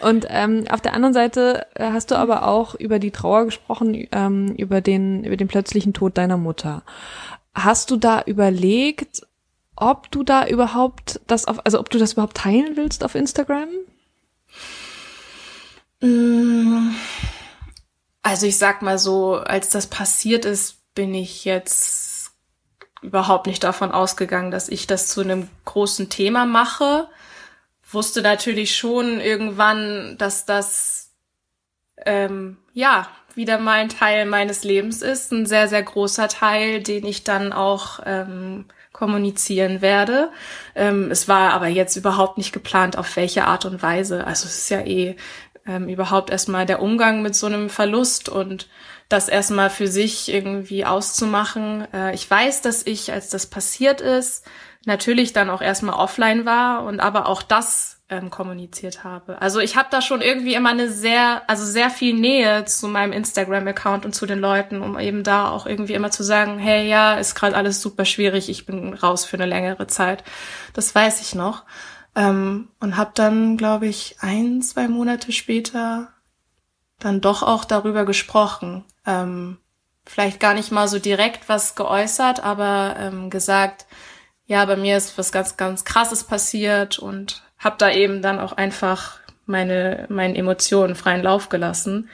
Und 0.00 0.26
ähm, 0.28 0.64
auf 0.70 0.80
der 0.80 0.94
anderen 0.94 1.14
Seite 1.14 1.66
äh, 1.74 1.90
hast 1.92 2.10
du 2.10 2.16
aber 2.16 2.46
auch 2.46 2.74
über 2.74 2.98
die 2.98 3.10
Trauer 3.10 3.44
gesprochen, 3.44 4.06
ähm, 4.12 4.54
über 4.56 4.80
den 4.80 5.24
über 5.24 5.36
den 5.36 5.48
plötzlichen 5.48 5.92
Tod 5.92 6.18
deiner 6.18 6.36
Mutter. 6.36 6.82
Hast 7.54 7.90
du 7.90 7.96
da 7.96 8.22
überlegt, 8.22 9.22
ob 9.76 10.10
du 10.10 10.22
da 10.22 10.46
überhaupt 10.46 11.20
das 11.26 11.46
auf, 11.46 11.64
also 11.64 11.80
ob 11.80 11.90
du 11.90 11.98
das 11.98 12.14
überhaupt 12.14 12.36
teilen 12.36 12.76
willst 12.76 13.04
auf 13.04 13.14
Instagram? 13.14 13.68
Also 18.22 18.46
ich 18.46 18.58
sag 18.58 18.82
mal 18.82 18.98
so, 18.98 19.36
als 19.36 19.68
das 19.68 19.86
passiert 19.86 20.44
ist, 20.44 20.78
bin 20.94 21.14
ich 21.14 21.44
jetzt 21.44 22.32
überhaupt 23.02 23.46
nicht 23.46 23.62
davon 23.64 23.92
ausgegangen, 23.92 24.50
dass 24.50 24.68
ich 24.68 24.86
das 24.86 25.08
zu 25.08 25.20
einem 25.20 25.48
großen 25.64 26.08
Thema 26.08 26.46
mache. 26.46 27.08
Wusste 27.94 28.22
natürlich 28.22 28.76
schon 28.76 29.20
irgendwann, 29.20 30.16
dass 30.18 30.44
das 30.44 31.12
ähm, 32.04 32.58
ja 32.72 33.08
wieder 33.34 33.58
mal 33.58 33.80
ein 33.80 33.88
Teil 33.88 34.26
meines 34.26 34.64
Lebens 34.64 35.02
ist, 35.02 35.32
ein 35.32 35.46
sehr 35.46 35.68
sehr 35.68 35.82
großer 35.82 36.28
Teil, 36.28 36.82
den 36.82 37.06
ich 37.06 37.24
dann 37.24 37.52
auch 37.52 38.00
ähm, 38.04 38.66
kommunizieren 38.92 39.80
werde. 39.80 40.30
Ähm, 40.74 41.10
es 41.10 41.28
war 41.28 41.52
aber 41.52 41.68
jetzt 41.68 41.96
überhaupt 41.96 42.38
nicht 42.38 42.52
geplant, 42.52 42.96
auf 42.96 43.16
welche 43.16 43.44
Art 43.44 43.64
und 43.64 43.82
Weise. 43.82 44.26
Also 44.26 44.46
es 44.46 44.58
ist 44.58 44.70
ja 44.70 44.80
eh 44.80 45.16
ähm, 45.66 45.88
überhaupt 45.88 46.30
erstmal 46.30 46.66
der 46.66 46.82
Umgang 46.82 47.22
mit 47.22 47.34
so 47.34 47.46
einem 47.46 47.70
Verlust 47.70 48.28
und 48.28 48.68
das 49.08 49.28
erstmal 49.28 49.70
für 49.70 49.88
sich 49.88 50.32
irgendwie 50.32 50.84
auszumachen. 50.84 51.86
Äh, 51.92 52.14
ich 52.14 52.28
weiß, 52.30 52.62
dass 52.62 52.86
ich, 52.86 53.12
als 53.12 53.28
das 53.28 53.46
passiert 53.46 54.00
ist, 54.00 54.44
natürlich 54.84 55.32
dann 55.32 55.50
auch 55.50 55.62
erstmal 55.62 55.94
offline 55.94 56.44
war 56.44 56.84
und 56.84 57.00
aber 57.00 57.26
auch 57.26 57.42
das 57.42 58.02
ähm, 58.08 58.30
kommuniziert 58.30 59.04
habe. 59.04 59.40
Also 59.40 59.60
ich 59.60 59.76
habe 59.76 59.88
da 59.90 60.02
schon 60.02 60.20
irgendwie 60.20 60.54
immer 60.54 60.70
eine 60.70 60.90
sehr, 60.90 61.42
also 61.48 61.64
sehr 61.64 61.88
viel 61.88 62.14
Nähe 62.14 62.64
zu 62.64 62.88
meinem 62.88 63.12
Instagram-Account 63.12 64.04
und 64.04 64.14
zu 64.14 64.26
den 64.26 64.38
Leuten, 64.38 64.82
um 64.82 64.98
eben 64.98 65.22
da 65.22 65.50
auch 65.50 65.66
irgendwie 65.66 65.94
immer 65.94 66.10
zu 66.10 66.22
sagen, 66.22 66.58
hey, 66.58 66.88
ja, 66.88 67.14
ist 67.14 67.34
gerade 67.34 67.56
alles 67.56 67.80
super 67.80 68.04
schwierig, 68.04 68.48
ich 68.48 68.66
bin 68.66 68.92
raus 68.94 69.24
für 69.24 69.36
eine 69.36 69.46
längere 69.46 69.86
Zeit. 69.86 70.24
Das 70.74 70.94
weiß 70.94 71.20
ich 71.22 71.34
noch. 71.34 71.64
Ähm, 72.14 72.68
und 72.80 72.96
habe 72.96 73.12
dann, 73.14 73.56
glaube 73.56 73.86
ich, 73.86 74.16
ein, 74.20 74.60
zwei 74.62 74.88
Monate 74.88 75.32
später 75.32 76.08
dann 76.98 77.20
doch 77.20 77.42
auch 77.42 77.64
darüber 77.64 78.04
gesprochen. 78.04 78.84
Ähm, 79.06 79.58
vielleicht 80.04 80.40
gar 80.40 80.54
nicht 80.54 80.72
mal 80.72 80.88
so 80.88 80.98
direkt 80.98 81.48
was 81.48 81.74
geäußert, 81.74 82.44
aber 82.44 82.96
ähm, 82.98 83.30
gesagt, 83.30 83.86
ja, 84.52 84.66
bei 84.66 84.76
mir 84.76 84.98
ist 84.98 85.16
was 85.16 85.32
ganz, 85.32 85.56
ganz 85.56 85.82
Krasses 85.86 86.24
passiert 86.24 86.98
und 86.98 87.42
habe 87.58 87.76
da 87.78 87.90
eben 87.90 88.20
dann 88.20 88.38
auch 88.38 88.52
einfach 88.52 89.18
meine, 89.46 90.04
meine 90.10 90.36
Emotionen 90.36 90.94
freien 90.94 91.22
Lauf 91.22 91.48
gelassen, 91.48 92.10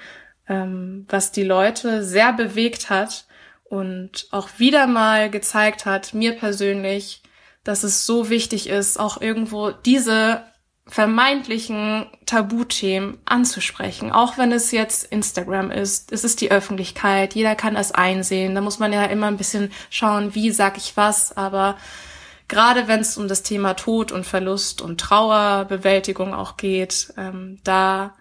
ähm, 0.49 1.05
was 1.09 1.33
die 1.33 1.43
Leute 1.43 2.05
sehr 2.05 2.33
bewegt 2.33 2.91
hat 2.91 3.27
und 3.65 4.29
auch 4.31 4.51
wieder 4.59 4.87
mal 4.87 5.31
gezeigt 5.31 5.85
hat, 5.85 6.15
mir 6.15 6.37
persönlich, 6.37 7.25
dass 7.65 7.83
es 7.83 8.07
so 8.07 8.31
wichtig 8.31 8.69
ist, 8.69 9.01
auch 9.01 9.21
irgendwo 9.21 9.73
diese 9.73 10.45
vermeintlichen 10.87 12.07
Tabuthemen 12.25 13.19
anzusprechen, 13.25 14.13
auch 14.13 14.39
wenn 14.39 14.53
es 14.53 14.71
jetzt 14.71 15.11
Instagram 15.11 15.73
ist, 15.73 16.13
es 16.13 16.23
ist 16.23 16.41
die 16.41 16.53
Öffentlichkeit, 16.53 17.35
jeder 17.35 17.57
kann 17.57 17.75
das 17.75 17.91
einsehen, 17.91 18.55
da 18.55 18.61
muss 18.61 18.79
man 18.79 18.93
ja 18.93 19.07
immer 19.07 19.27
ein 19.27 19.37
bisschen 19.37 19.73
schauen, 19.91 20.37
wie 20.37 20.53
sag 20.53 20.77
ich 20.77 20.97
was, 20.97 21.37
aber 21.37 21.77
gerade 22.49 22.89
wenn 22.89 23.01
es 23.01 23.17
um 23.17 23.29
das 23.29 23.43
Thema 23.43 23.75
Tod 23.75 24.11
und 24.11 24.27
Verlust 24.27 24.81
und 24.81 25.01
Trauerbewältigung 25.01 26.35
auch 26.35 26.57
geht, 26.57 27.13
ähm, 27.17 27.59
da 27.63 28.15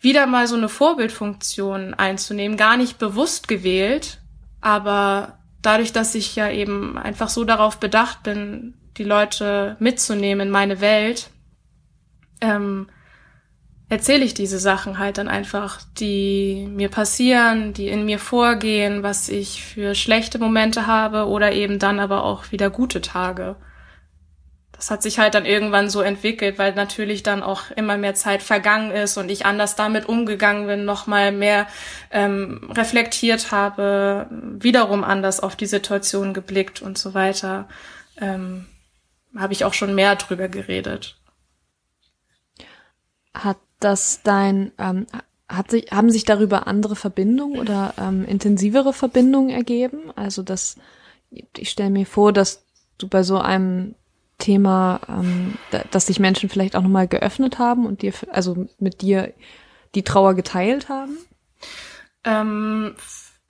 wieder 0.00 0.26
mal 0.26 0.46
so 0.46 0.56
eine 0.56 0.68
Vorbildfunktion 0.68 1.94
einzunehmen, 1.94 2.56
gar 2.56 2.76
nicht 2.76 2.98
bewusst 2.98 3.48
gewählt, 3.48 4.20
aber 4.60 5.38
dadurch, 5.62 5.92
dass 5.92 6.14
ich 6.14 6.36
ja 6.36 6.50
eben 6.50 6.98
einfach 6.98 7.28
so 7.28 7.44
darauf 7.44 7.78
bedacht 7.78 8.22
bin, 8.22 8.74
die 8.96 9.04
Leute 9.04 9.76
mitzunehmen 9.78 10.48
in 10.48 10.52
meine 10.52 10.80
Welt, 10.80 11.30
ähm, 12.40 12.88
erzähle 13.94 14.24
ich 14.24 14.34
diese 14.34 14.58
Sachen 14.58 14.98
halt 14.98 15.18
dann 15.18 15.28
einfach, 15.28 15.80
die 16.00 16.66
mir 16.68 16.88
passieren, 16.88 17.72
die 17.74 17.86
in 17.86 18.04
mir 18.04 18.18
vorgehen, 18.18 19.04
was 19.04 19.28
ich 19.28 19.62
für 19.62 19.94
schlechte 19.94 20.40
Momente 20.40 20.88
habe 20.88 21.28
oder 21.28 21.52
eben 21.52 21.78
dann 21.78 22.00
aber 22.00 22.24
auch 22.24 22.50
wieder 22.50 22.70
gute 22.70 23.00
Tage. 23.00 23.54
Das 24.72 24.90
hat 24.90 25.00
sich 25.00 25.20
halt 25.20 25.36
dann 25.36 25.46
irgendwann 25.46 25.88
so 25.88 26.00
entwickelt, 26.00 26.58
weil 26.58 26.74
natürlich 26.74 27.22
dann 27.22 27.44
auch 27.44 27.70
immer 27.76 27.96
mehr 27.96 28.16
Zeit 28.16 28.42
vergangen 28.42 28.90
ist 28.90 29.16
und 29.16 29.30
ich 29.30 29.46
anders 29.46 29.76
damit 29.76 30.08
umgegangen 30.08 30.66
bin, 30.66 30.84
nochmal 30.84 31.30
mehr 31.30 31.68
ähm, 32.10 32.68
reflektiert 32.74 33.52
habe, 33.52 34.26
wiederum 34.58 35.04
anders 35.04 35.38
auf 35.38 35.54
die 35.54 35.66
Situation 35.66 36.34
geblickt 36.34 36.82
und 36.82 36.98
so 36.98 37.14
weiter. 37.14 37.68
Ähm, 38.20 38.66
habe 39.38 39.52
ich 39.52 39.64
auch 39.64 39.74
schon 39.74 39.94
mehr 39.94 40.16
drüber 40.16 40.48
geredet. 40.48 41.16
Hat 43.32 43.58
das 43.80 44.22
dein, 44.22 44.72
ähm, 44.78 45.06
hat 45.48 45.70
sich, 45.70 45.90
haben 45.90 46.10
sich 46.10 46.24
darüber 46.24 46.66
andere 46.66 46.96
Verbindungen 46.96 47.60
oder 47.60 47.94
ähm, 47.98 48.24
intensivere 48.24 48.92
Verbindungen 48.92 49.50
ergeben? 49.50 50.10
Also 50.16 50.42
das, 50.42 50.76
ich 51.30 51.70
stelle 51.70 51.90
mir 51.90 52.06
vor, 52.06 52.32
dass 52.32 52.64
du 52.98 53.08
bei 53.08 53.22
so 53.22 53.38
einem 53.38 53.94
Thema, 54.38 55.00
ähm, 55.08 55.56
dass 55.90 56.06
sich 56.06 56.18
Menschen 56.18 56.48
vielleicht 56.48 56.76
auch 56.76 56.82
nochmal 56.82 57.08
geöffnet 57.08 57.58
haben 57.58 57.86
und 57.86 58.02
dir, 58.02 58.12
also 58.30 58.66
mit 58.78 59.00
dir 59.00 59.32
die 59.94 60.02
Trauer 60.02 60.34
geteilt 60.34 60.88
haben? 60.88 61.16
Ähm, 62.24 62.94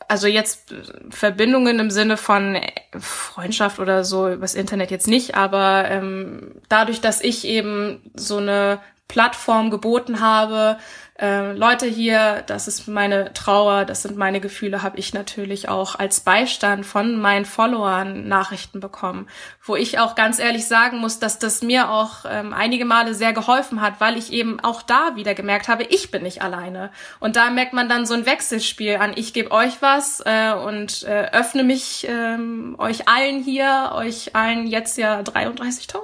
also 0.09 0.27
jetzt 0.27 0.75
Verbindungen 1.11 1.79
im 1.79 1.91
Sinne 1.91 2.17
von 2.17 2.59
Freundschaft 2.99 3.79
oder 3.79 4.05
so 4.05 4.31
übers 4.31 4.55
Internet 4.55 4.91
jetzt 4.91 5.09
nicht, 5.09 5.35
aber 5.35 5.87
ähm, 5.89 6.61
dadurch, 6.69 7.01
dass 7.01 7.23
ich 7.23 7.47
eben 7.47 8.11
so 8.15 8.37
eine 8.37 8.81
Plattform 9.09 9.71
geboten 9.71 10.21
habe, 10.21 10.79
äh, 11.21 11.53
Leute 11.53 11.87
hier, 11.87 12.43
das 12.47 12.67
ist 12.67 12.89
meine 12.89 13.33
Trauer, 13.35 13.85
das 13.85 14.03
sind 14.03 14.17
meine 14.17 14.41
Gefühle, 14.41 14.83
habe 14.83 14.99
ich 14.99 15.15
natürlich 15.15 15.69
auch 15.69 15.97
als 15.97 16.21
Beistand 16.21 16.85
von 16.85 17.21
meinen 17.21 17.45
Followern 17.45 18.27
Nachrichten 18.27 18.81
bekommen, 18.81 19.29
wo 19.63 19.77
ich 19.77 20.01
auch 20.01 20.17
ganz 20.17 20.41
ehrlich 20.41 20.67
sagen 20.67 20.99
muss, 20.99 21.21
dass 21.21 21.39
das 21.39 21.63
mir 21.63 21.89
auch 21.89 22.25
ähm, 22.29 22.53
einige 22.53 22.85
Male 22.85 23.15
sehr 23.15 23.33
geholfen 23.33 23.81
hat, 23.81 24.01
weil 24.01 24.19
ich 24.19 24.33
eben 24.33 24.59
auch 24.59 24.83
da 24.83 25.15
wieder 25.15 25.35
gemerkt 25.35 25.69
habe, 25.69 25.85
ich 25.85 26.11
bin 26.11 26.25
nicht 26.25 26.43
alleine. 26.43 26.91
Und 27.21 27.37
da 27.37 27.49
merkt 27.51 27.75
man 27.75 27.89
dann 27.89 28.07
so 28.07 28.15
ein 28.15 28.27
Wechselspiel 28.27 28.97
an, 28.97 29.13
ich 29.15 29.33
gebe 29.33 29.53
euch 29.53 29.81
was 29.83 30.21
äh, 30.27 30.53
und 30.53 31.05
äh, 31.05 31.31
öffne 31.31 31.63
mich 31.63 32.09
ähm, 32.09 32.75
euch 32.79 33.07
allen 33.07 33.41
hier, 33.41 33.93
euch 33.95 34.35
allen 34.35 34.67
jetzt 34.67 34.99
ja 34.99 35.21
33.000 35.21 36.01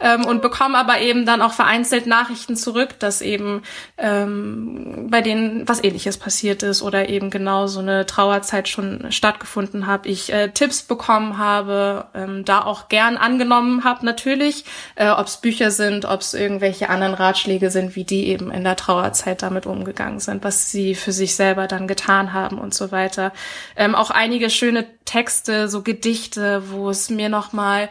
ähm, 0.00 0.26
und 0.26 0.42
bekomme 0.42 0.76
aber 0.76 1.00
eben 1.00 1.24
dann 1.24 1.40
auch 1.40 1.52
vereinzelt 1.54 2.06
Nachrichten 2.06 2.56
zurück, 2.56 2.98
dass 2.98 3.22
eben 3.22 3.62
ähm, 3.96 4.33
ähm, 4.34 5.08
bei 5.10 5.20
denen 5.20 5.68
was 5.68 5.82
ähnliches 5.82 6.16
passiert 6.16 6.62
ist 6.62 6.82
oder 6.82 7.08
eben 7.08 7.30
genau 7.30 7.66
so 7.66 7.80
eine 7.80 8.06
Trauerzeit 8.06 8.68
schon 8.68 9.10
stattgefunden 9.10 9.86
hat, 9.86 10.06
ich 10.06 10.32
äh, 10.32 10.48
Tipps 10.48 10.82
bekommen 10.82 11.38
habe, 11.38 12.06
ähm, 12.14 12.44
da 12.44 12.64
auch 12.64 12.88
gern 12.88 13.16
angenommen 13.16 13.84
habe 13.84 14.04
natürlich, 14.04 14.64
äh, 14.96 15.08
ob 15.08 15.26
es 15.26 15.38
Bücher 15.38 15.70
sind, 15.70 16.04
ob 16.04 16.20
es 16.20 16.34
irgendwelche 16.34 16.90
anderen 16.90 17.14
Ratschläge 17.14 17.70
sind, 17.70 17.96
wie 17.96 18.04
die 18.04 18.26
eben 18.28 18.50
in 18.50 18.64
der 18.64 18.76
Trauerzeit 18.76 19.42
damit 19.42 19.66
umgegangen 19.66 20.20
sind, 20.20 20.44
was 20.44 20.70
sie 20.70 20.94
für 20.94 21.12
sich 21.12 21.36
selber 21.36 21.66
dann 21.66 21.86
getan 21.86 22.32
haben 22.32 22.58
und 22.58 22.74
so 22.74 22.92
weiter. 22.92 23.32
Ähm, 23.76 23.94
auch 23.94 24.10
einige 24.10 24.50
schöne 24.50 24.86
Texte, 25.04 25.68
so 25.68 25.82
Gedichte, 25.82 26.70
wo 26.70 26.90
es 26.90 27.10
mir 27.10 27.28
nochmal 27.28 27.88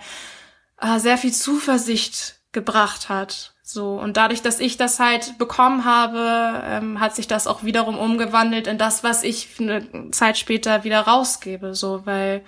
äh, 0.82 1.00
sehr 1.00 1.18
viel 1.18 1.32
Zuversicht 1.32 2.36
gebracht 2.52 3.10
hat 3.10 3.53
so, 3.66 3.96
und 3.96 4.18
dadurch, 4.18 4.42
dass 4.42 4.60
ich 4.60 4.76
das 4.76 5.00
halt 5.00 5.38
bekommen 5.38 5.86
habe, 5.86 6.62
ähm, 6.66 7.00
hat 7.00 7.16
sich 7.16 7.28
das 7.28 7.48
auch 7.48 7.64
wiederum 7.64 7.98
umgewandelt 7.98 8.68
in 8.68 8.78
das, 8.78 9.06
was 9.06 9.24
ich 9.24 9.58
eine 9.58 10.12
Zeit 10.12 10.38
später 10.38 10.84
wieder 10.84 11.00
rausgebe, 11.00 11.74
so, 11.74 12.06
weil 12.06 12.44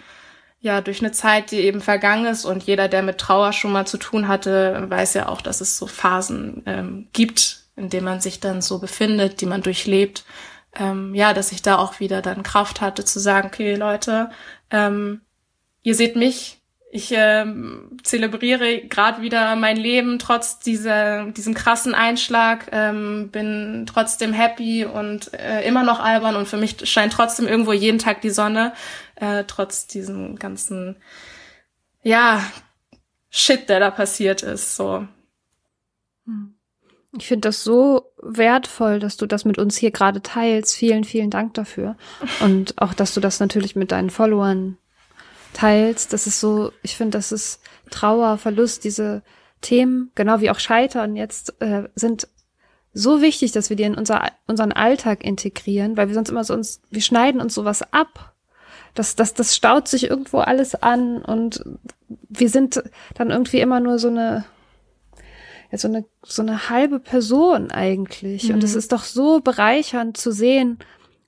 ja, 0.59 0.81
durch 0.81 0.99
eine 0.99 1.13
Zeit, 1.13 1.51
die 1.51 1.61
eben 1.61 1.79
vergangen 1.79 2.25
ist 2.25 2.43
und 2.43 2.63
jeder, 2.63 2.89
der 2.89 3.01
mit 3.01 3.19
Trauer 3.19 3.53
schon 3.53 3.71
mal 3.71 3.87
zu 3.87 3.97
tun 3.97 4.27
hatte, 4.27 4.85
weiß 4.89 5.13
ja 5.13 5.29
auch, 5.29 5.41
dass 5.41 5.61
es 5.61 5.77
so 5.77 5.87
Phasen 5.87 6.63
ähm, 6.65 7.07
gibt, 7.13 7.65
in 7.77 7.89
denen 7.89 8.05
man 8.05 8.19
sich 8.19 8.39
dann 8.41 8.61
so 8.61 8.79
befindet, 8.79 9.41
die 9.41 9.45
man 9.45 9.61
durchlebt. 9.61 10.25
Ähm, 10.75 11.15
ja, 11.15 11.33
dass 11.33 11.51
ich 11.53 11.61
da 11.61 11.77
auch 11.77 11.99
wieder 12.01 12.21
dann 12.21 12.43
Kraft 12.43 12.81
hatte 12.81 13.05
zu 13.05 13.19
sagen, 13.19 13.47
okay, 13.47 13.75
Leute, 13.75 14.31
ähm, 14.71 15.21
ihr 15.83 15.95
seht 15.95 16.15
mich, 16.17 16.54
ich 16.95 17.11
äh, 17.11 17.45
zelebriere 18.03 18.79
gerade 18.87 19.21
wieder 19.21 19.55
mein 19.55 19.77
Leben 19.77 20.17
trotz 20.17 20.59
dieser 20.59 21.25
diesem 21.31 21.53
krassen 21.53 21.93
Einschlag, 21.93 22.69
ähm, 22.71 23.29
bin 23.31 23.85
trotzdem 23.85 24.31
happy 24.31 24.85
und 24.85 25.33
äh, 25.33 25.67
immer 25.67 25.83
noch 25.83 25.99
albern 25.99 26.35
und 26.35 26.47
für 26.47 26.57
mich 26.57 26.77
scheint 26.89 27.13
trotzdem 27.13 27.47
irgendwo 27.47 27.73
jeden 27.73 27.99
Tag 27.99 28.21
die 28.21 28.29
Sonne, 28.29 28.73
äh, 29.15 29.43
trotz 29.45 29.87
diesem 29.87 30.37
ganzen 30.37 30.95
ja 32.01 32.41
Shit, 33.29 33.67
der 33.67 33.81
da 33.81 33.91
passiert 33.91 34.43
ist. 34.43 34.77
So. 34.77 35.05
Hm. 36.25 36.55
Ich 37.17 37.27
finde 37.27 37.49
das 37.49 37.65
so 37.65 38.13
wertvoll, 38.21 38.99
dass 38.99 39.17
du 39.17 39.25
das 39.25 39.43
mit 39.43 39.57
uns 39.57 39.75
hier 39.75 39.91
gerade 39.91 40.21
teilst. 40.21 40.75
Vielen, 40.75 41.03
vielen 41.03 41.31
Dank 41.31 41.53
dafür. 41.53 41.97
Und 42.39 42.81
auch, 42.81 42.93
dass 42.93 43.13
du 43.13 43.19
das 43.19 43.41
natürlich 43.41 43.75
mit 43.75 43.91
deinen 43.91 44.09
Followern 44.09 44.77
teilst. 45.55 46.13
Das 46.13 46.27
ist 46.27 46.39
so, 46.39 46.71
ich 46.83 46.95
finde, 46.95 47.17
das 47.17 47.31
ist 47.31 47.61
Trauer, 47.89 48.37
Verlust, 48.37 48.83
diese 48.83 49.23
Themen, 49.61 50.11
genau 50.13 50.41
wie 50.41 50.49
auch 50.49 50.59
Scheitern 50.59 51.15
jetzt, 51.15 51.59
äh, 51.61 51.89
sind 51.95 52.27
so 52.93 53.21
wichtig, 53.21 53.51
dass 53.51 53.69
wir 53.69 53.75
die 53.75 53.83
in 53.83 53.95
unser, 53.95 54.31
unseren 54.47 54.71
Alltag 54.71 55.23
integrieren, 55.23 55.97
weil 55.97 56.07
wir 56.07 56.15
sonst 56.15 56.29
immer 56.29 56.43
so 56.43 56.53
uns, 56.53 56.81
wir 56.89 57.01
schneiden 57.01 57.41
uns 57.41 57.53
sowas 57.53 57.81
ab. 57.91 58.33
Das, 58.93 59.15
das, 59.15 59.33
das 59.33 59.55
staut 59.55 59.87
sich 59.87 60.09
irgendwo 60.09 60.39
alles 60.39 60.75
an 60.75 61.21
und 61.21 61.63
wir 62.29 62.49
sind 62.49 62.81
dann 63.15 63.31
irgendwie 63.31 63.59
immer 63.59 63.81
nur 63.81 63.99
so 63.99 64.07
eine, 64.07 64.45
ja, 65.71 65.77
so 65.77 65.87
eine, 65.87 66.05
so 66.23 66.41
eine 66.41 66.69
halbe 66.69 66.99
Person 66.99 67.71
eigentlich. 67.71 68.47
Mhm. 68.47 68.55
Und 68.55 68.63
es 68.63 68.75
ist 68.75 68.91
doch 68.91 69.03
so 69.03 69.41
bereichernd 69.41 70.15
zu 70.15 70.31
sehen, 70.31 70.79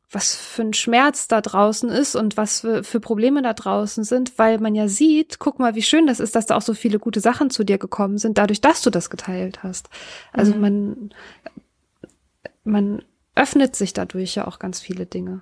was 0.09 0.35
für 0.35 0.61
ein 0.61 0.73
Schmerz 0.73 1.27
da 1.27 1.41
draußen 1.41 1.89
ist 1.89 2.15
und 2.15 2.37
was 2.37 2.61
für, 2.61 2.83
für, 2.83 3.01
Probleme 3.01 3.41
da 3.41 3.53
draußen 3.53 4.05
sind, 4.05 4.37
weil 4.39 4.57
man 4.59 4.73
ja 4.73 4.87
sieht, 4.87 5.37
guck 5.39 5.59
mal, 5.59 5.75
wie 5.75 5.81
schön 5.81 6.07
das 6.07 6.21
ist, 6.21 6.35
dass 6.35 6.45
da 6.45 6.55
auch 6.55 6.61
so 6.61 6.73
viele 6.73 6.97
gute 6.97 7.19
Sachen 7.19 7.49
zu 7.49 7.65
dir 7.65 7.77
gekommen 7.77 8.17
sind, 8.17 8.37
dadurch, 8.37 8.61
dass 8.61 8.81
du 8.81 8.89
das 8.89 9.09
geteilt 9.09 9.63
hast. 9.63 9.89
Also 10.31 10.53
mhm. 10.53 10.61
man, 10.61 11.09
man 12.63 13.01
öffnet 13.35 13.75
sich 13.75 13.93
dadurch 13.93 14.35
ja 14.35 14.47
auch 14.47 14.59
ganz 14.59 14.79
viele 14.79 15.05
Dinge. 15.05 15.41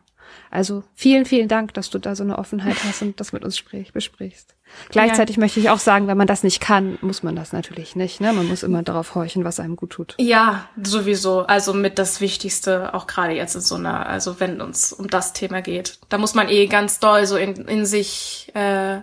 Also 0.52 0.84
vielen, 0.94 1.26
vielen 1.26 1.48
Dank, 1.48 1.74
dass 1.74 1.90
du 1.90 2.00
da 2.00 2.16
so 2.16 2.24
eine 2.24 2.38
Offenheit 2.38 2.78
hast 2.84 3.02
und 3.02 3.20
das 3.20 3.34
mit 3.34 3.44
uns 3.44 3.58
sprich, 3.58 3.94
besprichst. 3.94 4.56
Gleichzeitig 4.90 5.36
ja. 5.36 5.42
möchte 5.42 5.60
ich 5.60 5.70
auch 5.70 5.80
sagen, 5.80 6.08
wenn 6.08 6.18
man 6.18 6.28
das 6.28 6.44
nicht 6.44 6.60
kann, 6.60 6.98
muss 7.02 7.24
man 7.24 7.36
das 7.36 7.54
natürlich 7.54 7.96
nicht. 7.96 8.22
Ne? 8.22 8.34
Man 8.34 8.48
muss 8.48 8.64
immer 8.64 8.84
darauf 8.84 9.16
horchen, 9.16 9.44
was 9.44 9.60
einem 9.60 9.76
gut 9.76 9.92
tut. 9.92 10.16
Ja, 10.20 10.68
sowieso. 10.82 11.42
Also 11.42 11.74
mit 11.74 12.00
das 12.00 12.22
Wichtigste, 12.22 12.94
auch 12.94 13.08
gerade 13.08 13.34
jetzt 13.34 13.56
in 13.56 13.62
so 13.62 13.76
einer, 13.76 14.08
also 14.08 14.40
wenn 14.40 14.62
uns 14.62 14.92
um 14.92 15.08
das 15.08 15.34
Thema 15.34 15.62
geht. 15.62 16.00
Da 16.10 16.18
muss 16.18 16.36
man 16.36 16.50
eh 16.50 16.68
ganz 16.68 17.00
doll 17.00 17.26
so 17.26 17.38
in, 17.38 17.54
in 17.68 17.86
sich 17.86 18.52
äh, 18.54 19.02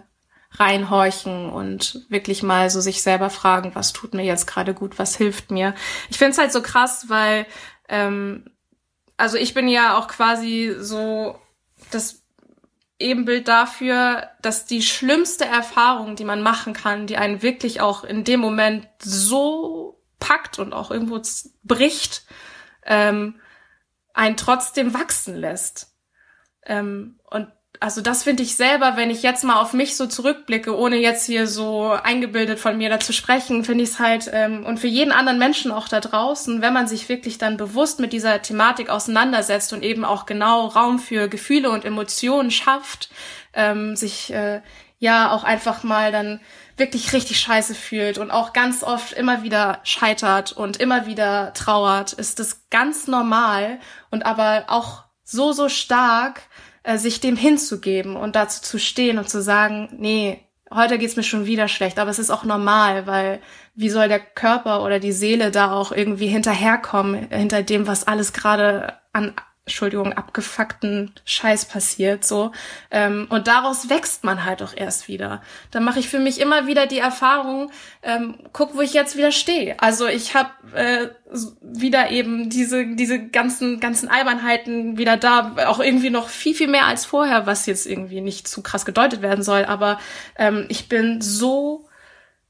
reinhorchen 0.55 1.51
und 1.51 2.05
wirklich 2.09 2.43
mal 2.43 2.69
so 2.71 2.81
sich 2.81 3.03
selber 3.03 3.31
fragen, 3.31 3.73
was 3.75 3.93
tut 3.93 4.15
mir 4.15 4.25
jetzt 4.25 4.47
gerade 4.47 4.75
gut, 4.75 4.99
was 4.99 5.17
hilft 5.17 5.51
mir. 5.51 5.75
Ich 6.11 6.19
finde 6.19 6.33
es 6.33 6.39
halt 6.39 6.53
so 6.53 6.63
krass, 6.63 7.07
weil 7.09 7.47
ähm, 7.89 8.45
also 9.23 9.37
ich 9.37 9.55
bin 9.55 9.69
ja 9.69 9.97
auch 9.97 10.09
quasi 10.09 10.75
so 10.81 11.41
das 11.93 12.25
Ebenbild 12.99 13.47
dafür, 13.47 14.29
dass 14.43 14.67
die 14.67 14.83
schlimmste 14.83 15.45
Erfahrung, 15.45 16.17
die 16.17 16.25
man 16.25 16.43
machen 16.43 16.73
kann, 16.73 17.07
die 17.07 17.17
einen 17.17 17.41
wirklich 17.41 17.81
auch 17.81 18.03
in 18.03 18.25
dem 18.25 18.41
Moment 18.41 18.89
so 18.99 20.03
packt 20.19 20.59
und 20.59 20.73
auch 20.73 20.91
irgendwo 20.91 21.21
bricht, 21.63 22.25
ähm, 22.85 23.39
einen 24.13 24.37
trotzdem 24.37 24.93
wachsen 24.93 25.37
lässt. 25.37 25.95
Ähm, 26.67 27.21
und 27.31 27.47
also 27.83 28.01
das 28.01 28.23
finde 28.23 28.45
ich 28.45 28.55
selber, 28.55 28.97
wenn 28.97 29.11
ich 29.11 29.25
jetzt 29.25 29.43
mal 29.43 29.61
auf 29.61 29.73
mich 29.73 29.97
so 29.97 30.07
zurückblicke, 30.07 30.77
ohne 30.77 30.97
jetzt 30.97 31.27
hier 31.27 31.49
so 31.49 31.91
eingebildet 31.91 32.61
von 32.61 32.79
mir 32.79 32.89
dazu 32.89 33.13
sprechen, 33.13 33.65
finde 33.65 33.83
ich 33.83 33.91
es 33.91 33.99
halt, 33.99 34.31
ähm, 34.33 34.65
und 34.65 34.79
für 34.79 34.87
jeden 34.87 35.11
anderen 35.11 35.39
Menschen 35.39 35.73
auch 35.73 35.89
da 35.89 35.99
draußen, 35.99 36.63
wenn 36.63 36.73
man 36.73 36.87
sich 36.87 37.09
wirklich 37.09 37.39
dann 37.39 37.57
bewusst 37.57 37.99
mit 37.99 38.13
dieser 38.13 38.41
Thematik 38.41 38.89
auseinandersetzt 38.89 39.73
und 39.73 39.83
eben 39.83 40.05
auch 40.05 40.27
genau 40.27 40.67
Raum 40.67 41.01
für 41.01 41.27
Gefühle 41.29 41.71
und 41.71 41.85
Emotionen 41.85 42.53
schafft, 42.53 43.11
ähm, 43.53 43.97
sich 43.97 44.33
äh, 44.33 44.61
ja 45.01 45.33
auch 45.33 45.43
einfach 45.43 45.83
mal 45.83 46.13
dann 46.13 46.41
wirklich 46.77 47.13
richtig 47.13 47.41
scheiße 47.41 47.75
fühlt 47.75 48.17
und 48.17 48.31
auch 48.31 48.53
ganz 48.53 48.85
oft 48.85 49.13
immer 49.13 49.43
wieder 49.43 49.81
scheitert 49.83 50.53
und 50.53 50.77
immer 50.77 51.07
wieder 51.07 51.53
trauert, 51.53 52.13
ist 52.13 52.39
das 52.39 52.69
ganz 52.71 53.09
normal 53.09 53.81
und 54.13 54.25
aber 54.25 54.67
auch 54.69 55.03
so, 55.25 55.51
so 55.51 55.69
stark, 55.69 56.43
äh, 56.83 56.99
sich 56.99 57.21
dem 57.21 57.37
hinzugeben 57.37 58.17
und 58.17 58.37
dazu 58.37 58.63
zu 58.63 58.79
stehen 58.79 59.19
und 59.19 59.29
zu 59.29 59.43
sagen, 59.43 59.89
nee, 59.99 60.41
heute 60.73 60.99
geht's 60.99 61.17
mir 61.17 61.23
schon 61.23 61.47
wieder 61.47 61.69
schlecht, 61.69 61.99
aber 61.99 62.11
es 62.11 62.19
ist 62.19 62.31
auch 62.31 62.45
normal, 62.45 63.07
weil 63.07 63.41
wie 63.75 63.91
soll 63.91 64.09
der 64.09 64.21
Körper 64.21 64.85
oder 64.85 64.99
die 64.99 65.13
Seele 65.13 65.51
da 65.51 65.73
auch 65.73 65.93
irgendwie 65.93 66.29
hinterherkommen, 66.29 67.29
hinter 67.31 67.63
dem, 67.63 67.87
was 67.87 68.07
alles 68.07 68.33
gerade 68.33 68.95
an 69.13 69.35
Entschuldigung, 69.65 70.13
abgefuckten 70.13 71.13
Scheiß 71.25 71.67
passiert, 71.67 72.25
so. 72.25 72.51
Ähm, 72.91 73.29
und 73.31 73.47
daraus 73.47 73.89
wächst 73.89 74.25
man 74.25 74.45
halt 74.45 74.61
auch 74.61 74.75
erst 74.77 75.07
wieder. 75.07 75.41
Dann 75.71 75.85
mache 75.85 76.01
ich 76.01 76.09
für 76.09 76.19
mich 76.19 76.41
immer 76.41 76.67
wieder 76.67 76.87
die 76.87 76.99
Erfahrung, 76.99 77.71
ähm, 78.03 78.39
guck, 78.53 78.75
wo 78.75 78.81
ich 78.81 78.93
jetzt 78.93 79.17
wieder 79.17 79.31
stehe. 79.31 79.79
Also 79.79 80.09
ich 80.09 80.35
habe 80.35 80.51
äh, 80.75 81.09
wieder 81.61 82.11
eben 82.11 82.51
diese, 82.51 82.97
diese 82.97 83.25
ganzen, 83.29 83.79
ganzen 83.79 84.09
Albernheiten 84.09 84.99
wieder 84.99 85.17
da, 85.17 85.55
auch 85.67 85.79
irgendwie 85.79 86.11
noch 86.11 86.29
viel, 86.29 86.55
viel 86.57 86.69
mehr 86.69 86.87
als 86.87 87.05
vorher, 87.05 87.47
was 87.47 87.67
jetzt 87.67 87.87
irgendwie 87.87 88.21
nicht 88.21 88.49
zu 88.49 88.63
krass 88.63 88.85
gedeutet 88.85 89.23
werden 89.23 89.45
soll. 89.45 89.65
Aber 89.65 90.01
ähm, 90.37 90.67
ich 90.71 90.89
bin 90.89 91.21
so 91.21 91.89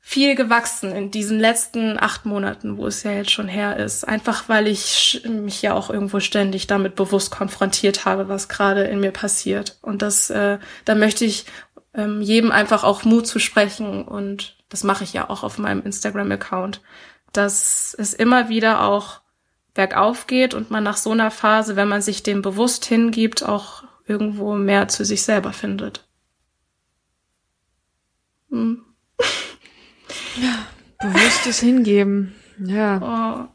viel 0.05 0.35
gewachsen 0.35 0.91
in 0.91 1.13
diesen 1.13 1.39
letzten 1.39 1.97
acht 1.99 2.27
Monaten, 2.27 2.77
wo 2.77 2.89
es 2.89 3.05
ja 3.05 3.13
jetzt 3.13 3.31
schon 3.31 3.47
her 3.47 3.77
ist. 3.77 4.07
Einfach 4.07 4.49
weil 4.49 4.67
ich 4.67 5.23
mich 5.27 5.63
ja 5.63 5.75
auch 5.75 5.91
irgendwo 5.91 6.19
ständig 6.19 6.67
damit 6.67 6.97
bewusst 6.97 7.31
konfrontiert 7.31 8.05
habe, 8.05 8.29
was 8.29 8.49
gerade 8.49 8.83
in 8.83 8.99
mir 8.99 9.13
passiert. 9.13 9.79
Und 9.81 10.03
das, 10.03 10.29
äh, 10.29 10.59
da 10.85 10.95
möchte 10.97 11.25
ich 11.25 11.47
ähm, 11.95 12.21
jedem 12.21 12.51
einfach 12.51 12.83
auch 12.83 13.05
Mut 13.05 13.29
zu 13.29 13.39
sprechen 13.39 14.03
und 14.05 14.57
das 14.69 14.83
mache 14.83 15.05
ich 15.05 15.13
ja 15.13 15.31
auch 15.31 15.45
auf 15.45 15.59
meinem 15.59 15.83
Instagram-Account, 15.83 16.81
dass 17.33 17.95
es 17.97 18.13
immer 18.13 18.49
wieder 18.49 18.83
auch 18.83 19.21
bergauf 19.73 20.27
geht 20.27 20.53
und 20.53 20.71
man 20.71 20.83
nach 20.83 20.97
so 20.97 21.13
einer 21.13 21.31
Phase, 21.31 21.77
wenn 21.77 21.89
man 21.89 22.03
sich 22.03 22.25
dem 22.25 22.43
bewusst 22.43 22.85
hingibt, 22.85 23.45
auch 23.45 23.85
irgendwo 24.07 24.55
mehr 24.57 24.89
zu 24.89 25.05
sich 25.05 25.23
selber 25.23 25.53
findet. 25.53 26.05
Hm. 28.51 28.83
Ja, 30.41 30.67
bewusstes 31.01 31.61
Hingeben. 31.61 32.35
Ja. 32.59 33.49
Oh. 33.49 33.53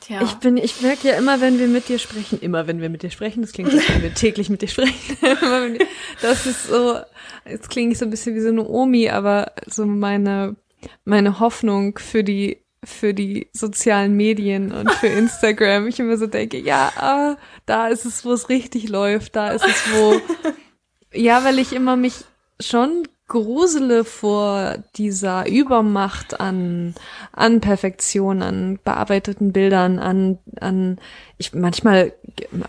Tja. 0.00 0.22
Ich 0.22 0.34
bin, 0.36 0.56
ich 0.56 0.80
merke 0.80 1.08
ja 1.08 1.14
immer, 1.18 1.42
wenn 1.42 1.58
wir 1.58 1.66
mit 1.66 1.88
dir 1.88 1.98
sprechen, 1.98 2.40
immer 2.40 2.66
wenn 2.66 2.80
wir 2.80 2.88
mit 2.88 3.02
dir 3.02 3.10
sprechen, 3.10 3.42
das 3.42 3.52
klingt, 3.52 3.74
als 3.74 3.88
wenn 3.90 4.02
wir 4.02 4.14
täglich 4.14 4.48
mit 4.48 4.62
dir 4.62 4.68
sprechen. 4.68 5.18
das 6.22 6.46
ist 6.46 6.66
so, 6.66 6.98
jetzt 7.46 7.68
klinge 7.68 7.92
ich 7.92 7.98
so 7.98 8.06
ein 8.06 8.10
bisschen 8.10 8.34
wie 8.34 8.40
so 8.40 8.48
eine 8.48 8.66
Omi, 8.66 9.10
aber 9.10 9.52
so 9.66 9.84
meine, 9.84 10.56
meine 11.04 11.40
Hoffnung 11.40 11.98
für 11.98 12.24
die, 12.24 12.62
für 12.82 13.12
die 13.12 13.48
sozialen 13.52 14.16
Medien 14.16 14.72
und 14.72 14.90
für 14.92 15.08
Instagram. 15.08 15.88
Ich 15.88 16.00
immer 16.00 16.16
so 16.16 16.26
denke, 16.26 16.58
ja, 16.58 16.90
ah, 16.96 17.36
da 17.66 17.88
ist 17.88 18.06
es, 18.06 18.24
wo 18.24 18.32
es 18.32 18.48
richtig 18.48 18.88
läuft, 18.88 19.36
da 19.36 19.50
ist 19.50 19.66
es, 19.66 19.92
wo, 19.92 20.18
ja, 21.12 21.44
weil 21.44 21.58
ich 21.58 21.74
immer 21.74 21.96
mich 21.96 22.24
schon 22.60 23.06
grusele 23.28 24.04
vor 24.04 24.78
dieser 24.96 25.46
Übermacht 25.46 26.40
an, 26.40 26.94
an 27.32 27.60
Perfektion, 27.60 28.42
an 28.42 28.78
bearbeiteten 28.82 29.52
Bildern, 29.52 29.98
an, 29.98 30.38
an, 30.60 30.98
ich 31.36 31.52
manchmal, 31.52 32.14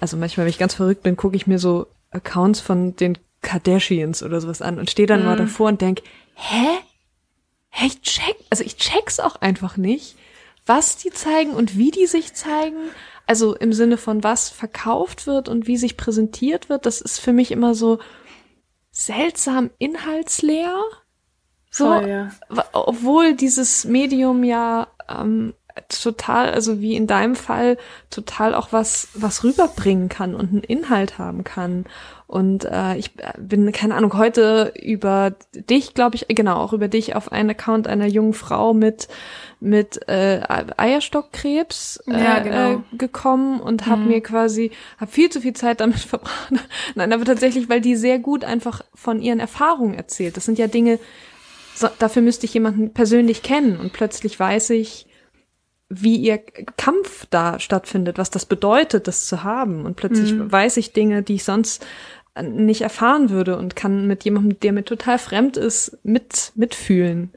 also 0.01 0.17
manchmal, 0.17 0.45
wenn 0.45 0.51
ich 0.51 0.59
ganz 0.59 0.75
verrückt 0.75 1.01
bin, 1.01 1.15
gucke 1.15 1.37
ich 1.37 1.47
mir 1.47 1.59
so 1.59 1.87
Accounts 2.11 2.59
von 2.59 2.95
den 2.97 3.17
Kardashians 3.41 4.21
oder 4.21 4.41
sowas 4.41 4.61
an 4.61 4.79
und 4.79 4.89
stehe 4.89 5.07
dann 5.07 5.21
mhm. 5.21 5.25
mal 5.25 5.37
davor 5.37 5.69
und 5.69 5.81
denk, 5.81 6.01
hä? 6.35 6.67
Hä, 7.71 7.85
ich 7.85 8.01
check, 8.01 8.35
also 8.49 8.63
ich 8.63 8.77
check's 8.77 9.19
auch 9.19 9.37
einfach 9.37 9.77
nicht, 9.77 10.17
was 10.65 10.97
die 10.97 11.11
zeigen 11.11 11.51
und 11.51 11.77
wie 11.77 11.91
die 11.91 12.07
sich 12.07 12.33
zeigen. 12.33 12.77
Also 13.27 13.55
im 13.55 13.73
Sinne 13.73 13.97
von 13.97 14.23
was 14.23 14.49
verkauft 14.49 15.27
wird 15.27 15.49
und 15.49 15.67
wie 15.67 15.77
sich 15.77 15.95
präsentiert 15.95 16.67
wird, 16.67 16.87
das 16.87 16.99
ist 16.99 17.19
für 17.19 17.31
mich 17.31 17.51
immer 17.51 17.75
so, 17.75 17.99
seltsam 18.99 19.69
inhaltsleer. 19.77 20.83
So, 21.71 21.85
Voll, 21.85 22.09
ja. 22.09 22.29
obwohl 22.73 23.35
dieses 23.35 23.85
Medium 23.85 24.43
ja 24.43 24.87
ähm, 25.07 25.53
total, 25.87 26.49
also 26.49 26.81
wie 26.81 26.95
in 26.95 27.07
deinem 27.07 27.35
Fall, 27.35 27.77
total 28.09 28.53
auch 28.53 28.73
was, 28.73 29.07
was 29.13 29.43
rüberbringen 29.43 30.09
kann 30.09 30.35
und 30.35 30.49
einen 30.49 30.63
Inhalt 30.63 31.17
haben 31.17 31.43
kann. 31.45 31.85
Und 32.27 32.65
äh, 32.65 32.95
ich 32.97 33.11
bin, 33.37 33.71
keine 33.71 33.95
Ahnung, 33.95 34.17
heute 34.17 34.73
über 34.79 35.33
dich, 35.53 35.93
glaube 35.93 36.15
ich, 36.15 36.27
genau, 36.27 36.57
auch 36.57 36.73
über 36.73 36.89
dich 36.89 37.15
auf 37.15 37.31
einen 37.31 37.51
Account 37.51 37.87
einer 37.87 38.07
jungen 38.07 38.33
Frau 38.33 38.73
mit 38.73 39.07
mit 39.59 40.07
äh, 40.07 40.41
Eierstockkrebs 40.77 42.01
äh, 42.07 42.11
ja, 42.11 42.39
genau. 42.39 42.71
äh, 42.71 42.97
gekommen 42.97 43.59
und 43.59 43.87
habe 43.87 44.01
mhm. 44.01 44.07
mir 44.07 44.21
quasi, 44.21 44.71
habe 44.97 45.11
viel 45.11 45.29
zu 45.29 45.41
viel 45.41 45.53
Zeit 45.53 45.81
damit 45.81 45.99
verbracht. 45.99 46.53
Nein, 46.95 47.11
aber 47.11 47.25
tatsächlich, 47.25 47.69
weil 47.69 47.81
die 47.81 47.95
sehr 47.95 48.19
gut 48.19 48.45
einfach 48.45 48.81
von 48.93 49.21
ihren 49.21 49.39
Erfahrungen 49.39 49.95
erzählt. 49.95 50.37
Das 50.37 50.45
sind 50.45 50.57
ja 50.57 50.67
Dinge, 50.67 50.99
so, 51.75 51.87
dafür 51.99 52.21
müsste 52.21 52.45
ich 52.45 52.53
jemanden 52.53 52.93
persönlich 52.93 53.43
kennen 53.43 53.77
und 53.77 53.93
plötzlich 53.93 54.39
weiß 54.39 54.71
ich, 54.71 55.07
wie 55.89 56.17
ihr 56.17 56.37
Kampf 56.77 57.25
da 57.29 57.59
stattfindet, 57.59 58.17
was 58.17 58.29
das 58.29 58.45
bedeutet, 58.45 59.07
das 59.07 59.25
zu 59.25 59.43
haben. 59.43 59.85
Und 59.85 59.95
plötzlich 59.95 60.33
mhm. 60.33 60.51
weiß 60.51 60.77
ich 60.77 60.93
Dinge, 60.93 61.23
die 61.23 61.35
ich 61.35 61.43
sonst 61.43 61.85
nicht 62.41 62.81
erfahren 62.81 63.29
würde 63.29 63.57
und 63.57 63.75
kann 63.75 64.07
mit 64.07 64.23
jemandem, 64.23 64.59
der 64.59 64.71
mir 64.71 64.85
total 64.85 65.17
fremd 65.17 65.57
ist, 65.57 65.97
mit, 66.03 66.51
mitfühlen. 66.55 67.31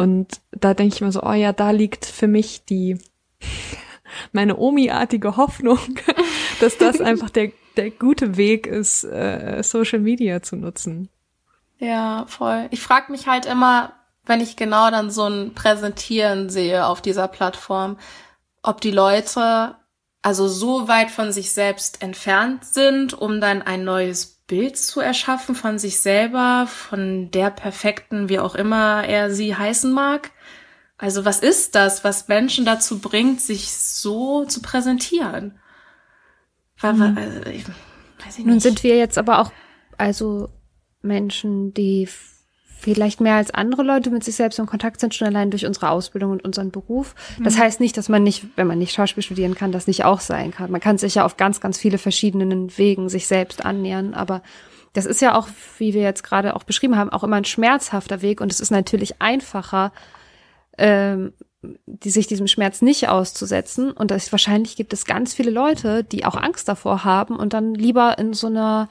Und 0.00 0.40
da 0.52 0.72
denke 0.72 0.94
ich 0.94 1.02
mir 1.02 1.12
so, 1.12 1.22
oh 1.22 1.34
ja, 1.34 1.52
da 1.52 1.72
liegt 1.72 2.06
für 2.06 2.26
mich 2.26 2.64
die, 2.64 2.96
meine 4.32 4.56
Omi-artige 4.56 5.36
Hoffnung, 5.36 5.78
dass 6.60 6.78
das 6.78 7.00
einfach 7.02 7.28
der, 7.28 7.52
der 7.76 7.90
gute 7.90 8.38
Weg 8.38 8.66
ist, 8.66 9.04
äh, 9.04 9.62
Social 9.62 9.98
Media 9.98 10.42
zu 10.42 10.56
nutzen. 10.56 11.10
Ja, 11.78 12.24
voll. 12.28 12.68
Ich 12.70 12.80
frage 12.80 13.12
mich 13.12 13.26
halt 13.26 13.44
immer, 13.44 13.92
wenn 14.24 14.40
ich 14.40 14.56
genau 14.56 14.90
dann 14.90 15.10
so 15.10 15.26
ein 15.26 15.52
Präsentieren 15.52 16.48
sehe 16.48 16.86
auf 16.86 17.02
dieser 17.02 17.28
Plattform, 17.28 17.98
ob 18.62 18.80
die 18.80 18.92
Leute 18.92 19.76
also 20.22 20.48
so 20.48 20.88
weit 20.88 21.10
von 21.10 21.30
sich 21.30 21.52
selbst 21.52 22.02
entfernt 22.02 22.64
sind, 22.64 23.12
um 23.12 23.42
dann 23.42 23.60
ein 23.60 23.84
neues 23.84 24.39
Bild 24.50 24.76
zu 24.76 24.98
erschaffen 24.98 25.54
von 25.54 25.78
sich 25.78 26.00
selber, 26.00 26.66
von 26.66 27.30
der 27.30 27.50
perfekten, 27.50 28.28
wie 28.28 28.40
auch 28.40 28.56
immer 28.56 29.04
er 29.04 29.32
sie 29.32 29.54
heißen 29.54 29.92
mag. 29.92 30.32
Also 30.98 31.24
was 31.24 31.38
ist 31.38 31.76
das, 31.76 32.02
was 32.02 32.26
Menschen 32.26 32.64
dazu 32.64 32.98
bringt, 32.98 33.40
sich 33.40 33.70
so 33.70 34.44
zu 34.44 34.60
präsentieren? 34.60 35.60
Mhm. 36.82 37.16
Also, 37.16 37.46
ich, 37.48 37.64
weiß 38.24 38.38
ich 38.38 38.44
Nun 38.44 38.58
sind 38.58 38.82
wir 38.82 38.96
jetzt 38.96 39.18
aber 39.18 39.38
auch 39.38 39.52
also 39.98 40.48
Menschen, 41.00 41.72
die 41.72 42.08
vielleicht 42.80 43.20
mehr 43.20 43.34
als 43.34 43.50
andere 43.50 43.82
Leute 43.82 44.10
mit 44.10 44.24
sich 44.24 44.34
selbst 44.34 44.58
in 44.58 44.66
Kontakt 44.66 45.00
sind, 45.00 45.14
schon 45.14 45.28
allein 45.28 45.50
durch 45.50 45.66
unsere 45.66 45.90
Ausbildung 45.90 46.32
und 46.32 46.44
unseren 46.44 46.70
Beruf. 46.70 47.14
Das 47.42 47.58
heißt 47.58 47.80
nicht, 47.80 47.96
dass 47.96 48.08
man 48.08 48.22
nicht, 48.22 48.46
wenn 48.56 48.66
man 48.66 48.78
nicht 48.78 48.94
Schauspiel 48.94 49.22
studieren 49.22 49.54
kann, 49.54 49.70
das 49.70 49.86
nicht 49.86 50.04
auch 50.04 50.20
sein 50.20 50.50
kann. 50.50 50.70
Man 50.70 50.80
kann 50.80 50.98
sich 50.98 51.16
ja 51.16 51.24
auf 51.24 51.36
ganz, 51.36 51.60
ganz 51.60 51.78
viele 51.78 51.98
verschiedenen 51.98 52.76
Wegen 52.78 53.08
sich 53.08 53.26
selbst 53.26 53.64
annähern, 53.64 54.14
aber 54.14 54.42
das 54.92 55.06
ist 55.06 55.20
ja 55.20 55.36
auch, 55.36 55.48
wie 55.78 55.94
wir 55.94 56.02
jetzt 56.02 56.24
gerade 56.24 56.56
auch 56.56 56.64
beschrieben 56.64 56.96
haben, 56.96 57.10
auch 57.10 57.22
immer 57.22 57.36
ein 57.36 57.44
schmerzhafter 57.44 58.22
Weg 58.22 58.40
und 58.40 58.50
es 58.50 58.60
ist 58.60 58.70
natürlich 58.70 59.20
einfacher, 59.20 59.92
ähm, 60.78 61.32
die 61.62 62.10
sich 62.10 62.26
diesem 62.26 62.46
Schmerz 62.46 62.80
nicht 62.80 63.08
auszusetzen. 63.08 63.92
Und 63.92 64.10
das, 64.10 64.32
wahrscheinlich 64.32 64.76
gibt 64.76 64.92
es 64.92 65.04
ganz 65.04 65.34
viele 65.34 65.50
Leute, 65.50 66.02
die 66.02 66.24
auch 66.24 66.36
Angst 66.36 66.68
davor 66.68 67.04
haben 67.04 67.36
und 67.36 67.52
dann 67.52 67.74
lieber 67.74 68.18
in 68.18 68.32
so 68.32 68.46
einer, 68.46 68.88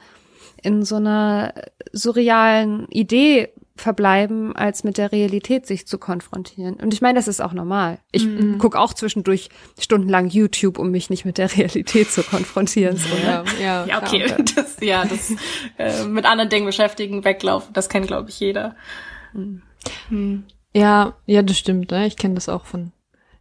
in 0.61 0.85
so 0.85 0.95
einer 0.95 1.53
surrealen 1.91 2.87
Idee 2.89 3.49
verbleiben, 3.79 4.55
als 4.55 4.83
mit 4.83 4.97
der 4.97 5.11
Realität 5.11 5.65
sich 5.65 5.87
zu 5.87 5.97
konfrontieren. 5.97 6.75
Und 6.75 6.93
ich 6.93 7.01
meine, 7.01 7.17
das 7.17 7.27
ist 7.27 7.41
auch 7.41 7.53
normal. 7.53 7.99
Ich 8.11 8.25
mm. 8.25 8.57
gucke 8.57 8.79
auch 8.79 8.93
zwischendurch 8.93 9.49
stundenlang 9.79 10.29
YouTube, 10.29 10.77
um 10.77 10.91
mich 10.91 11.09
nicht 11.09 11.25
mit 11.25 11.37
der 11.37 11.55
Realität 11.55 12.11
zu 12.11 12.23
konfrontieren. 12.23 12.97
So, 12.97 13.15
ja, 13.15 13.43
ja, 13.61 13.85
ja, 13.85 14.01
okay. 14.01 14.23
Klar. 14.25 14.39
Das, 14.55 14.77
ja, 14.81 15.05
das 15.05 15.33
äh, 15.77 16.05
mit 16.05 16.25
anderen 16.25 16.49
Dingen 16.49 16.65
beschäftigen, 16.65 17.23
weglaufen, 17.23 17.71
das 17.73 17.87
kennt, 17.87 18.07
glaube 18.07 18.29
ich, 18.29 18.39
jeder. 18.39 18.75
Mhm. 19.33 20.43
Ja, 20.73 21.15
ja, 21.25 21.41
das 21.41 21.57
stimmt. 21.57 21.91
Ne? 21.91 22.07
Ich 22.07 22.17
kenne 22.17 22.35
das 22.35 22.49
auch 22.49 22.65
von, 22.65 22.91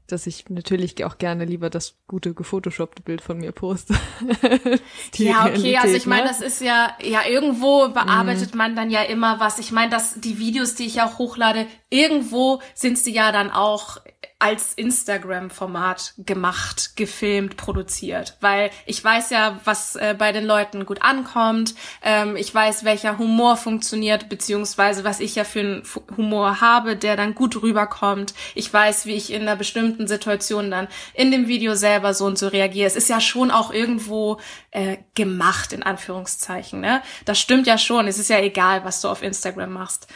dass 0.09 0.27
ich 0.27 0.49
natürlich 0.49 1.05
auch 1.05 1.19
gerne 1.19 1.45
lieber 1.45 1.71
das 1.71 1.97
gute 2.07 2.35
gefotoshoppte 2.35 3.03
Bild 3.03 3.21
von 3.21 3.39
mir 3.39 3.53
poste. 3.53 3.95
ja, 5.17 5.43
okay, 5.43 5.53
Realität, 5.53 5.79
also 5.83 5.97
ich 5.97 6.07
meine, 6.07 6.23
ne? 6.23 6.29
das 6.29 6.41
ist 6.41 6.61
ja, 6.61 6.97
ja, 7.03 7.27
irgendwo 7.27 7.89
bearbeitet 7.91 8.55
mhm. 8.55 8.59
man 8.59 8.77
dann 8.77 8.91
ja 8.91 9.03
immer 9.03 9.39
was. 9.39 9.59
Ich 9.59 9.71
meine, 9.71 9.91
dass 9.91 10.21
die 10.21 10.39
Videos, 10.39 10.75
die 10.75 10.87
ich 10.87 11.03
auch 11.03 11.19
hochlade, 11.19 11.67
irgendwo 11.91 12.61
sind 12.75 12.99
sie 12.99 13.13
ja 13.13 13.33
dann 13.33 13.51
auch 13.51 13.99
als 14.41 14.75
Instagram-Format 14.75 16.15
gemacht, 16.19 16.93
gefilmt, 16.95 17.57
produziert. 17.57 18.37
Weil 18.41 18.71
ich 18.87 19.03
weiß 19.03 19.31
ja, 19.31 19.61
was 19.65 19.97
äh, 19.97 20.15
bei 20.17 20.31
den 20.31 20.45
Leuten 20.45 20.87
gut 20.87 21.03
ankommt. 21.03 21.75
Ähm, 22.03 22.37
ich 22.37 22.55
weiß, 22.55 22.85
welcher 22.85 23.19
Humor 23.19 23.57
funktioniert, 23.57 24.29
beziehungsweise 24.29 25.03
was 25.03 25.19
ich 25.19 25.35
ja 25.35 25.43
für 25.43 25.61
einen 25.61 25.83
Humor 26.17 26.61
habe, 26.61 26.95
der 26.95 27.17
dann 27.17 27.35
gut 27.35 27.61
rüberkommt. 27.61 28.33
Ich 28.55 28.73
weiß, 28.73 29.07
wie 29.07 29.15
ich 29.15 29.33
in 29.33 29.43
einer 29.43 29.57
bestimmten 29.57 30.07
Situation 30.07 30.71
dann 30.71 30.87
in 31.15 31.33
dem 31.33 31.49
Video 31.49 31.75
selber 31.75 32.15
so 32.15 32.25
und 32.25 32.39
so 32.39 32.47
reagiere. 32.47 32.87
Es 32.87 32.97
ist 32.97 33.09
ja 33.09 33.21
schon 33.21 33.51
auch 33.51 33.73
irgendwo 33.73 34.39
äh, 34.71 34.99
gemacht, 35.17 35.73
in 35.73 35.83
Anführungszeichen. 35.83 36.81
Ne? 36.81 37.03
Das 37.25 37.41
stimmt 37.41 37.67
ja 37.67 37.77
schon. 37.77 38.07
Es 38.07 38.19
ist 38.19 38.31
ja 38.31 38.39
egal, 38.39 38.85
was 38.85 39.01
du 39.01 39.09
auf 39.09 39.25
Instagram 39.25 39.73
machst. 39.73 40.07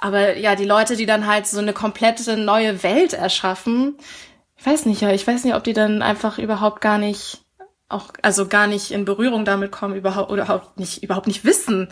Aber 0.00 0.36
ja, 0.36 0.56
die 0.56 0.64
Leute, 0.64 0.96
die 0.96 1.06
dann 1.06 1.26
halt 1.26 1.46
so 1.46 1.58
eine 1.58 1.72
komplette 1.72 2.36
neue 2.36 2.82
Welt 2.82 3.12
erschaffen, 3.12 3.96
ich 4.56 4.66
weiß 4.66 4.86
nicht, 4.86 5.00
ja, 5.00 5.10
ich 5.10 5.26
weiß 5.26 5.44
nicht, 5.44 5.54
ob 5.54 5.64
die 5.64 5.72
dann 5.72 6.02
einfach 6.02 6.38
überhaupt 6.38 6.80
gar 6.80 6.98
nicht 6.98 7.42
auch, 7.88 8.08
also 8.22 8.46
gar 8.46 8.66
nicht 8.66 8.92
in 8.92 9.04
Berührung 9.04 9.44
damit 9.44 9.72
kommen, 9.72 9.96
überhaupt, 9.96 10.30
oder 10.30 10.44
überhaupt 10.44 10.78
nicht, 10.78 11.02
überhaupt 11.02 11.26
nicht 11.26 11.44
wissen, 11.44 11.88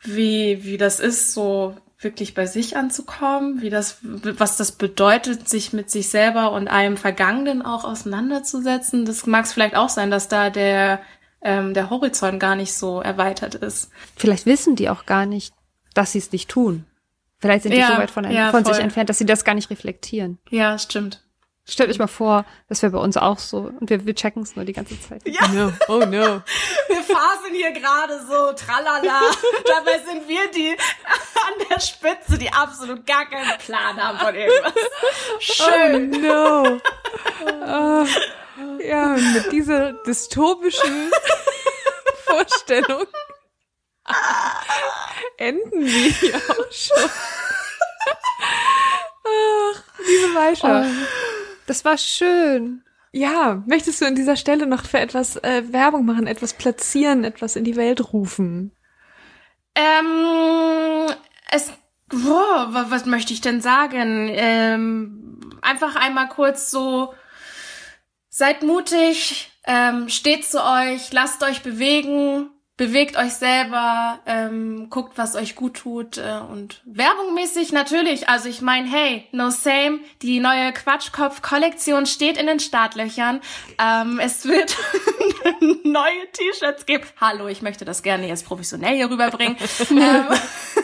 wie, 0.00 0.64
wie 0.64 0.76
das 0.76 1.00
ist, 1.00 1.32
so 1.32 1.76
wirklich 1.98 2.34
bei 2.34 2.46
sich 2.46 2.76
anzukommen, 2.76 3.62
wie 3.62 3.70
das, 3.70 3.98
was 4.02 4.56
das 4.56 4.72
bedeutet, 4.72 5.48
sich 5.48 5.72
mit 5.72 5.90
sich 5.90 6.10
selber 6.10 6.52
und 6.52 6.68
einem 6.68 6.96
Vergangenen 6.96 7.62
auch 7.62 7.84
auseinanderzusetzen. 7.84 9.06
Das 9.06 9.26
mag 9.26 9.44
es 9.44 9.52
vielleicht 9.52 9.76
auch 9.76 9.88
sein, 9.88 10.10
dass 10.10 10.28
da 10.28 10.50
der, 10.50 11.00
ähm, 11.40 11.72
der 11.72 11.88
Horizont 11.88 12.40
gar 12.40 12.56
nicht 12.56 12.74
so 12.74 13.00
erweitert 13.00 13.54
ist. 13.54 13.90
Vielleicht 14.16 14.44
wissen 14.44 14.76
die 14.76 14.90
auch 14.90 15.06
gar 15.06 15.24
nicht, 15.24 15.54
dass 15.94 16.12
sie 16.12 16.18
es 16.18 16.32
nicht 16.32 16.50
tun. 16.50 16.84
Vielleicht 17.44 17.64
sind 17.64 17.72
die 17.72 17.78
ja, 17.78 17.88
so 17.88 17.98
weit 17.98 18.10
von, 18.10 18.30
ja, 18.30 18.50
von 18.50 18.64
sich 18.64 18.78
entfernt, 18.78 19.10
dass 19.10 19.18
sie 19.18 19.26
das 19.26 19.44
gar 19.44 19.54
nicht 19.54 19.68
reflektieren. 19.68 20.38
Ja, 20.48 20.78
stimmt. 20.78 21.22
Stellt 21.66 21.90
euch 21.90 21.98
mal 21.98 22.06
vor, 22.06 22.46
das 22.70 22.80
wäre 22.80 22.92
bei 22.92 22.98
uns 22.98 23.18
auch 23.18 23.38
so. 23.38 23.70
Und 23.78 23.90
wir, 23.90 24.06
wir 24.06 24.14
checken 24.14 24.42
es 24.44 24.56
nur 24.56 24.64
die 24.64 24.72
ganze 24.72 24.98
Zeit. 24.98 25.20
Ja. 25.28 25.46
No. 25.48 25.70
Oh 25.88 25.98
no. 25.98 26.06
Wir 26.88 27.02
fasen 27.02 27.52
hier 27.52 27.72
gerade 27.72 28.18
so, 28.26 28.54
tralala. 28.54 29.20
Dabei 29.66 29.98
sind 30.06 30.26
wir 30.26 30.50
die 30.54 30.70
an 31.34 31.68
der 31.68 31.80
Spitze, 31.80 32.38
die 32.38 32.50
absolut 32.50 33.06
gar 33.06 33.28
keinen 33.28 33.58
Plan 33.58 34.02
haben 34.02 34.18
von 34.18 34.34
irgendwas. 34.34 34.72
Schön. 35.40 36.14
Oh 36.14 36.18
no. 36.18 36.80
Oh. 37.66 38.06
Ja, 38.82 39.08
mit 39.08 39.52
dieser 39.52 39.92
dystopischen 40.04 41.10
Vorstellung 42.24 43.04
enden 45.38 45.84
wir 45.84 46.10
hier 46.10 46.36
auch 46.36 46.72
schon. 46.72 47.10
Ach, 49.26 49.82
liebe 50.06 50.28
Maisha. 50.34 50.82
Oh, 50.82 51.06
das 51.66 51.84
war 51.84 51.98
schön. 51.98 52.84
Ja, 53.12 53.62
möchtest 53.66 54.00
du 54.00 54.06
an 54.06 54.16
dieser 54.16 54.36
Stelle 54.36 54.66
noch 54.66 54.84
für 54.84 54.98
etwas 54.98 55.36
äh, 55.36 55.62
Werbung 55.72 56.04
machen, 56.04 56.26
etwas 56.26 56.54
platzieren, 56.54 57.22
etwas 57.22 57.54
in 57.54 57.64
die 57.64 57.76
Welt 57.76 58.12
rufen? 58.12 58.72
Ähm, 59.76 61.06
es, 61.50 61.72
wow, 62.10 62.68
was 62.70 63.06
möchte 63.06 63.32
ich 63.32 63.40
denn 63.40 63.60
sagen? 63.60 64.28
Ähm, 64.32 65.40
einfach 65.62 65.94
einmal 65.94 66.28
kurz 66.28 66.70
so, 66.70 67.14
seid 68.28 68.64
mutig, 68.64 69.52
ähm, 69.64 70.08
steht 70.08 70.44
zu 70.44 70.62
euch, 70.62 71.12
lasst 71.12 71.42
euch 71.44 71.62
bewegen, 71.62 72.50
bewegt 72.76 73.16
euch 73.16 73.34
selber, 73.34 74.18
ähm, 74.26 74.88
guckt, 74.90 75.16
was 75.16 75.36
euch 75.36 75.54
gut 75.54 75.74
tut 75.74 76.18
äh, 76.18 76.40
und 76.50 76.82
werbungmäßig 76.84 77.72
natürlich. 77.72 78.28
Also 78.28 78.48
ich 78.48 78.62
meine, 78.62 78.90
hey, 78.90 79.28
no 79.30 79.50
same, 79.50 80.00
die 80.22 80.40
neue 80.40 80.72
Quatschkopf-Kollektion 80.72 82.06
steht 82.06 82.36
in 82.36 82.46
den 82.46 82.58
Startlöchern. 82.58 83.40
Ähm, 83.78 84.18
es 84.20 84.44
wird 84.44 84.76
neue 85.84 86.30
T-Shirts 86.32 86.84
geben. 86.86 87.04
Hallo, 87.20 87.46
ich 87.46 87.62
möchte 87.62 87.84
das 87.84 88.02
gerne 88.02 88.26
jetzt 88.26 88.44
professionell 88.44 88.96
hier 88.96 89.08
rüberbringen. 89.08 89.56
ähm, 89.90 90.26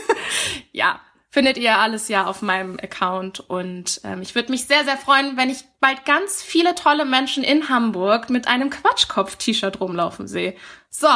ja, 0.73 1.01
findet 1.31 1.57
ihr 1.57 1.79
alles 1.79 2.09
ja 2.09 2.27
auf 2.27 2.43
meinem 2.43 2.79
Account. 2.83 3.41
Und 3.41 4.01
ähm, 4.05 4.21
ich 4.21 4.35
würde 4.35 4.51
mich 4.51 4.67
sehr, 4.67 4.85
sehr 4.85 4.97
freuen, 4.97 5.37
wenn 5.37 5.49
ich 5.49 5.65
bald 5.81 6.05
ganz 6.05 6.43
viele 6.43 6.75
tolle 6.75 7.05
Menschen 7.05 7.45
in 7.45 7.69
Hamburg 7.69 8.29
mit 8.31 8.49
einem 8.49 8.69
Quatschkopf-T-Shirt 8.71 9.81
rumlaufen 9.81 10.27
sehe. 10.27 10.55
So. 10.91 11.09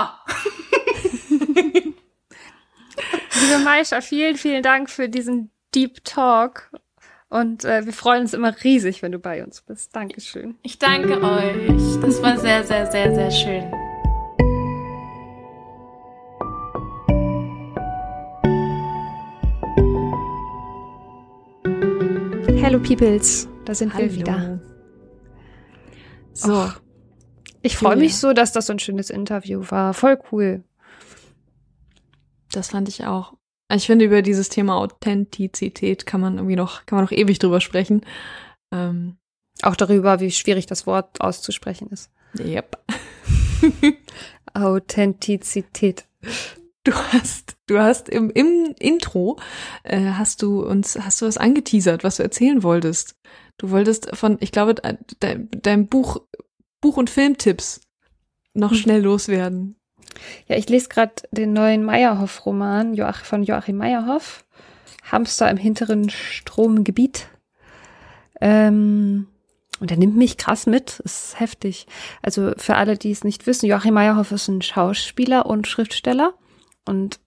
Liebe 3.41 3.59
Maisha, 3.65 4.01
vielen, 4.01 4.37
vielen 4.37 4.62
Dank 4.62 4.89
für 4.89 5.09
diesen 5.09 5.51
Deep 5.75 6.05
Talk. 6.05 6.71
Und 7.29 7.65
äh, 7.65 7.85
wir 7.85 7.93
freuen 7.93 8.23
uns 8.23 8.33
immer 8.33 8.55
riesig, 8.62 9.03
wenn 9.03 9.11
du 9.11 9.19
bei 9.19 9.43
uns 9.43 9.62
bist. 9.62 9.97
Dankeschön. 9.97 10.57
Ich 10.62 10.79
danke 10.79 11.21
euch. 11.21 12.01
Das 12.01 12.23
war 12.23 12.39
sehr, 12.39 12.62
sehr, 12.62 12.87
sehr, 12.91 13.12
sehr 13.12 13.31
schön. 13.33 13.93
Hello 22.65 22.79
Peoples, 22.79 23.47
da 23.67 23.75
sind 23.75 23.93
Hallo. 23.93 24.07
wir 24.07 24.15
wieder. 24.15 24.59
So. 26.33 26.51
Och, 26.51 26.81
ich 27.61 27.77
freue 27.77 27.97
mich 27.97 28.17
so, 28.17 28.33
dass 28.33 28.53
das 28.53 28.69
so 28.69 28.73
ein 28.73 28.79
schönes 28.79 29.11
Interview 29.11 29.62
war. 29.69 29.93
Voll 29.93 30.19
cool. 30.33 30.65
Das 32.51 32.71
fand 32.71 32.89
ich 32.89 33.05
auch. 33.05 33.35
Ich 33.71 33.85
finde, 33.85 34.07
über 34.07 34.23
dieses 34.23 34.49
Thema 34.49 34.79
Authentizität 34.79 36.07
kann 36.07 36.23
man 36.23 36.37
irgendwie 36.37 36.57
noch, 36.57 36.87
kann 36.87 36.97
man 36.97 37.05
noch 37.05 37.12
ewig 37.12 37.39
drüber 37.39 37.61
sprechen. 37.61 38.01
Ähm, 38.73 39.19
auch 39.61 39.77
darüber, 39.77 40.21
wie 40.21 40.31
schwierig 40.31 40.65
das 40.65 40.87
Wort 40.87 41.21
auszusprechen 41.21 41.89
ist. 41.91 42.11
Yep. 42.39 42.79
Authentizität. 44.55 46.07
Du 46.85 46.93
hast, 46.93 47.57
du 47.66 47.78
hast 47.78 48.11
im, 48.11 48.30
im 48.30 48.74
Intro 48.78 49.39
äh, 49.85 50.11
hast 50.12 50.43
du 50.43 50.62
uns, 50.62 50.99
hast 51.01 51.22
du 51.22 51.26
was 51.26 51.39
angeteasert, 51.39 52.05
was 52.05 52.18
du 52.18 52.22
erzählen 52.22 52.62
wolltest. 52.62 53.16
Du 53.57 53.70
wolltest 53.70 54.14
von, 54.14 54.37
ich 54.41 54.53
glaube, 54.53 54.74
de, 54.74 55.47
deinem 55.51 55.87
Buch, 55.87 56.18
Buch 56.82 56.99
und 56.99 57.09
Filmtipps 57.09 57.80
noch 58.53 58.72
hm. 58.72 58.76
schnell 58.76 59.03
loswerden. 59.03 59.76
Ja, 60.47 60.57
ich 60.57 60.68
lese 60.68 60.91
gerade 60.91 61.14
den 61.30 61.55
neuen 61.55 61.85
Meyerhoff-Roman 61.85 62.97
von 63.24 63.43
Joachim 63.43 63.78
Meyerhoff. 63.78 64.45
Hamster 65.11 65.51
im 65.51 65.57
hinteren 65.57 66.11
Stromgebiet. 66.11 67.28
Ähm, 68.41 69.26
und 69.80 69.91
er 69.91 69.97
nimmt 69.97 70.16
mich 70.16 70.37
krass 70.37 70.66
mit, 70.66 71.01
ist 71.01 71.41
heftig. 71.41 71.87
Also 72.22 72.53
für 72.59 72.76
alle, 72.76 72.97
die 72.97 73.11
es 73.11 73.24
nicht 73.24 73.47
wissen, 73.47 73.66
Joachim 73.66 73.95
Meyerhoff 73.95 74.32
ist 74.32 74.49
ein 74.49 74.62
Schauspieler 74.62 75.47
und 75.47 75.66
Schriftsteller 75.66 76.35
und 76.85 77.20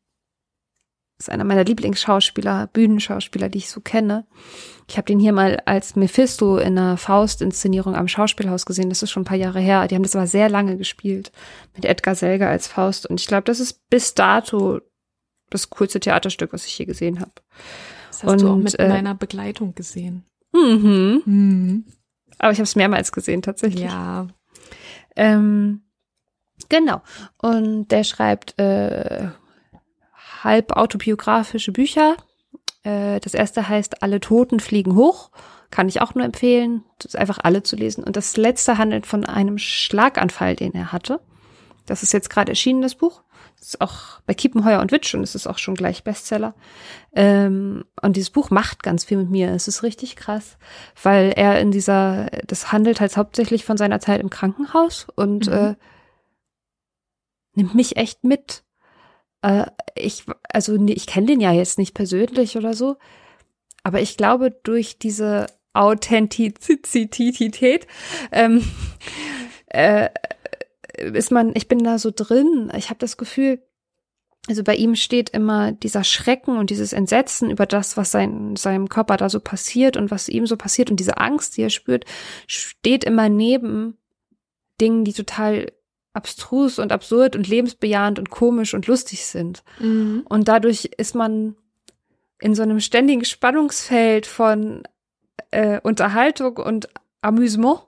ist 1.20 1.30
einer 1.32 1.44
meiner 1.44 1.64
Lieblingsschauspieler, 1.64 2.68
Bühnenschauspieler, 2.68 3.50
die 3.50 3.58
ich 3.58 3.70
so 3.70 3.82
kenne. 3.82 4.28
Ich 4.88 4.98
habe 4.98 5.06
den 5.06 5.20
hier 5.20 5.34
mal 5.34 5.62
als 5.66 5.96
Mephisto 5.96 6.58
in 6.58 6.78
einer 6.78 6.96
Faust-Inszenierung 6.98 7.96
am 7.96 8.08
Schauspielhaus 8.08 8.66
gesehen. 8.66 8.90
Das 8.90 9.02
ist 9.02 9.10
schon 9.10 9.24
ein 9.24 9.28
paar 9.28 9.38
Jahre 9.38 9.60
her. 9.60 9.88
Die 9.88 9.96
haben 9.96 10.04
das 10.04 10.16
aber 10.16 10.28
sehr 10.28 10.48
lange 10.48 10.78
gespielt 10.78 11.32
mit 11.76 11.86
Edgar 11.86 12.14
Selger 12.14 12.50
als 12.50 12.68
Faust. 12.68 13.08
Und 13.08 13.20
ich 13.20 13.28
glaube, 13.28 13.44
das 13.44 13.60
ist 13.60 13.90
bis 13.90 14.14
dato 14.14 14.80
das 15.50 15.70
coolste 15.72 16.00
Theaterstück, 16.00 16.54
was 16.54 16.68
ich 16.68 16.78
je 16.78 16.86
gesehen 16.86 17.20
habe. 17.20 17.32
Das 18.10 18.24
hast 18.24 18.42
du 18.42 18.48
auch 18.48 18.54
Und, 18.54 18.64
mit 18.64 18.80
äh, 18.80 18.88
meiner 18.88 19.16
Begleitung 19.16 19.74
gesehen. 19.74 20.24
Mhm. 20.54 21.24
Mhm. 21.26 21.86
Aber 22.38 22.52
ich 22.52 22.60
habe 22.60 22.64
es 22.66 22.76
mehrmals 22.76 23.12
gesehen, 23.12 23.42
tatsächlich. 23.42 23.86
Ja. 23.86 24.28
Ähm, 25.16 25.82
genau. 26.70 27.02
Und 27.38 27.88
der 27.88 28.04
schreibt 28.04 28.60
äh, 28.60 29.30
halb 30.44 30.72
autobiografische 30.74 31.72
Bücher. 31.72 32.16
Äh, 32.84 33.20
das 33.20 33.34
erste 33.34 33.68
heißt 33.68 34.04
Alle 34.04 34.20
Toten 34.20 34.60
fliegen 34.60 34.96
hoch. 34.96 35.32
Kann 35.70 35.90
ich 35.90 36.02
auch 36.02 36.16
nur 36.16 36.24
empfehlen, 36.24 36.86
das 37.00 37.14
ist 37.14 37.18
einfach 37.18 37.40
alle 37.44 37.62
zu 37.62 37.76
lesen. 37.76 38.04
Und 38.04 38.16
das 38.16 38.38
letzte 38.38 38.78
handelt 38.78 39.06
von 39.06 39.26
einem 39.26 39.58
Schlaganfall, 39.58 40.56
den 40.56 40.74
er 40.74 40.94
hatte. 40.94 41.20
Das 41.86 42.04
ist 42.04 42.14
jetzt 42.14 42.30
gerade 42.30 42.52
erschienen, 42.52 42.82
das 42.82 42.96
Buch. 42.96 43.22
Das 43.60 43.70
ist 43.70 43.82
auch 43.82 44.22
bei 44.26 44.34
Kiepenheuer 44.34 44.80
und 44.80 44.92
Witsch 44.92 45.14
und 45.16 45.24
es 45.24 45.34
ist 45.36 45.48
auch 45.48 45.58
schon 45.58 45.74
gleich 45.74 46.04
Bestseller. 46.04 46.54
Ähm, 47.14 47.86
und 48.02 48.16
dieses 48.16 48.30
Buch 48.30 48.50
macht 48.50 48.84
ganz 48.84 49.04
viel 49.04 49.18
mit 49.18 49.30
mir. 49.30 49.52
Es 49.52 49.68
ist 49.68 49.84
richtig 49.84 50.16
krass, 50.16 50.58
weil 51.02 51.34
er 51.36 51.60
in 51.60 51.72
dieser, 51.72 52.28
das 52.46 52.72
handelt 52.72 53.02
halt 53.02 53.18
hauptsächlich 53.18 53.66
von 53.66 53.76
seiner 53.76 54.00
Zeit 54.00 54.22
im 54.22 54.30
Krankenhaus 54.30 55.08
und 55.16 55.48
Mhm. 55.48 55.54
äh, 55.54 55.76
nimmt 57.56 57.74
mich 57.76 57.98
echt 57.98 58.24
mit. 58.24 58.64
Äh, 59.48 59.66
ich, 59.96 60.26
also 60.50 60.76
ich 60.76 61.08
kenne 61.08 61.28
den 61.28 61.42
ja 61.42 61.52
jetzt 61.52 61.80
nicht 61.80 61.94
persönlich 61.94 62.58
oder 62.58 62.74
so, 62.74 62.98
aber 63.84 64.02
ich 64.02 64.18
glaube, 64.18 64.52
durch 64.52 65.00
diese 65.00 65.48
Authentizität 65.74 67.88
ähm, 68.32 68.64
äh, 69.68 70.10
ist 70.98 71.32
man, 71.32 71.52
ich 71.56 71.68
bin 71.68 71.84
da 71.84 72.00
so 72.00 72.12
drin. 72.14 72.72
Ich 72.76 72.90
habe 72.90 73.00
das 73.00 73.18
Gefühl, 73.18 73.62
also 74.48 74.64
bei 74.64 74.76
ihm 74.76 74.96
steht 74.96 75.30
immer 75.30 75.72
dieser 75.72 76.04
Schrecken 76.04 76.58
und 76.58 76.70
dieses 76.70 76.94
Entsetzen 76.94 77.50
über 77.50 77.66
das, 77.66 77.98
was 77.98 78.12
sein, 78.12 78.56
seinem 78.56 78.90
Körper 78.90 79.18
da 79.18 79.30
so 79.30 79.40
passiert 79.40 79.98
und 79.98 80.12
was 80.12 80.30
ihm 80.30 80.48
so 80.48 80.58
passiert 80.58 80.90
und 80.90 81.00
diese 81.00 81.18
Angst, 81.18 81.58
die 81.58 81.64
er 81.64 81.70
spürt, 81.70 82.06
steht 82.48 83.04
immer 83.04 83.30
neben 83.30 83.98
Dingen, 84.80 85.06
die 85.06 85.14
total 85.14 85.72
abstrus 86.18 86.80
und 86.80 86.92
absurd 86.92 87.36
und 87.36 87.48
lebensbejahend 87.48 88.20
und 88.20 88.30
komisch 88.30 88.74
und 88.74 88.88
lustig 88.88 89.26
sind. 89.26 89.64
Mhm. 89.80 90.24
Und 90.28 90.48
dadurch 90.50 90.90
ist 90.98 91.16
man 91.16 91.56
in 92.42 92.54
so 92.56 92.64
einem 92.64 92.80
ständigen 92.82 93.24
Spannungsfeld 93.26 94.26
von 94.26 94.84
äh, 95.52 95.80
Unterhaltung 95.82 96.58
und 96.58 96.90
Amüsement 97.22 97.80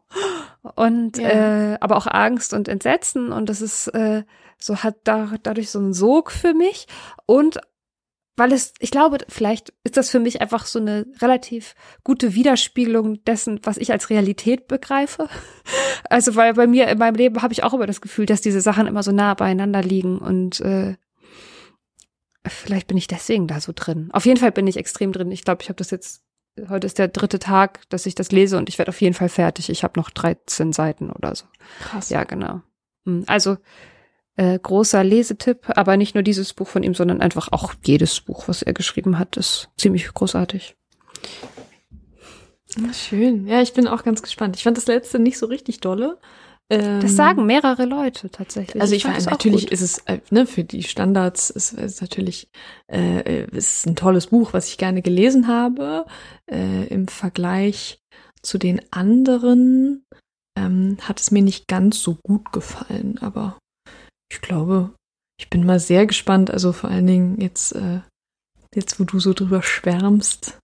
und 0.76 1.18
Ja. 1.18 1.74
äh, 1.74 1.78
aber 1.82 1.98
auch 1.98 2.08
Angst 2.08 2.54
und 2.54 2.68
Entsetzen 2.68 3.32
und 3.32 3.50
das 3.50 3.62
ist 3.62 3.88
äh, 3.90 4.24
so 4.58 4.78
hat 4.78 4.96
da 5.04 5.34
dadurch 5.44 5.70
so 5.72 5.80
einen 5.80 5.94
Sog 5.94 6.32
für 6.32 6.54
mich 6.54 6.88
und 7.26 7.60
weil 8.40 8.52
es 8.54 8.74
ich 8.80 8.92
glaube 8.92 9.20
vielleicht 9.28 9.74
ist 9.84 9.98
das 9.98 10.10
für 10.10 10.20
mich 10.20 10.42
einfach 10.42 10.66
so 10.66 10.80
eine 10.80 11.06
relativ 11.22 11.76
gute 12.04 12.34
Widerspiegelung 12.34 13.24
dessen 13.26 13.60
was 13.64 13.78
ich 13.78 13.92
als 13.92 14.10
Realität 14.10 14.68
begreife 14.68 15.28
also 16.10 16.36
weil 16.36 16.54
bei 16.56 16.66
mir 16.66 16.88
in 16.88 16.98
meinem 16.98 17.16
Leben 17.16 17.42
habe 17.42 17.54
ich 17.54 17.64
auch 17.64 17.74
immer 17.74 17.86
das 17.86 18.02
Gefühl 18.02 18.26
dass 18.26 18.42
diese 18.42 18.62
Sachen 18.62 18.88
immer 18.88 19.04
so 19.04 19.12
nah 19.12 19.34
beieinander 19.36 19.84
liegen 19.84 20.18
und 20.18 20.60
äh, 20.62 20.96
Vielleicht 22.48 22.88
bin 22.88 22.98
ich 22.98 23.08
deswegen 23.08 23.48
da 23.48 23.60
so 23.60 23.74
drin. 23.76 24.10
Auf 24.14 24.26
jeden 24.26 24.40
Fall 24.40 24.52
bin 24.52 24.68
ich 24.68 24.78
extrem 24.78 25.12
drin. 25.12 25.32
Ich 25.32 25.44
glaube, 25.44 25.62
ich 25.62 25.70
habe 25.70 25.78
das 25.78 25.92
jetzt, 25.92 26.24
heute 26.70 26.88
ist 26.88 26.98
der 26.98 27.10
dritte 27.10 27.38
Tag, 27.38 27.82
dass 27.90 28.06
ich 28.06 28.16
das 28.16 28.32
lese 28.32 28.58
und 28.58 28.70
ich 28.70 28.78
werde 28.78 28.90
auf 28.90 29.02
jeden 29.02 29.14
Fall 29.14 29.30
fertig. 29.30 29.70
Ich 29.70 29.84
habe 29.84 30.00
noch 30.00 30.10
13 30.10 30.74
Seiten 30.74 31.12
oder 31.12 31.36
so. 31.36 31.46
Krass. 31.82 32.10
Ja, 32.10 32.24
genau. 32.24 32.62
Hm, 33.06 33.24
Also 33.28 33.58
äh, 34.40 34.58
großer 34.58 35.04
Lesetipp, 35.04 35.70
aber 35.76 35.98
nicht 35.98 36.16
nur 36.16 36.24
dieses 36.24 36.54
Buch 36.54 36.70
von 36.70 36.82
ihm, 36.82 36.94
sondern 36.94 37.20
einfach 37.20 37.52
auch 37.52 37.74
jedes 37.86 38.22
Buch, 38.22 38.48
was 38.48 38.62
er 38.62 38.74
geschrieben 38.74 39.20
hat, 39.20 39.36
ist 39.36 39.70
ziemlich 39.78 40.08
großartig. 40.14 40.78
Ah, 42.78 42.94
Schön. 42.94 43.48
Ja, 43.48 43.62
ich 43.62 43.74
bin 43.74 43.86
auch 43.86 44.04
ganz 44.04 44.22
gespannt. 44.22 44.56
Ich 44.56 44.64
fand 44.64 44.78
das 44.78 44.88
letzte 44.88 45.20
nicht 45.20 45.38
so 45.38 45.46
richtig 45.48 45.82
dolle. 45.82 46.20
Ähm, 46.70 47.02
Das 47.02 47.18
sagen 47.18 47.48
mehrere 47.48 47.84
Leute 47.84 48.30
tatsächlich. 48.30 48.82
Also 48.82 48.96
ich 48.96 49.04
es 49.04 49.28
auch 49.28 49.32
natürlich 49.32 49.74
ist 49.74 49.82
es 49.82 49.98
äh, 50.06 50.20
ne, 50.30 50.46
für 50.46 50.64
die 50.64 50.84
Standards 50.84 51.50
ist 51.50 51.74
es 51.74 52.00
natürlich 52.00 52.50
äh, 52.88 53.42
äh, 53.42 53.48
ist 53.52 53.88
ein 53.88 53.98
tolles 53.98 54.28
Buch, 54.28 54.54
was 54.54 54.70
ich 54.70 54.78
gerne 54.78 55.02
gelesen 55.02 55.50
habe. 55.50 56.06
Äh, 56.50 56.86
Im 56.88 57.10
Vergleich 57.10 58.00
zu 58.42 58.58
den 58.58 58.80
anderen 58.92 60.06
ähm, 60.58 60.98
hat 61.02 61.20
es 61.20 61.32
mir 61.32 61.42
nicht 61.42 61.68
ganz 61.68 62.02
so 62.02 62.16
gut 62.24 62.54
gefallen, 62.54 63.18
aber 63.20 63.58
ich 64.32 64.42
glaube, 64.42 64.92
ich 65.38 65.50
bin 65.50 65.66
mal 65.66 65.80
sehr 65.80 66.06
gespannt. 66.06 66.52
Also 66.52 66.72
vor 66.74 66.90
allen 66.90 67.08
Dingen 67.08 67.40
jetzt, 67.42 67.74
äh, 67.74 68.02
jetzt 68.76 69.00
wo 69.00 69.04
du 69.04 69.20
so 69.20 69.34
drüber 69.34 69.62
schwärmst, 69.64 70.58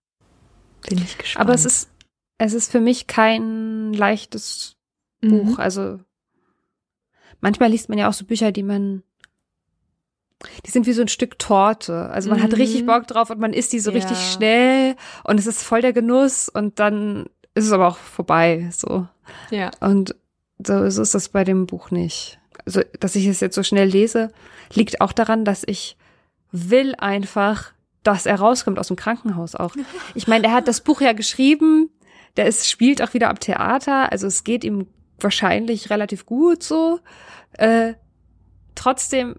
bin 0.88 0.98
ich 0.98 1.18
gespannt. 1.18 1.44
Aber 1.46 1.54
es 1.54 1.64
ist, 1.64 1.90
es 2.38 2.52
ist 2.52 2.70
für 2.70 2.80
mich 2.80 3.06
kein 3.06 3.92
leichtes 3.92 4.74
Mhm. 5.22 5.30
Buch. 5.30 5.58
Also 5.58 5.98
manchmal 7.40 7.70
liest 7.70 7.88
man 7.88 7.98
ja 7.98 8.08
auch 8.08 8.12
so 8.12 8.24
Bücher, 8.26 8.52
die 8.52 8.62
man, 8.62 9.02
die 10.66 10.70
sind 10.70 10.86
wie 10.86 10.92
so 10.92 11.00
ein 11.02 11.08
Stück 11.08 11.38
Torte. 11.38 12.10
Also 12.10 12.28
man 12.28 12.42
hat 12.42 12.50
Mhm. 12.52 12.56
richtig 12.58 12.84
Bock 12.86 13.06
drauf 13.06 13.30
und 13.30 13.40
man 13.40 13.52
isst 13.54 13.72
die 13.72 13.80
so 13.80 13.90
Ja. 13.90 13.96
richtig 13.96 14.18
schnell 14.18 14.94
und 15.24 15.38
es 15.40 15.46
ist 15.46 15.62
voll 15.62 15.80
der 15.80 15.92
Genuss 15.94 16.48
und 16.50 16.78
dann 16.78 17.26
ist 17.54 17.64
es 17.64 17.72
aber 17.72 17.88
auch 17.88 17.96
vorbei. 17.96 18.68
So 18.72 19.08
ja. 19.50 19.70
und 19.80 20.14
so, 20.64 20.88
so 20.90 21.02
ist 21.02 21.14
das 21.14 21.30
bei 21.30 21.42
dem 21.44 21.66
Buch 21.66 21.90
nicht. 21.90 22.38
Also 22.66 22.82
dass 23.00 23.14
ich 23.14 23.26
es 23.26 23.40
jetzt 23.40 23.54
so 23.54 23.62
schnell 23.62 23.88
lese, 23.88 24.32
liegt 24.74 25.00
auch 25.00 25.12
daran, 25.12 25.44
dass 25.44 25.62
ich 25.66 25.96
will 26.50 26.94
einfach, 26.98 27.72
dass 28.02 28.26
er 28.26 28.36
rauskommt 28.36 28.78
aus 28.78 28.88
dem 28.88 28.96
Krankenhaus 28.96 29.54
auch. 29.54 29.74
Ich 30.14 30.26
meine, 30.26 30.48
er 30.48 30.52
hat 30.52 30.68
das 30.68 30.80
Buch 30.80 31.00
ja 31.00 31.12
geschrieben, 31.12 31.90
der 32.36 32.46
ist, 32.46 32.68
spielt 32.68 33.02
auch 33.02 33.14
wieder 33.14 33.30
am 33.30 33.38
Theater, 33.38 34.10
also 34.12 34.26
es 34.26 34.44
geht 34.44 34.64
ihm 34.64 34.86
wahrscheinlich 35.20 35.90
relativ 35.90 36.26
gut 36.26 36.62
so. 36.62 37.00
Äh, 37.52 37.94
trotzdem 38.74 39.36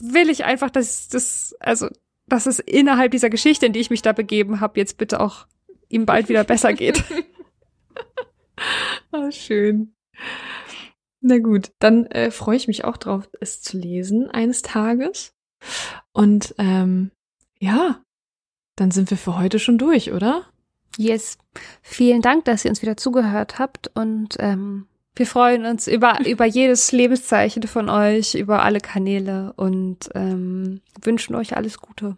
will 0.00 0.30
ich 0.30 0.44
einfach, 0.44 0.70
dass 0.70 1.08
das, 1.08 1.54
also, 1.60 1.88
dass 2.26 2.46
es 2.46 2.58
innerhalb 2.58 3.10
dieser 3.12 3.30
Geschichte, 3.30 3.66
in 3.66 3.72
die 3.72 3.80
ich 3.80 3.90
mich 3.90 4.02
da 4.02 4.12
begeben 4.12 4.60
habe, 4.60 4.78
jetzt 4.78 4.98
bitte 4.98 5.20
auch 5.20 5.46
ihm 5.88 6.06
bald 6.06 6.28
wieder 6.28 6.44
besser 6.44 6.72
geht. 6.72 7.02
Ah, 9.12 9.30
schön. 9.30 9.94
Na 11.20 11.38
gut, 11.38 11.72
dann 11.78 12.06
äh, 12.06 12.30
freue 12.30 12.56
ich 12.56 12.68
mich 12.68 12.84
auch 12.84 12.96
drauf, 12.96 13.28
es 13.40 13.62
zu 13.62 13.78
lesen 13.78 14.30
eines 14.30 14.62
Tages. 14.62 15.32
Und 16.12 16.54
ähm, 16.58 17.10
ja, 17.58 18.00
dann 18.76 18.90
sind 18.90 19.10
wir 19.10 19.16
für 19.16 19.38
heute 19.38 19.58
schon 19.58 19.78
durch, 19.78 20.12
oder? 20.12 20.44
Yes. 20.98 21.38
Vielen 21.82 22.22
Dank, 22.22 22.44
dass 22.44 22.64
ihr 22.64 22.70
uns 22.70 22.82
wieder 22.82 22.96
zugehört 22.96 23.58
habt 23.58 23.90
und 23.94 24.36
ähm, 24.38 24.86
wir 25.14 25.26
freuen 25.26 25.64
uns 25.64 25.86
über, 25.86 26.18
über 26.26 26.44
jedes 26.44 26.92
Lebenszeichen 26.92 27.62
von 27.64 27.88
euch, 27.88 28.34
über 28.34 28.62
alle 28.62 28.80
Kanäle 28.80 29.52
und 29.56 30.10
ähm, 30.14 30.80
wünschen 31.02 31.34
euch 31.34 31.56
alles 31.56 31.78
Gute. 31.80 32.16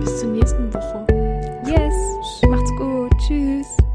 Bis 0.00 0.20
zur 0.20 0.30
nächsten 0.30 0.72
Woche. 0.74 1.06
Yes. 1.64 1.94
Macht's 2.48 2.70
gut. 2.76 3.12
Tschüss. 3.26 3.85